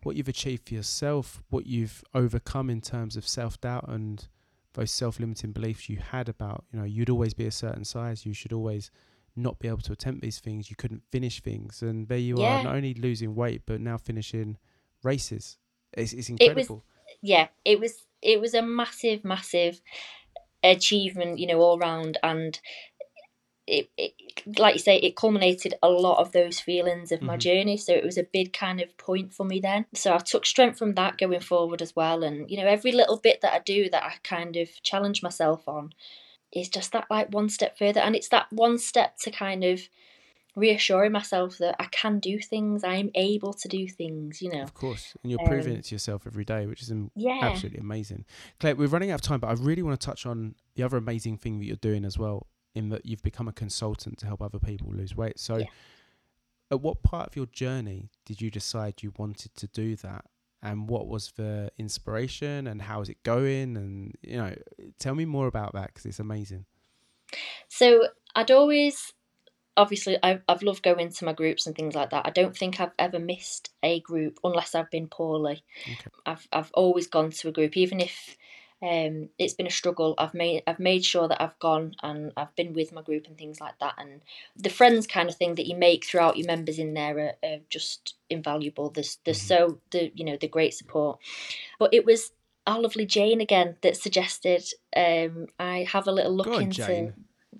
what 0.03 0.15
you've 0.15 0.29
achieved 0.29 0.69
for 0.69 0.75
yourself, 0.75 1.43
what 1.49 1.67
you've 1.67 2.03
overcome 2.13 2.69
in 2.69 2.81
terms 2.81 3.17
of 3.17 3.27
self 3.27 3.59
doubt 3.59 3.85
and 3.87 4.27
those 4.73 4.91
self 4.91 5.19
limiting 5.19 5.51
beliefs 5.51 5.89
you 5.89 5.97
had 5.97 6.29
about, 6.29 6.63
you 6.71 6.79
know, 6.79 6.85
you'd 6.85 7.09
always 7.09 7.33
be 7.33 7.45
a 7.45 7.51
certain 7.51 7.83
size, 7.83 8.25
you 8.25 8.33
should 8.33 8.53
always 8.53 8.91
not 9.35 9.59
be 9.59 9.67
able 9.67 9.77
to 9.79 9.93
attempt 9.93 10.21
these 10.21 10.39
things, 10.39 10.69
you 10.69 10.75
couldn't 10.75 11.03
finish 11.11 11.41
things, 11.41 11.81
and 11.81 12.07
there 12.07 12.17
you 12.17 12.37
yeah. 12.37 12.59
are, 12.59 12.63
not 12.63 12.75
only 12.75 12.93
losing 12.93 13.35
weight 13.35 13.63
but 13.65 13.81
now 13.81 13.97
finishing 13.97 14.57
races. 15.03 15.57
It's, 15.93 16.13
it's 16.13 16.29
incredible. 16.29 16.85
Yeah, 17.21 17.47
it 17.65 17.79
was 17.79 18.05
it 18.21 18.39
was 18.39 18.53
a 18.53 18.61
massive, 18.61 19.23
massive 19.23 19.81
achievement, 20.63 21.39
you 21.39 21.47
know, 21.47 21.59
all 21.59 21.79
round, 21.79 22.17
and 22.21 22.59
it, 23.67 23.89
it, 23.97 24.13
like 24.59 24.75
you 24.75 24.79
say, 24.79 24.97
it 24.97 25.15
culminated 25.15 25.75
a 25.81 25.89
lot 25.89 26.19
of 26.19 26.31
those 26.31 26.59
feelings 26.59 27.11
of 27.11 27.19
mm-hmm. 27.19 27.27
my 27.27 27.37
journey. 27.37 27.77
So 27.77 27.93
it 27.93 28.03
was 28.03 28.17
a 28.17 28.23
big 28.23 28.53
kind 28.53 28.81
of 28.81 28.95
point 28.97 29.33
for 29.33 29.45
me 29.45 29.59
then. 29.59 29.85
So 29.93 30.13
I 30.13 30.17
took 30.17 30.45
strength 30.45 30.77
from 30.77 30.95
that 30.95 31.17
going 31.17 31.39
forward 31.39 31.81
as 31.81 31.95
well. 31.95 32.23
And, 32.23 32.49
you 32.49 32.57
know, 32.57 32.67
every 32.67 32.91
little 32.91 33.17
bit 33.17 33.41
that 33.41 33.53
I 33.53 33.59
do 33.59 33.89
that 33.89 34.03
I 34.03 34.15
kind 34.23 34.57
of 34.57 34.69
challenge 34.83 35.23
myself 35.23 35.67
on 35.67 35.93
is 36.51 36.69
just 36.69 36.91
that 36.91 37.07
like 37.09 37.33
one 37.33 37.49
step 37.49 37.77
further. 37.77 38.01
And 38.01 38.15
it's 38.15 38.29
that 38.29 38.47
one 38.51 38.77
step 38.77 39.17
to 39.19 39.31
kind 39.31 39.63
of 39.63 39.81
reassuring 40.55 41.11
myself 41.11 41.57
that 41.59 41.75
I 41.79 41.85
can 41.85 42.19
do 42.19 42.39
things, 42.39 42.83
I'm 42.83 43.09
able 43.15 43.53
to 43.53 43.67
do 43.67 43.87
things, 43.87 44.41
you 44.41 44.51
know. 44.51 44.61
Of 44.61 44.73
course. 44.73 45.15
And 45.23 45.31
you're 45.31 45.41
um, 45.41 45.47
proving 45.47 45.73
it 45.73 45.85
to 45.85 45.95
yourself 45.95 46.27
every 46.27 46.43
day, 46.43 46.65
which 46.65 46.81
is 46.81 46.91
yeah. 47.15 47.39
absolutely 47.41 47.79
amazing. 47.79 48.25
Claire, 48.59 48.75
we're 48.75 48.87
running 48.87 49.11
out 49.11 49.15
of 49.15 49.21
time, 49.21 49.39
but 49.39 49.47
I 49.47 49.53
really 49.53 49.81
want 49.81 49.99
to 49.99 50.05
touch 50.05 50.25
on 50.25 50.55
the 50.75 50.83
other 50.83 50.97
amazing 50.97 51.37
thing 51.37 51.59
that 51.59 51.65
you're 51.65 51.75
doing 51.77 52.03
as 52.03 52.17
well 52.17 52.47
in 52.75 52.89
that 52.89 53.05
you've 53.05 53.23
become 53.23 53.47
a 53.47 53.53
consultant 53.53 54.17
to 54.19 54.25
help 54.25 54.41
other 54.41 54.59
people 54.59 54.91
lose 54.91 55.15
weight. 55.15 55.39
So, 55.39 55.57
yeah. 55.57 55.65
at 56.69 56.81
what 56.81 57.01
part 57.03 57.27
of 57.27 57.35
your 57.35 57.47
journey 57.47 58.09
did 58.25 58.41
you 58.41 58.51
decide 58.51 59.03
you 59.03 59.13
wanted 59.17 59.55
to 59.55 59.67
do 59.67 59.95
that? 59.97 60.25
And 60.63 60.87
what 60.87 61.07
was 61.07 61.33
the 61.37 61.71
inspiration 61.79 62.67
and 62.67 62.83
how 62.83 63.01
is 63.01 63.09
it 63.09 63.23
going? 63.23 63.75
And, 63.75 64.15
you 64.21 64.37
know, 64.37 64.53
tell 64.99 65.15
me 65.15 65.25
more 65.25 65.47
about 65.47 65.73
that 65.73 65.87
because 65.87 66.05
it's 66.05 66.19
amazing. 66.19 66.65
So, 67.67 68.07
I'd 68.35 68.51
always 68.51 69.13
obviously 69.77 70.17
I've, 70.21 70.41
I've 70.47 70.63
loved 70.63 70.83
going 70.83 71.09
to 71.09 71.25
my 71.25 71.33
groups 71.33 71.65
and 71.65 71.75
things 71.75 71.95
like 71.95 72.09
that 72.11 72.25
i 72.25 72.29
don't 72.29 72.55
think 72.55 72.79
i've 72.79 72.91
ever 72.99 73.19
missed 73.19 73.69
a 73.83 73.99
group 74.01 74.39
unless 74.43 74.75
i've 74.75 74.91
been 74.91 75.07
poorly 75.07 75.63
okay. 75.83 76.09
i've, 76.25 76.47
I've 76.51 76.71
always 76.73 77.07
gone 77.07 77.31
to 77.31 77.47
a 77.47 77.51
group 77.51 77.77
even 77.77 77.99
if 77.99 78.37
um, 78.83 79.29
it's 79.37 79.53
been 79.53 79.67
a 79.67 79.71
struggle. 79.71 80.15
I've 80.17 80.33
made 80.33 80.63
I've 80.65 80.79
made 80.79 81.05
sure 81.05 81.27
that 81.27 81.41
I've 81.41 81.57
gone 81.59 81.93
and 82.01 82.31
I've 82.35 82.55
been 82.55 82.73
with 82.73 82.91
my 82.91 83.03
group 83.03 83.27
and 83.27 83.37
things 83.37 83.61
like 83.61 83.77
that. 83.79 83.93
And 83.97 84.21
the 84.55 84.69
friends 84.69 85.05
kind 85.05 85.29
of 85.29 85.35
thing 85.35 85.55
that 85.55 85.67
you 85.67 85.75
make 85.75 86.03
throughout 86.03 86.37
your 86.37 86.47
members 86.47 86.79
in 86.79 86.95
there 86.95 87.19
are, 87.19 87.47
are 87.47 87.59
just 87.69 88.15
invaluable. 88.29 88.89
There's 88.89 89.19
there's 89.23 89.37
mm-hmm. 89.37 89.71
so 89.71 89.79
the 89.91 90.11
you 90.15 90.25
know 90.25 90.35
the 90.35 90.47
great 90.47 90.73
support. 90.73 91.19
But 91.77 91.93
it 91.93 92.05
was 92.05 92.31
our 92.65 92.79
lovely 92.79 93.05
Jane 93.05 93.39
again 93.39 93.75
that 93.81 93.97
suggested 93.97 94.63
um, 94.95 95.47
I 95.59 95.85
have 95.91 96.07
a 96.07 96.11
little 96.11 96.35
look 96.35 96.59
into. 96.59 96.85
Jane. 96.85 97.13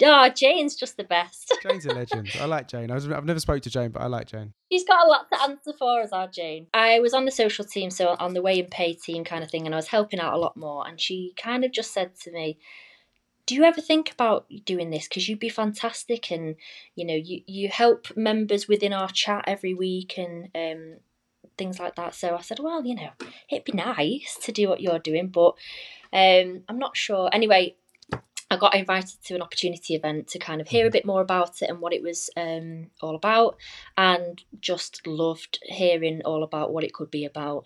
Oh, 0.04 0.30
Jane's 0.30 0.76
just 0.76 0.97
the 0.97 1.04
best. 1.04 1.54
Jane's 1.64 1.86
a 1.86 1.93
legend. 1.93 2.30
I 2.39 2.45
like 2.45 2.68
Jane. 2.68 2.91
I 2.91 2.95
was, 2.95 3.10
I've 3.10 3.26
never 3.26 3.39
spoke 3.39 3.62
to 3.64 3.70
Jane, 3.70 3.91
but 3.91 4.02
I 4.02 4.08
like 4.08 4.28
Jane. 4.28 4.54
She's 4.72 4.86
got 4.86 5.06
a 5.06 5.10
lot 5.10 5.28
to 5.32 5.41
answer 5.43 5.74
for, 5.78 6.02
as 6.02 6.12
our 6.12 6.28
Jane. 6.28 6.68
I 6.74 6.99
was 6.99 7.14
on 7.14 7.26
the 7.26 7.32
social 7.32 7.66
team, 7.66 7.91
so 7.91 8.16
on 8.20 8.34
the 8.34 8.41
weigh 8.41 8.60
and 8.60 8.72
pay 8.72 8.93
team 8.93 9.24
kind 9.24 9.43
of 9.43 9.52
thing, 9.52 9.66
and 9.66 9.76
I 9.76 9.78
was 9.78 9.88
helping 9.88 10.20
out 10.20 10.34
a 10.34 10.38
lot 10.38 10.58
more. 10.58 10.88
And 10.88 10.99
she 10.99 11.34
kind 11.41 11.64
of 11.64 11.72
just 11.72 11.93
said 11.93 12.16
to 12.22 12.32
me, 12.32 12.58
do 13.45 13.56
you 13.56 13.64
ever 13.64 13.82
think 13.82 14.12
about 14.12 14.45
doing 14.66 14.91
this 14.91 15.08
because 15.08 15.28
you'd 15.28 15.39
be 15.39 15.49
fantastic 15.49 16.32
and 16.32 16.56
you 16.95 17.06
know 17.06 17.16
you 17.16 17.41
you 17.47 17.70
help 17.70 18.08
members 18.16 18.68
within 18.68 18.93
our 18.93 19.10
chat 19.10 19.43
every 19.47 19.74
week 19.74 20.18
and 20.18 20.49
um 20.56 20.97
things 21.58 21.80
like 21.80 21.95
that 21.95 22.16
so 22.16 22.36
i 22.36 22.41
said 22.41 22.60
well 22.60 22.86
you 22.86 22.95
know 22.95 23.10
it'd 23.49 23.66
be 23.66 23.74
nice 23.74 24.38
to 24.41 24.52
do 24.52 24.70
what 24.70 24.80
you're 24.80 24.99
doing 24.99 25.28
but 25.28 25.56
um 26.14 26.62
i'm 26.70 26.80
not 26.80 26.95
sure 26.95 27.30
anyway 27.34 27.76
I 28.52 28.58
got 28.58 28.76
invited 28.76 29.24
to 29.24 29.36
an 29.36 29.41
opportunity 29.41 29.95
event 29.95 30.28
to 30.28 30.39
kind 30.39 30.60
of 30.60 30.68
hear 30.68 30.86
a 30.86 30.91
bit 30.91 31.06
more 31.06 31.22
about 31.22 31.62
it 31.62 31.70
and 31.70 31.80
what 31.80 31.93
it 31.93 32.04
was 32.04 32.30
um, 32.36 32.88
all 33.02 33.16
about, 33.16 33.56
and 33.97 34.43
just 34.60 35.08
loved 35.08 35.60
hearing 35.64 36.22
all 36.26 36.43
about 36.43 36.74
what 36.74 36.84
it 36.84 36.93
could 36.93 37.10
be 37.10 37.24
about. 37.24 37.64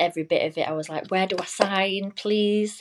Every 0.00 0.22
bit 0.22 0.46
of 0.46 0.56
it, 0.56 0.66
I 0.66 0.72
was 0.72 0.88
like, 0.88 1.10
where 1.10 1.26
do 1.26 1.36
I 1.38 1.44
sign, 1.44 2.12
please? 2.16 2.80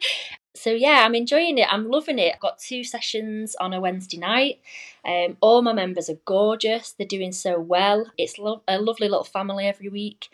so 0.56 0.70
yeah, 0.72 1.04
I'm 1.04 1.14
enjoying 1.14 1.58
it. 1.58 1.72
I'm 1.72 1.88
loving 1.88 2.18
it. 2.18 2.34
I've 2.34 2.40
got 2.40 2.58
two 2.58 2.82
sessions 2.82 3.54
on 3.60 3.72
a 3.72 3.80
Wednesday 3.80 4.18
night. 4.18 4.58
Um, 5.04 5.36
all 5.40 5.62
my 5.62 5.72
members 5.72 6.10
are 6.10 6.18
gorgeous. 6.24 6.94
They're 6.98 7.06
doing 7.06 7.30
so 7.30 7.60
well. 7.60 8.10
It's 8.18 8.40
lo- 8.40 8.64
a 8.66 8.80
lovely 8.80 9.08
little 9.08 9.22
family 9.22 9.68
every 9.68 9.88
week. 9.88 10.30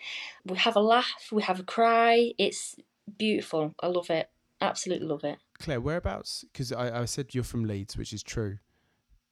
We 0.47 0.57
have 0.57 0.77
a 0.77 0.81
laugh. 0.81 1.29
We 1.31 1.43
have 1.43 1.61
a 1.61 1.65
cry. 1.65 2.33
It's 2.39 2.75
beautiful. 3.19 3.75
I 3.81 3.89
love 3.89 4.09
it. 4.09 4.31
Absolutely 4.63 5.07
love 5.07 5.25
it. 5.25 5.37
Claire, 5.59 5.81
whereabouts? 5.81 6.45
Because 6.53 6.73
I, 6.73 7.03
I 7.03 7.05
said 7.05 7.35
you're 7.35 7.45
from 7.45 7.65
Leeds, 7.65 7.97
which 7.97 8.13
is 8.13 8.23
true. 8.23 8.59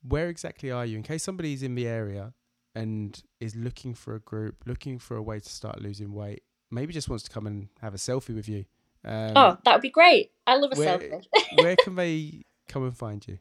Where 0.06 0.28
exactly 0.28 0.70
are 0.70 0.84
you? 0.84 0.96
In 0.96 1.02
case 1.02 1.22
somebody's 1.22 1.62
in 1.62 1.74
the 1.74 1.86
area 1.86 2.34
and 2.74 3.20
is 3.40 3.54
looking 3.54 3.94
for 3.94 4.14
a 4.14 4.20
group, 4.20 4.56
looking 4.66 4.98
for 4.98 5.16
a 5.16 5.22
way 5.22 5.40
to 5.40 5.48
start 5.48 5.80
losing 5.80 6.12
weight, 6.12 6.42
maybe 6.70 6.92
just 6.92 7.08
wants 7.08 7.24
to 7.24 7.30
come 7.30 7.46
and 7.46 7.68
have 7.80 7.94
a 7.94 7.98
selfie 7.98 8.34
with 8.34 8.48
you. 8.48 8.64
Um, 9.04 9.32
oh, 9.36 9.58
that 9.64 9.72
would 9.74 9.82
be 9.82 9.90
great. 9.90 10.30
I 10.46 10.56
love 10.56 10.72
a 10.72 10.78
where, 10.78 10.98
selfie. 10.98 11.24
where 11.56 11.76
can 11.84 11.96
they 11.96 12.42
come 12.68 12.84
and 12.84 12.96
find 12.96 13.26
you? 13.26 13.38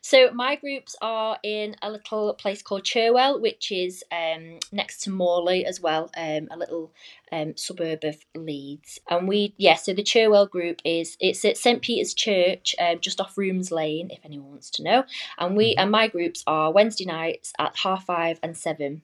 So 0.00 0.30
my 0.32 0.56
groups 0.56 0.96
are 1.00 1.38
in 1.42 1.76
a 1.82 1.90
little 1.90 2.34
place 2.34 2.62
called 2.62 2.84
Churwell, 2.84 3.40
which 3.40 3.70
is 3.72 4.04
um, 4.12 4.58
next 4.72 5.02
to 5.02 5.10
Morley 5.10 5.64
as 5.64 5.80
well, 5.80 6.10
um, 6.16 6.48
a 6.50 6.56
little 6.56 6.92
um, 7.32 7.56
suburb 7.56 8.04
of 8.04 8.16
Leeds. 8.34 9.00
And 9.08 9.28
we, 9.28 9.54
yeah, 9.56 9.76
so 9.76 9.92
the 9.94 10.02
Churwell 10.02 10.48
group 10.48 10.80
is 10.84 11.16
it's 11.20 11.44
at 11.44 11.56
St 11.56 11.82
Peter's 11.82 12.14
Church, 12.14 12.74
um, 12.78 13.00
just 13.00 13.20
off 13.20 13.38
Rooms 13.38 13.70
Lane, 13.70 14.10
if 14.10 14.20
anyone 14.24 14.50
wants 14.50 14.70
to 14.70 14.82
know. 14.82 15.04
And 15.38 15.56
we 15.56 15.74
and 15.76 15.90
my 15.90 16.08
groups 16.08 16.42
are 16.46 16.72
Wednesday 16.72 17.04
nights 17.04 17.52
at 17.58 17.76
half 17.76 18.04
five 18.04 18.38
and 18.42 18.56
seven. 18.56 19.02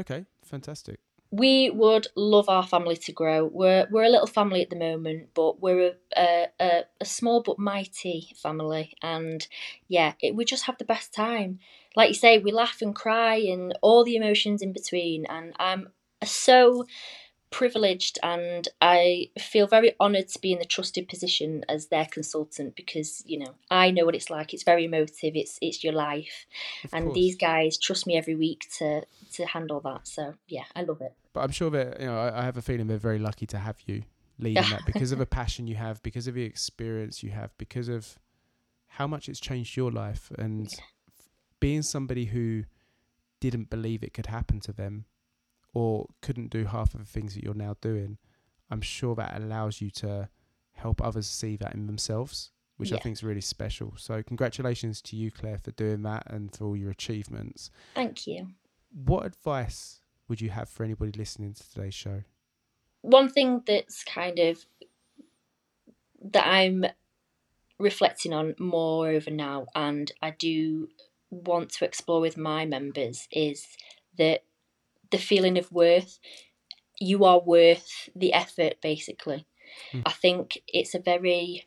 Okay, 0.00 0.24
fantastic 0.44 1.00
we 1.32 1.70
would 1.70 2.08
love 2.14 2.50
our 2.50 2.62
family 2.62 2.94
to 2.94 3.10
grow. 3.10 3.46
We're 3.46 3.88
we're 3.90 4.04
a 4.04 4.10
little 4.10 4.26
family 4.26 4.60
at 4.60 4.68
the 4.68 4.76
moment, 4.76 5.30
but 5.34 5.60
we're 5.62 5.94
a 6.14 6.46
a, 6.60 6.82
a 7.00 7.04
small 7.04 7.42
but 7.42 7.58
mighty 7.58 8.28
family, 8.36 8.92
and 9.02 9.44
yeah, 9.88 10.12
it, 10.20 10.36
we 10.36 10.44
just 10.44 10.66
have 10.66 10.76
the 10.78 10.84
best 10.84 11.12
time. 11.12 11.58
Like 11.96 12.08
you 12.08 12.14
say, 12.14 12.38
we 12.38 12.52
laugh 12.52 12.82
and 12.82 12.94
cry 12.94 13.36
and 13.36 13.76
all 13.80 14.04
the 14.04 14.16
emotions 14.16 14.60
in 14.60 14.74
between, 14.74 15.24
and 15.26 15.54
I'm 15.58 15.88
so 16.22 16.84
privileged 17.50 18.18
and 18.22 18.66
I 18.80 19.28
feel 19.38 19.66
very 19.66 19.94
honoured 20.00 20.28
to 20.28 20.38
be 20.38 20.52
in 20.52 20.58
the 20.58 20.64
trusted 20.64 21.06
position 21.06 21.64
as 21.68 21.88
their 21.88 22.06
consultant 22.06 22.74
because 22.76 23.22
you 23.26 23.38
know 23.38 23.54
I 23.70 23.90
know 23.90 24.04
what 24.04 24.14
it's 24.14 24.28
like. 24.30 24.52
It's 24.52 24.64
very 24.64 24.84
emotive. 24.84 25.32
It's 25.34 25.58
it's 25.62 25.82
your 25.82 25.94
life, 25.94 26.46
of 26.84 26.92
and 26.92 27.04
course. 27.06 27.14
these 27.14 27.36
guys 27.36 27.78
trust 27.78 28.06
me 28.06 28.18
every 28.18 28.34
week 28.34 28.66
to 28.78 29.06
to 29.32 29.46
handle 29.46 29.80
that. 29.80 30.06
So 30.06 30.34
yeah, 30.46 30.64
I 30.76 30.82
love 30.82 31.00
it. 31.00 31.14
But 31.32 31.40
I'm 31.40 31.50
sure 31.50 31.70
that 31.70 32.00
you 32.00 32.06
know 32.06 32.18
I, 32.18 32.40
I 32.40 32.44
have 32.44 32.56
a 32.56 32.62
feeling 32.62 32.86
they're 32.86 32.98
very 32.98 33.18
lucky 33.18 33.46
to 33.46 33.58
have 33.58 33.78
you 33.86 34.02
leading 34.38 34.68
that 34.70 34.82
because 34.86 35.12
of 35.12 35.20
a 35.20 35.26
passion 35.26 35.66
you 35.66 35.76
have, 35.76 36.02
because 36.02 36.26
of 36.26 36.34
the 36.34 36.44
experience 36.44 37.22
you 37.22 37.30
have, 37.30 37.56
because 37.58 37.88
of 37.88 38.18
how 38.88 39.06
much 39.06 39.28
it's 39.28 39.40
changed 39.40 39.76
your 39.76 39.90
life, 39.90 40.30
and 40.38 40.70
yeah. 40.72 40.84
being 41.60 41.82
somebody 41.82 42.26
who 42.26 42.64
didn't 43.40 43.70
believe 43.70 44.02
it 44.02 44.12
could 44.12 44.26
happen 44.26 44.60
to 44.60 44.72
them 44.72 45.04
or 45.74 46.06
couldn't 46.20 46.50
do 46.50 46.66
half 46.66 46.94
of 46.94 47.00
the 47.00 47.06
things 47.06 47.34
that 47.34 47.42
you're 47.42 47.54
now 47.54 47.74
doing, 47.80 48.18
I'm 48.70 48.82
sure 48.82 49.14
that 49.16 49.36
allows 49.36 49.80
you 49.80 49.90
to 49.90 50.28
help 50.72 51.02
others 51.02 51.26
see 51.26 51.56
that 51.56 51.74
in 51.74 51.86
themselves, 51.86 52.50
which 52.76 52.90
yeah. 52.90 52.98
I 52.98 53.00
think 53.00 53.14
is 53.14 53.22
really 53.22 53.40
special. 53.40 53.94
So, 53.96 54.22
congratulations 54.22 55.00
to 55.02 55.16
you, 55.16 55.30
Claire, 55.30 55.58
for 55.58 55.70
doing 55.72 56.02
that 56.02 56.24
and 56.26 56.54
for 56.54 56.66
all 56.66 56.76
your 56.76 56.90
achievements. 56.90 57.70
Thank 57.94 58.26
you. 58.26 58.48
What 58.92 59.24
advice 59.24 60.01
would 60.28 60.40
you 60.40 60.50
have 60.50 60.68
for 60.68 60.84
anybody 60.84 61.12
listening 61.18 61.54
to 61.54 61.70
today's 61.70 61.94
show? 61.94 62.22
One 63.02 63.28
thing 63.28 63.62
that's 63.66 64.04
kind 64.04 64.38
of 64.38 64.64
that 66.30 66.46
I'm 66.46 66.86
reflecting 67.78 68.32
on 68.32 68.54
more 68.58 69.08
over 69.08 69.30
now, 69.30 69.66
and 69.74 70.12
I 70.22 70.30
do 70.30 70.88
want 71.30 71.70
to 71.70 71.84
explore 71.84 72.20
with 72.20 72.36
my 72.36 72.64
members, 72.64 73.26
is 73.32 73.66
that 74.18 74.44
the 75.10 75.18
feeling 75.18 75.58
of 75.58 75.70
worth. 75.72 76.18
You 77.00 77.24
are 77.24 77.40
worth 77.40 78.08
the 78.14 78.32
effort, 78.32 78.74
basically. 78.80 79.46
Mm. 79.92 80.02
I 80.06 80.12
think 80.12 80.62
it's 80.68 80.94
a 80.94 81.00
very 81.00 81.66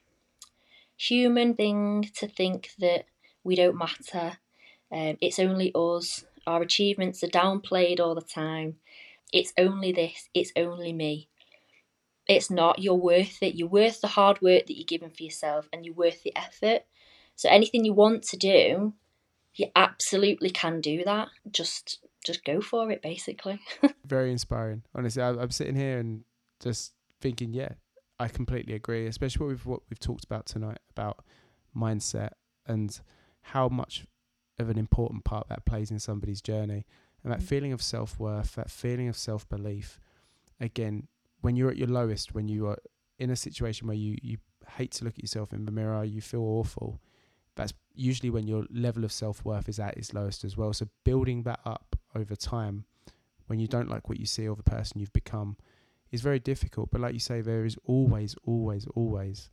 human 0.96 1.56
thing 1.56 2.10
to 2.16 2.28
think 2.28 2.70
that 2.80 3.06
we 3.44 3.56
don't 3.56 3.78
matter. 3.78 4.38
Um, 4.92 5.18
it's 5.22 5.40
only 5.40 5.72
us. 5.74 6.26
Our 6.48 6.62
achievements 6.62 7.24
are 7.24 7.28
downplayed 7.28 8.00
all 8.00 8.16
the 8.16 8.22
time. 8.22 8.76
It's 9.34 9.54
only 9.58 9.92
this. 9.92 10.30
It's 10.34 10.52
only 10.56 10.94
me. 10.94 11.30
It's 12.28 12.50
not. 12.50 12.80
You're 12.80 12.96
worth 12.96 13.42
it. 13.42 13.56
You're 13.56 13.68
worth 13.68 14.02
the 14.02 14.08
hard 14.08 14.42
work 14.42 14.66
that 14.68 14.78
you're 14.78 14.86
giving 14.86 15.12
for 15.12 15.24
yourself, 15.24 15.68
and 15.72 15.86
you're 15.86 15.96
worth 15.96 16.24
the 16.24 16.36
effort. 16.36 16.84
So 17.36 17.50
anything 17.50 17.86
you 17.86 17.94
want 17.94 18.24
to 18.24 18.38
do, 18.38 18.94
you 19.56 19.68
absolutely 19.76 20.50
can 20.50 20.82
do 20.82 21.04
that. 21.06 21.30
Just 21.52 22.00
just 22.26 22.44
go 22.44 22.62
for 22.62 22.92
it, 22.92 23.02
basically. 23.02 23.60
Very 24.06 24.32
inspiring. 24.32 24.84
Honestly, 24.96 25.22
I, 25.22 25.30
am 25.30 25.52
sitting 25.52 25.76
here 25.76 26.00
and 26.00 26.24
just 26.60 26.94
thinking, 27.22 27.54
yeah, 27.54 27.74
I 28.20 28.28
completely 28.28 28.74
agree. 28.74 29.08
Especially 29.08 29.44
what 29.44 29.50
we've 29.50 29.66
what 29.66 29.82
we've 29.90 30.00
talked 30.00 30.26
about 30.26 30.46
tonight 30.46 30.80
about 30.90 31.24
mindset 31.76 32.32
and 32.66 33.00
how 33.42 33.70
much 33.70 34.06
of 34.58 34.70
an 34.70 34.78
important 34.78 35.24
part 35.24 35.48
that 35.50 35.66
plays 35.66 35.92
in 35.92 36.00
somebody's 36.00 36.42
journey, 36.42 36.86
and 37.24 37.32
that 37.32 37.40
mm. 37.40 37.44
feeling 37.44 37.74
of 37.74 37.82
self 37.82 38.20
worth, 38.20 38.56
that 38.56 38.72
feeling 38.72 39.08
of 39.08 39.18
self 39.18 39.48
belief. 39.50 40.00
Again, 40.60 41.08
when 41.42 41.56
you're 41.56 41.70
at 41.70 41.78
your 41.78 41.90
lowest, 41.90 42.34
when 42.34 42.48
you 42.48 42.68
are 42.68 42.78
in 43.20 43.30
a 43.30 43.36
situation 43.36 43.88
where 43.88 43.98
you 43.98 44.18
you 44.22 44.38
hate 44.78 44.92
to 44.92 45.06
look 45.06 45.14
at 45.14 45.24
yourself 45.24 45.54
in 45.54 45.66
the 45.66 45.72
mirror, 45.72 46.04
you 46.04 46.22
feel 46.22 46.42
awful. 46.42 47.00
That's 47.56 47.74
usually 47.94 48.30
when 48.30 48.48
your 48.48 48.66
level 48.70 49.04
of 49.04 49.12
self 49.12 49.44
worth 49.46 49.70
is 49.70 49.80
at 49.80 49.98
its 49.98 50.14
lowest 50.14 50.44
as 50.44 50.58
well. 50.58 50.74
So 50.74 50.88
building 51.04 51.44
that 51.44 51.60
up 51.66 51.96
over 52.16 52.36
time 52.36 52.86
when 53.48 53.60
you 53.60 53.68
don't 53.68 53.90
like 53.90 54.10
what 54.10 54.20
you 54.20 54.26
see 54.26 54.48
or 54.48 54.56
the 54.56 54.64
person 54.64 55.00
you've 55.00 55.14
become 55.14 55.58
is 56.12 56.22
very 56.22 56.40
difficult. 56.40 56.90
But 56.92 57.02
like 57.02 57.14
you 57.14 57.20
say, 57.20 57.42
there 57.42 57.66
is 57.66 57.78
always, 57.86 58.36
always, 58.46 58.88
always 58.96 59.50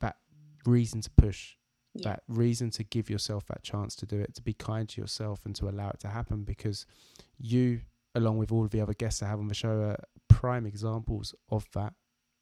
that 0.00 0.16
reason 0.64 1.00
to 1.02 1.10
push, 1.10 1.56
yeah. 1.94 2.10
that 2.10 2.22
reason 2.28 2.70
to 2.70 2.84
give 2.84 3.10
yourself 3.10 3.46
that 3.46 3.62
chance 3.62 3.94
to 3.96 4.06
do 4.06 4.18
it, 4.18 4.34
to 4.34 4.42
be 4.42 4.54
kind 4.54 4.88
to 4.90 5.00
yourself 5.00 5.44
and 5.44 5.54
to 5.56 5.68
allow 5.68 5.90
it 5.90 6.00
to 6.00 6.08
happen 6.08 6.44
because 6.44 6.86
you, 7.38 7.80
along 8.14 8.38
with 8.38 8.52
all 8.52 8.64
of 8.64 8.70
the 8.70 8.80
other 8.80 8.94
guests 8.94 9.22
I 9.22 9.28
have 9.28 9.38
on 9.38 9.48
the 9.48 9.54
show, 9.54 9.80
are 9.80 9.96
prime 10.28 10.66
examples 10.66 11.34
of 11.50 11.66
that 11.74 11.94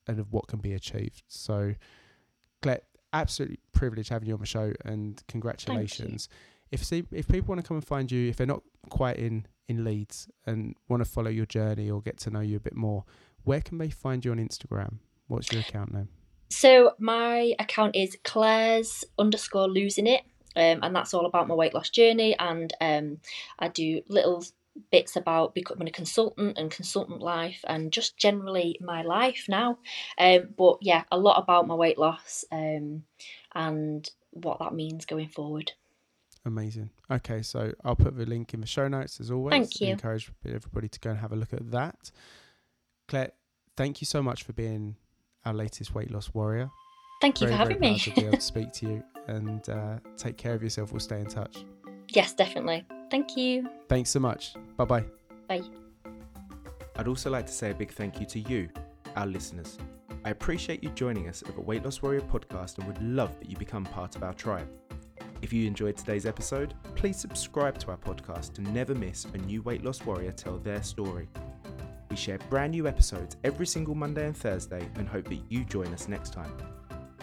and 0.07 0.19
of 0.19 0.33
what 0.33 0.47
can 0.47 0.61
be 0.61 0.73
achieved. 0.73 1.23
So, 1.29 1.75
Claire, 2.63 2.81
absolutely 3.13 3.59
privileged 3.73 4.09
having 4.09 4.29
you 4.29 4.35
on 4.35 4.41
the 4.41 4.47
show 4.47 4.73
and 4.85 5.23
congratulations 5.27 6.29
if 6.71 6.85
see, 6.85 7.05
if 7.11 7.27
people 7.27 7.49
want 7.49 7.63
to 7.63 7.67
come 7.67 7.77
and 7.77 7.87
find 7.87 8.11
you, 8.11 8.29
if 8.29 8.37
they're 8.37 8.47
not 8.47 8.63
quite 8.89 9.17
in 9.17 9.47
in 9.69 9.85
Leeds 9.85 10.29
and 10.47 10.75
want 10.89 11.03
to 11.05 11.09
follow 11.09 11.31
your 11.31 11.47
journey 11.47 11.91
or 11.91 12.01
get 12.01 12.19
to 12.19 12.31
know 12.31 12.41
you 12.41 12.57
a 12.57 12.61
bit 12.61 12.75
more, 12.75 13.05
where 13.45 13.61
can 13.61 13.79
they 13.79 13.91
find 13.91 14.25
you 14.25 14.33
on 14.33 14.39
Instagram? 14.39 14.99
What's 15.29 15.53
your 15.53 15.61
account 15.61 15.93
name? 15.93 16.09
So 16.51 16.93
my 16.99 17.55
account 17.59 17.97
is 17.97 18.19
Claire's 18.25 19.05
underscore 19.19 19.69
losing 19.69 20.07
it, 20.07 20.23
um, 20.57 20.81
and 20.83 20.95
that's 20.95 21.15
all 21.15 21.27
about 21.27 21.49
my 21.49 21.55
weight 21.55 21.75
loss 21.75 21.91
journey. 21.91 22.37
And 22.39 22.73
um, 22.81 23.19
I 23.59 23.69
do 23.69 24.03
little 24.09 24.45
bits 24.91 25.17
about 25.17 25.55
becoming 25.55 25.89
a 25.89 25.93
consultant 25.93 26.59
and 26.59 26.71
consultant 26.71 27.21
life, 27.21 27.65
and 27.67 27.93
just 27.93 28.17
generally 28.17 28.77
my 28.81 29.03
life 29.03 29.47
now. 29.49 29.79
Um, 30.19 30.49
but 30.57 30.79
yeah, 30.81 31.05
a 31.13 31.19
lot 31.19 31.41
about 31.41 31.67
my 31.67 31.75
weight 31.75 31.99
loss 31.99 32.45
um, 32.51 33.05
and 33.55 34.09
what 34.33 34.59
that 34.59 34.75
means 34.75 35.07
going 35.07 35.29
forward. 35.29 35.73
Amazing. 36.45 36.91
Okay, 37.11 37.43
so 37.43 37.73
I'll 37.85 37.97
put 37.97 38.17
the 38.17 38.27
link 38.27 38.55
in 38.55 38.61
the 38.61 38.67
show 38.67 38.89
notes 38.89 39.21
as 39.21 39.31
always. 39.31 39.53
Thank 39.53 39.81
you. 39.81 39.89
I 39.89 39.91
encourage 39.91 40.33
everybody 40.45 40.89
to 40.89 41.01
go 41.01 41.11
and 41.11 41.19
have 41.21 41.33
a 41.33 41.37
look 41.37 41.53
at 41.53 41.71
that. 41.71 42.11
Claire, 43.09 43.33
thank 43.77 44.01
you 44.01 44.07
so 44.07 44.23
much 44.23 44.43
for 44.43 44.53
being 44.53 44.97
our 45.45 45.55
latest 45.55 45.95
weight 45.95 46.11
loss 46.11 46.33
warrior. 46.35 46.71
Thank 47.21 47.41
you 47.41 47.47
very, 47.47 47.55
for 47.55 47.59
having 47.59 47.79
very 47.79 47.93
me. 47.93 47.99
to 47.99 48.11
be 48.13 48.21
able 48.23 48.37
to 48.37 48.41
speak 48.55 48.73
to 48.75 48.87
you 48.87 49.03
and 49.27 49.69
uh, 49.69 49.99
take 50.17 50.37
care 50.37 50.55
of 50.55 50.63
yourself. 50.63 50.93
We'll 50.93 51.01
stay 51.01 51.21
in 51.21 51.27
touch. 51.27 51.65
Yes, 52.09 52.33
definitely. 52.33 52.87
Thank 53.11 53.37
you. 53.37 53.69
Thanks 53.89 54.11
so 54.11 54.21
much. 54.21 54.55
Bye 54.77 54.85
bye. 54.85 55.05
Bye. 55.49 55.63
I'd 56.97 57.09
also 57.09 57.31
like 57.31 57.47
to 57.47 57.53
say 57.53 57.71
a 57.71 57.75
big 57.75 57.93
thank 57.93 58.21
you 58.21 58.27
to 58.27 58.41
you, 58.41 58.69
our 59.17 59.27
listeners. 59.27 59.79
I 60.25 60.31
appreciate 60.31 60.83
you 60.83 60.91
joining 60.91 61.29
us 61.29 61.43
at 61.43 61.55
the 61.55 61.61
Weight 61.61 61.83
Loss 61.85 62.03
Warrior 62.03 62.21
podcast 62.21 62.79
and 62.79 62.87
would 62.87 63.03
love 63.03 63.39
that 63.39 63.49
you 63.49 63.57
become 63.57 63.85
part 63.85 64.17
of 64.17 64.23
our 64.23 64.35
tribe. 64.35 64.69
If 65.41 65.53
you 65.53 65.67
enjoyed 65.67 65.97
today's 65.97 66.27
episode, 66.27 66.75
please 66.97 67.17
subscribe 67.17 67.79
to 67.79 67.91
our 67.91 67.97
podcast 67.97 68.53
to 68.55 68.61
never 68.61 68.95
miss 68.95 69.25
a 69.33 69.39
new 69.39 69.63
weight 69.63 69.83
loss 69.83 70.05
warrior 70.05 70.33
tell 70.33 70.59
their 70.59 70.83
story. 70.83 71.29
We 72.11 72.17
share 72.17 72.39
brand 72.51 72.73
new 72.73 72.89
episodes 72.89 73.37
every 73.45 73.67
single 73.67 73.95
Monday 73.95 74.27
and 74.27 74.37
Thursday 74.37 74.85
and 74.97 75.09
hope 75.09 75.29
that 75.29 75.41
you 75.49 75.65
join 75.65 75.95
us 75.95 76.09
next 76.09 76.33
time. 76.33 76.53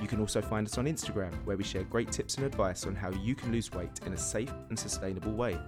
You 0.01 0.07
can 0.07 0.21
also 0.21 0.41
find 0.41 0.65
us 0.65 0.77
on 0.77 0.85
Instagram, 0.85 1.33
where 1.43 1.57
we 1.57 1.63
share 1.63 1.83
great 1.83 2.09
tips 2.09 2.37
and 2.37 2.45
advice 2.45 2.85
on 2.85 2.95
how 2.95 3.09
you 3.09 3.35
can 3.35 3.51
lose 3.51 3.69
weight 3.71 3.99
in 4.05 4.13
a 4.13 4.17
safe 4.17 4.53
and 4.69 4.79
sustainable 4.79 5.33
way. 5.33 5.59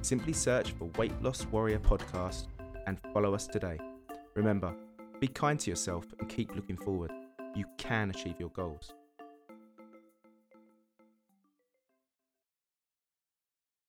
Simply 0.00 0.32
search 0.32 0.72
for 0.72 0.90
Weight 0.96 1.12
Loss 1.22 1.46
Warrior 1.46 1.78
Podcast 1.78 2.46
and 2.86 2.98
follow 3.12 3.34
us 3.34 3.46
today. 3.46 3.78
Remember, 4.34 4.74
be 5.20 5.28
kind 5.28 5.60
to 5.60 5.70
yourself 5.70 6.06
and 6.18 6.28
keep 6.28 6.54
looking 6.54 6.76
forward. 6.76 7.12
You 7.54 7.66
can 7.76 8.10
achieve 8.10 8.40
your 8.40 8.50
goals. 8.50 8.94